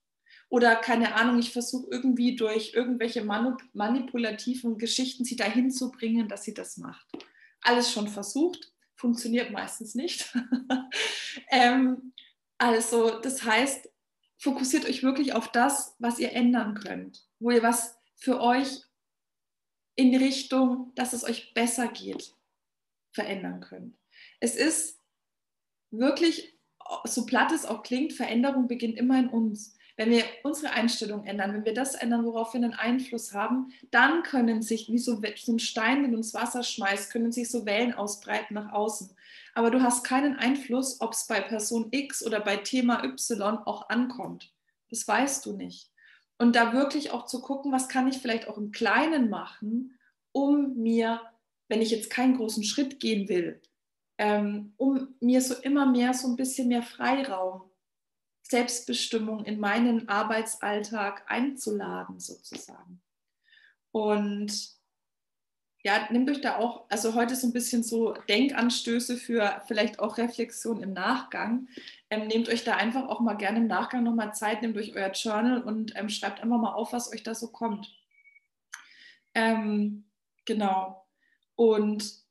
Oder 0.48 0.76
keine 0.76 1.14
Ahnung, 1.14 1.38
ich 1.38 1.50
versuche 1.50 1.88
irgendwie 1.90 2.36
durch 2.36 2.74
irgendwelche 2.74 3.24
manipulativen 3.24 4.76
Geschichten 4.76 5.24
sie 5.24 5.36
dahin 5.36 5.70
zu 5.70 5.90
bringen, 5.90 6.28
dass 6.28 6.44
sie 6.44 6.52
das 6.52 6.76
macht. 6.76 7.06
Alles 7.62 7.90
schon 7.90 8.06
versucht, 8.08 8.70
funktioniert 8.94 9.50
meistens 9.50 9.94
nicht. 9.94 10.30
ähm, 11.50 12.12
also 12.58 13.18
das 13.20 13.42
heißt, 13.44 13.88
fokussiert 14.42 14.86
euch 14.86 15.04
wirklich 15.04 15.34
auf 15.34 15.52
das, 15.52 15.94
was 16.00 16.18
ihr 16.18 16.32
ändern 16.32 16.74
könnt, 16.74 17.28
wo 17.38 17.52
ihr 17.52 17.62
was 17.62 17.96
für 18.16 18.40
euch 18.40 18.82
in 19.94 20.16
Richtung, 20.16 20.90
dass 20.96 21.12
es 21.12 21.22
euch 21.22 21.54
besser 21.54 21.86
geht, 21.86 22.34
verändern 23.12 23.60
könnt. 23.60 23.96
Es 24.40 24.56
ist 24.56 24.98
wirklich, 25.92 26.58
so 27.04 27.24
platt 27.24 27.52
es 27.52 27.64
auch 27.64 27.84
klingt, 27.84 28.14
Veränderung 28.14 28.66
beginnt 28.66 28.98
immer 28.98 29.16
in 29.16 29.28
uns. 29.28 29.76
Wenn 29.96 30.10
wir 30.10 30.24
unsere 30.42 30.72
Einstellung 30.72 31.24
ändern, 31.24 31.52
wenn 31.52 31.64
wir 31.64 31.74
das 31.74 31.94
ändern, 31.94 32.24
worauf 32.24 32.54
wir 32.54 32.62
einen 32.62 32.74
Einfluss 32.74 33.34
haben, 33.34 33.72
dann 33.90 34.22
können 34.22 34.62
sich, 34.62 34.90
wie 34.90 34.98
so, 34.98 35.20
ein 35.20 35.58
Stein, 35.58 36.02
den 36.02 36.12
du 36.12 36.16
ins 36.18 36.34
Wasser 36.34 36.62
schmeißt, 36.62 37.12
können 37.12 37.30
sich 37.30 37.50
so 37.50 37.66
Wellen 37.66 37.92
ausbreiten 37.92 38.54
nach 38.54 38.72
außen. 38.72 39.10
Aber 39.54 39.70
du 39.70 39.82
hast 39.82 40.04
keinen 40.04 40.36
Einfluss, 40.36 41.00
ob 41.00 41.12
es 41.12 41.26
bei 41.26 41.40
Person 41.40 41.88
X 41.90 42.24
oder 42.24 42.40
bei 42.40 42.56
Thema 42.56 43.04
Y 43.04 43.58
auch 43.66 43.90
ankommt. 43.90 44.52
Das 44.88 45.06
weißt 45.06 45.44
du 45.44 45.52
nicht. 45.52 45.90
Und 46.38 46.56
da 46.56 46.72
wirklich 46.72 47.10
auch 47.10 47.26
zu 47.26 47.40
gucken, 47.40 47.70
was 47.70 47.88
kann 47.88 48.08
ich 48.08 48.18
vielleicht 48.18 48.48
auch 48.48 48.56
im 48.56 48.72
Kleinen 48.72 49.28
machen, 49.28 49.98
um 50.32 50.76
mir, 50.76 51.20
wenn 51.68 51.82
ich 51.82 51.90
jetzt 51.90 52.10
keinen 52.10 52.36
großen 52.36 52.64
Schritt 52.64 52.98
gehen 52.98 53.28
will, 53.28 53.60
ähm, 54.18 54.72
um 54.78 55.14
mir 55.20 55.42
so 55.42 55.54
immer 55.54 55.86
mehr 55.86 56.14
so 56.14 56.28
ein 56.28 56.36
bisschen 56.36 56.68
mehr 56.68 56.82
Freiraum 56.82 57.71
Selbstbestimmung 58.52 59.46
in 59.46 59.58
meinen 59.58 60.10
Arbeitsalltag 60.10 61.24
einzuladen, 61.26 62.20
sozusagen. 62.20 63.00
Und 63.92 64.52
ja, 65.82 66.06
nehmt 66.10 66.28
euch 66.28 66.42
da 66.42 66.58
auch, 66.58 66.84
also 66.90 67.14
heute 67.14 67.34
so 67.34 67.46
ein 67.46 67.54
bisschen 67.54 67.82
so 67.82 68.12
Denkanstöße 68.28 69.16
für 69.16 69.62
vielleicht 69.66 70.00
auch 70.00 70.18
Reflexion 70.18 70.82
im 70.82 70.92
Nachgang. 70.92 71.66
Ähm, 72.10 72.26
nehmt 72.26 72.50
euch 72.50 72.62
da 72.62 72.76
einfach 72.76 73.08
auch 73.08 73.20
mal 73.20 73.38
gerne 73.38 73.58
im 73.58 73.68
Nachgang 73.68 74.04
nochmal 74.04 74.34
Zeit, 74.34 74.60
nehmt 74.60 74.76
euch 74.76 74.94
euer 74.94 75.12
Journal 75.12 75.62
und 75.62 75.96
ähm, 75.96 76.10
schreibt 76.10 76.42
einfach 76.42 76.58
mal 76.58 76.74
auf, 76.74 76.92
was 76.92 77.10
euch 77.10 77.22
da 77.22 77.34
so 77.34 77.48
kommt. 77.48 77.90
Ähm, 79.34 80.04
genau. 80.44 81.06
Und 81.56 82.22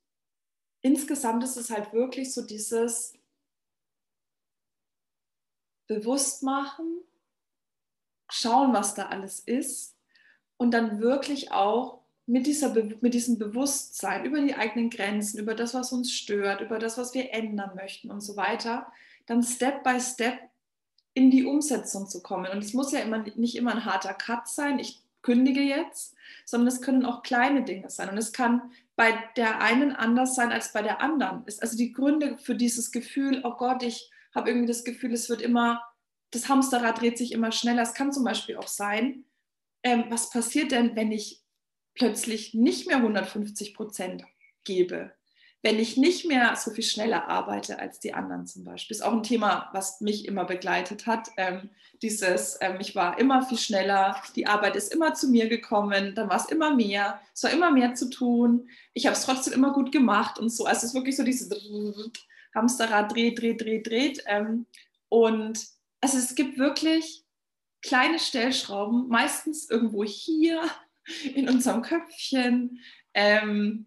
insgesamt 0.82 1.42
ist 1.42 1.56
es 1.56 1.68
halt 1.68 1.92
wirklich 1.92 2.32
so 2.32 2.46
dieses, 2.46 3.12
bewusst 5.86 6.42
machen, 6.42 6.86
schauen, 8.30 8.72
was 8.72 8.94
da 8.94 9.06
alles 9.06 9.40
ist 9.40 9.96
und 10.56 10.72
dann 10.72 11.00
wirklich 11.00 11.52
auch 11.52 12.02
mit, 12.26 12.46
dieser, 12.46 12.72
mit 13.00 13.14
diesem 13.14 13.38
Bewusstsein 13.38 14.24
über 14.24 14.40
die 14.40 14.54
eigenen 14.54 14.90
Grenzen, 14.90 15.38
über 15.38 15.54
das, 15.54 15.74
was 15.74 15.92
uns 15.92 16.12
stört, 16.12 16.60
über 16.60 16.78
das, 16.78 16.96
was 16.96 17.14
wir 17.14 17.32
ändern 17.32 17.74
möchten 17.74 18.10
und 18.10 18.20
so 18.20 18.36
weiter, 18.36 18.90
dann 19.26 19.42
Step 19.42 19.82
by 19.82 20.00
Step 20.00 20.38
in 21.14 21.30
die 21.30 21.44
Umsetzung 21.44 22.08
zu 22.08 22.22
kommen. 22.22 22.50
Und 22.50 22.58
es 22.58 22.72
muss 22.72 22.92
ja 22.92 23.00
immer, 23.00 23.18
nicht 23.18 23.56
immer 23.56 23.72
ein 23.72 23.84
harter 23.84 24.14
Cut 24.14 24.48
sein, 24.48 24.78
ich 24.78 25.02
kündige 25.20 25.60
jetzt, 25.60 26.14
sondern 26.44 26.68
es 26.68 26.80
können 26.80 27.04
auch 27.04 27.22
kleine 27.22 27.64
Dinge 27.64 27.90
sein. 27.90 28.08
Und 28.08 28.18
es 28.18 28.32
kann 28.32 28.70
bei 28.96 29.12
der 29.36 29.60
einen 29.60 29.92
anders 29.92 30.34
sein 30.34 30.52
als 30.52 30.72
bei 30.72 30.82
der 30.82 31.00
anderen. 31.00 31.44
also 31.44 31.76
die 31.76 31.92
Gründe 31.92 32.38
für 32.38 32.54
dieses 32.54 32.92
Gefühl, 32.92 33.40
oh 33.44 33.54
Gott, 33.56 33.82
ich 33.82 34.11
habe 34.34 34.50
irgendwie 34.50 34.68
das 34.68 34.84
Gefühl, 34.84 35.12
es 35.12 35.28
wird 35.28 35.42
immer, 35.42 35.82
das 36.30 36.48
Hamsterrad 36.48 37.00
dreht 37.00 37.18
sich 37.18 37.32
immer 37.32 37.52
schneller. 37.52 37.82
Es 37.82 37.94
kann 37.94 38.12
zum 38.12 38.24
Beispiel 38.24 38.56
auch 38.56 38.68
sein, 38.68 39.24
ähm, 39.82 40.04
was 40.08 40.30
passiert 40.30 40.72
denn, 40.72 40.96
wenn 40.96 41.12
ich 41.12 41.42
plötzlich 41.94 42.54
nicht 42.54 42.86
mehr 42.86 42.96
150 42.96 43.74
Prozent 43.74 44.24
gebe? 44.64 45.12
Wenn 45.64 45.78
ich 45.78 45.96
nicht 45.96 46.24
mehr 46.26 46.56
so 46.56 46.72
viel 46.72 46.82
schneller 46.82 47.28
arbeite 47.28 47.78
als 47.78 48.00
die 48.00 48.14
anderen 48.14 48.46
zum 48.46 48.64
Beispiel. 48.64 48.96
Ist 48.96 49.02
auch 49.02 49.12
ein 49.12 49.22
Thema, 49.22 49.70
was 49.72 50.00
mich 50.00 50.26
immer 50.26 50.44
begleitet 50.44 51.06
hat. 51.06 51.28
Ähm, 51.36 51.70
dieses, 52.02 52.58
ähm, 52.60 52.78
ich 52.80 52.96
war 52.96 53.18
immer 53.18 53.46
viel 53.46 53.58
schneller, 53.58 54.20
die 54.34 54.48
Arbeit 54.48 54.74
ist 54.74 54.92
immer 54.92 55.14
zu 55.14 55.28
mir 55.28 55.48
gekommen, 55.48 56.16
dann 56.16 56.28
war 56.28 56.36
es 56.36 56.46
immer 56.46 56.74
mehr, 56.74 57.20
es 57.32 57.44
war 57.44 57.52
immer 57.52 57.70
mehr 57.70 57.94
zu 57.94 58.10
tun. 58.10 58.68
Ich 58.92 59.06
habe 59.06 59.14
es 59.14 59.24
trotzdem 59.24 59.52
immer 59.52 59.72
gut 59.72 59.92
gemacht 59.92 60.40
und 60.40 60.50
so. 60.50 60.64
Also 60.64 60.78
es 60.78 60.84
ist 60.84 60.94
wirklich 60.94 61.16
so 61.16 61.22
dieses 61.22 61.48
Hamsterrad 62.54 63.12
dreht, 63.12 63.40
dreht, 63.40 63.60
dreht, 63.60 63.86
dreht. 63.86 64.24
Ähm, 64.26 64.66
und 65.08 65.66
also 66.00 66.18
es 66.18 66.34
gibt 66.34 66.58
wirklich 66.58 67.24
kleine 67.82 68.18
Stellschrauben, 68.18 69.08
meistens 69.08 69.68
irgendwo 69.68 70.04
hier 70.04 70.62
in 71.34 71.48
unserem 71.48 71.82
Köpfchen. 71.82 72.80
Ähm, 73.14 73.86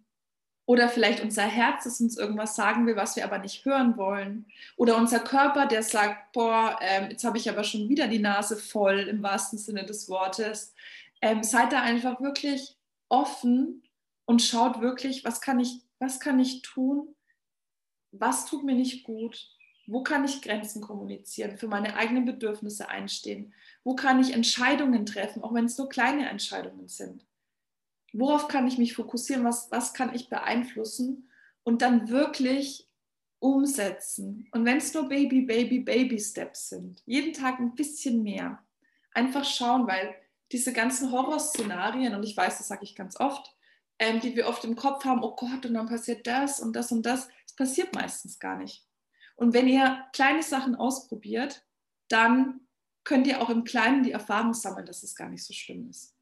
oder 0.67 0.89
vielleicht 0.89 1.21
unser 1.21 1.43
Herz, 1.43 1.83
das 1.83 2.01
uns 2.01 2.17
irgendwas 2.17 2.55
sagen 2.55 2.87
will, 2.87 2.95
was 2.95 3.15
wir 3.15 3.23
aber 3.23 3.37
nicht 3.37 3.65
hören 3.65 3.97
wollen. 3.97 4.47
Oder 4.77 4.97
unser 4.97 5.19
Körper, 5.19 5.67
der 5.67 5.83
sagt, 5.83 6.31
boah, 6.33 6.79
ähm, 6.81 7.11
jetzt 7.11 7.23
habe 7.23 7.37
ich 7.37 7.49
aber 7.49 7.63
schon 7.63 7.87
wieder 7.87 8.07
die 8.07 8.19
Nase 8.19 8.57
voll 8.57 9.01
im 9.01 9.21
wahrsten 9.21 9.59
Sinne 9.59 9.85
des 9.85 10.09
Wortes. 10.09 10.73
Ähm, 11.21 11.43
seid 11.43 11.71
da 11.71 11.81
einfach 11.81 12.19
wirklich 12.19 12.75
offen 13.09 13.83
und 14.25 14.41
schaut 14.41 14.81
wirklich, 14.81 15.23
was 15.23 15.39
kann 15.39 15.59
ich, 15.59 15.81
was 15.99 16.19
kann 16.19 16.39
ich 16.39 16.63
tun, 16.63 17.15
was 18.19 18.45
tut 18.45 18.63
mir 18.63 18.75
nicht 18.75 19.03
gut, 19.03 19.49
wo 19.87 20.01
kann 20.03 20.25
ich 20.25 20.41
Grenzen 20.41 20.81
kommunizieren, 20.81 21.57
für 21.57 21.67
meine 21.67 21.95
eigenen 21.95 22.25
Bedürfnisse 22.25 22.89
einstehen, 22.89 23.53
wo 23.83 23.95
kann 23.95 24.19
ich 24.19 24.33
Entscheidungen 24.33 25.05
treffen, 25.05 25.43
auch 25.43 25.53
wenn 25.53 25.65
es 25.65 25.77
nur 25.77 25.89
kleine 25.89 26.29
Entscheidungen 26.29 26.87
sind. 26.87 27.25
Worauf 28.13 28.47
kann 28.47 28.67
ich 28.67 28.77
mich 28.77 28.93
fokussieren, 28.93 29.43
was, 29.43 29.69
was 29.71 29.93
kann 29.93 30.15
ich 30.15 30.29
beeinflussen 30.29 31.29
und 31.63 31.81
dann 31.81 32.09
wirklich 32.09 32.87
umsetzen. 33.39 34.47
Und 34.51 34.65
wenn 34.65 34.77
es 34.77 34.93
nur 34.93 35.07
Baby, 35.07 35.41
Baby, 35.41 35.79
Baby 35.79 36.19
Steps 36.19 36.69
sind, 36.69 37.03
jeden 37.05 37.33
Tag 37.33 37.59
ein 37.59 37.75
bisschen 37.75 38.23
mehr. 38.23 38.59
Einfach 39.11 39.45
schauen, 39.45 39.85
weil 39.87 40.15
diese 40.51 40.73
ganzen 40.73 41.11
Horrorszenarien, 41.11 42.15
und 42.15 42.23
ich 42.23 42.35
weiß, 42.35 42.57
das 42.57 42.67
sage 42.67 42.83
ich 42.83 42.95
ganz 42.95 43.19
oft, 43.19 43.55
ähm, 43.99 44.19
die 44.19 44.35
wir 44.35 44.47
oft 44.47 44.63
im 44.65 44.75
Kopf 44.75 45.05
haben, 45.05 45.23
oh 45.23 45.35
Gott, 45.35 45.65
und 45.65 45.73
dann 45.73 45.87
passiert 45.87 46.25
das 46.27 46.59
und 46.59 46.75
das 46.75 46.91
und 46.91 47.05
das, 47.05 47.27
passiert 47.55 47.93
meistens 47.93 48.39
gar 48.39 48.57
nicht. 48.57 48.85
Und 49.35 49.53
wenn 49.53 49.67
ihr 49.67 50.05
kleine 50.13 50.43
Sachen 50.43 50.75
ausprobiert, 50.75 51.65
dann 52.07 52.61
könnt 53.03 53.27
ihr 53.27 53.41
auch 53.41 53.49
im 53.49 53.63
Kleinen 53.63 54.03
die 54.03 54.11
Erfahrung 54.11 54.53
sammeln, 54.53 54.85
dass 54.85 55.03
es 55.03 55.15
gar 55.15 55.29
nicht 55.29 55.43
so 55.43 55.53
schlimm 55.53 55.89
ist. 55.89 56.15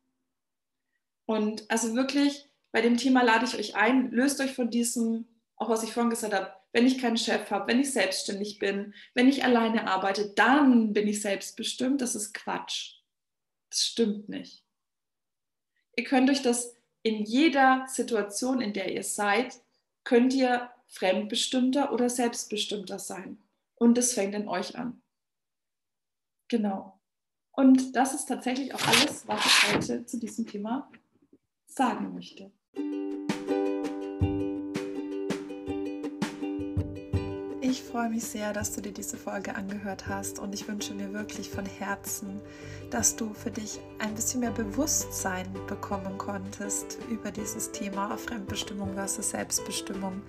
Und 1.26 1.70
also 1.72 1.96
wirklich, 1.96 2.50
bei 2.72 2.82
dem 2.82 2.98
Thema 2.98 3.24
lade 3.24 3.46
ich 3.46 3.56
euch 3.56 3.76
ein, 3.76 4.12
löst 4.12 4.42
euch 4.42 4.54
von 4.54 4.70
diesem, 4.70 5.28
auch 5.56 5.70
was 5.70 5.84
ich 5.84 5.94
vorhin 5.94 6.10
gesagt 6.10 6.34
habe, 6.34 6.54
wenn 6.74 6.88
ich 6.88 6.98
keinen 6.98 7.18
Chef 7.18 7.52
habe, 7.52 7.68
wenn 7.68 7.80
ich 7.80 7.94
selbstständig 7.94 8.60
bin, 8.60 8.94
wenn 9.14 9.30
ich 9.30 9.44
alleine 9.44 9.88
arbeite, 9.88 10.34
dann 10.36 10.92
bin 10.92 11.08
ich 11.08 11.22
selbstbestimmt. 11.22 12.02
Das 12.02 12.16
ist 12.16 12.34
Quatsch. 12.34 12.96
Das 13.70 13.86
stimmt 13.86 14.28
nicht. 14.28 14.66
Ihr 15.96 16.04
könnt 16.04 16.30
euch 16.30 16.42
das 16.42 16.76
in 17.04 17.24
jeder 17.24 17.86
Situation, 17.88 18.60
in 18.60 18.74
der 18.74 18.92
ihr 18.92 19.04
seid, 19.04 19.62
könnt 20.04 20.34
ihr 20.34 20.73
fremdbestimmter 20.94 21.92
oder 21.92 22.10
selbstbestimmter 22.10 23.00
sein. 23.00 23.40
Und 23.76 23.98
es 23.98 24.14
fängt 24.14 24.36
in 24.36 24.48
euch 24.48 24.78
an. 24.78 25.02
Genau. 26.48 27.00
Und 27.52 27.96
das 27.96 28.14
ist 28.14 28.26
tatsächlich 28.26 28.74
auch 28.74 28.88
alles, 28.88 29.28
was 29.28 29.46
ich 29.46 29.74
heute 29.74 30.06
zu 30.06 30.20
diesem 30.20 30.46
Thema 30.46 30.90
sagen 31.66 32.14
möchte. 32.14 32.52
Freue 37.94 38.10
mich 38.10 38.24
sehr, 38.24 38.54
dass 38.54 38.74
du 38.74 38.82
dir 38.82 38.92
diese 38.92 39.18
Folge 39.18 39.54
angehört 39.54 40.08
hast 40.08 40.40
und 40.40 40.56
ich 40.56 40.68
wünsche 40.68 40.96
mir 40.96 41.14
wirklich 41.14 41.52
von 41.52 41.64
Herzen, 41.64 42.42
dass 42.90 43.16
du 43.16 43.36
für 43.36 43.52
dich 43.52 43.80
ein 44.00 44.16
bisschen 44.16 44.40
mehr 44.40 44.50
Bewusstsein 44.50 45.46
bekommen 45.68 46.18
konntest 46.18 46.98
über 47.08 47.30
dieses 47.30 47.72
Thema 47.72 48.18
Fremdbestimmung 48.18 48.96
versus 48.96 49.30
Selbstbestimmung 49.30 50.24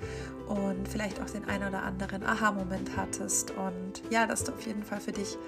und 0.47 0.87
vielleicht 0.87 1.23
auch 1.23 1.31
den 1.31 1.47
einen 1.47 1.67
oder 1.67 1.83
anderen 1.85 2.23
Aha-Moment 2.23 2.99
hattest 2.99 3.53
und 3.53 4.03
ja, 4.11 4.27
dass 4.27 4.45
du 4.45 4.53
auf 4.53 4.67
jeden 4.67 4.83
Fall 4.83 5.01
für 5.01 5.13
dich 5.13 5.39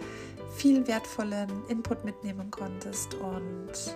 viel 0.57 0.89
wertvollen 0.89 1.51
Input 1.69 2.03
mitnehmen 2.07 2.51
konntest 2.51 3.12
und 3.17 3.95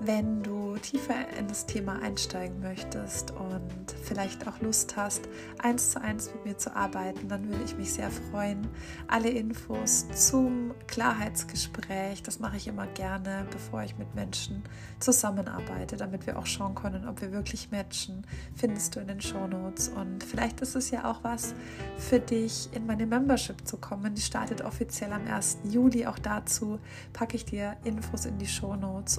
wenn 0.00 0.42
du 0.42 0.76
tiefer 0.78 1.28
in 1.38 1.46
das 1.46 1.66
Thema 1.66 2.00
einsteigen 2.00 2.60
möchtest 2.60 3.32
und 3.32 3.94
vielleicht 4.02 4.48
auch 4.48 4.58
Lust 4.60 4.96
hast, 4.96 5.28
eins 5.58 5.90
zu 5.90 6.00
eins 6.00 6.30
mit 6.32 6.46
mir 6.46 6.58
zu 6.58 6.74
arbeiten, 6.74 7.28
dann 7.28 7.48
würde 7.48 7.62
ich 7.64 7.76
mich 7.76 7.92
sehr 7.92 8.10
freuen. 8.10 8.66
Alle 9.08 9.28
Infos 9.28 10.06
zum 10.14 10.74
Klarheitsgespräch, 10.86 12.22
das 12.22 12.38
mache 12.38 12.56
ich 12.56 12.66
immer 12.66 12.86
gerne, 12.86 13.46
bevor 13.50 13.82
ich 13.82 13.98
mit 13.98 14.14
Menschen 14.14 14.62
zusammenarbeite, 15.00 15.96
damit 15.96 16.26
wir 16.26 16.38
auch 16.38 16.46
schauen 16.46 16.74
können, 16.74 17.06
ob 17.06 17.20
wir 17.20 17.32
wirklich 17.32 17.70
matchen, 17.70 18.26
findest 18.54 18.96
du 18.96 19.00
in 19.00 19.08
den 19.08 19.20
Show 19.20 19.46
Notes. 19.46 19.88
Und 19.88 20.24
vielleicht 20.24 20.62
ist 20.62 20.76
es 20.76 20.90
ja 20.90 21.10
auch 21.10 21.22
was 21.22 21.54
für 21.98 22.20
dich, 22.20 22.70
in 22.72 22.86
meine 22.86 23.06
Membership 23.06 23.66
zu 23.66 23.76
kommen. 23.76 24.14
Die 24.14 24.22
startet 24.22 24.62
offiziell 24.62 25.12
am 25.12 25.26
1. 25.26 25.58
Juli. 25.64 26.06
Auch 26.06 26.18
dazu 26.18 26.78
packe 27.12 27.36
ich 27.36 27.44
dir 27.44 27.76
Infos 27.84 28.24
in 28.24 28.38
die 28.38 28.46
Show 28.46 28.76
Notes 28.76 29.18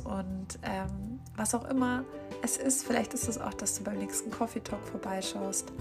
ähm, 0.64 1.20
was 1.36 1.56
auch 1.56 1.70
immer 1.70 2.04
es 2.44 2.58
ist, 2.58 2.86
vielleicht 2.86 3.14
ist 3.14 3.28
es 3.28 3.40
auch, 3.40 3.54
dass 3.54 3.78
du 3.78 3.84
beim 3.84 3.98
nächsten 3.98 4.32
Coffee 4.32 4.62
Talk 4.62 4.84
vorbeischaust. 4.84 5.72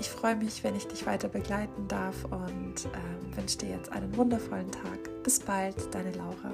Ich 0.00 0.08
freue 0.08 0.36
mich, 0.36 0.64
wenn 0.64 0.74
ich 0.74 0.86
dich 0.86 1.06
weiter 1.06 1.28
begleiten 1.28 1.86
darf 1.86 2.24
und 2.24 2.86
ähm, 2.86 3.36
wünsche 3.36 3.58
dir 3.58 3.70
jetzt 3.70 3.92
einen 3.92 4.16
wundervollen 4.16 4.70
Tag. 4.70 5.22
Bis 5.22 5.38
bald, 5.38 5.76
deine 5.94 6.12
Laura. 6.12 6.52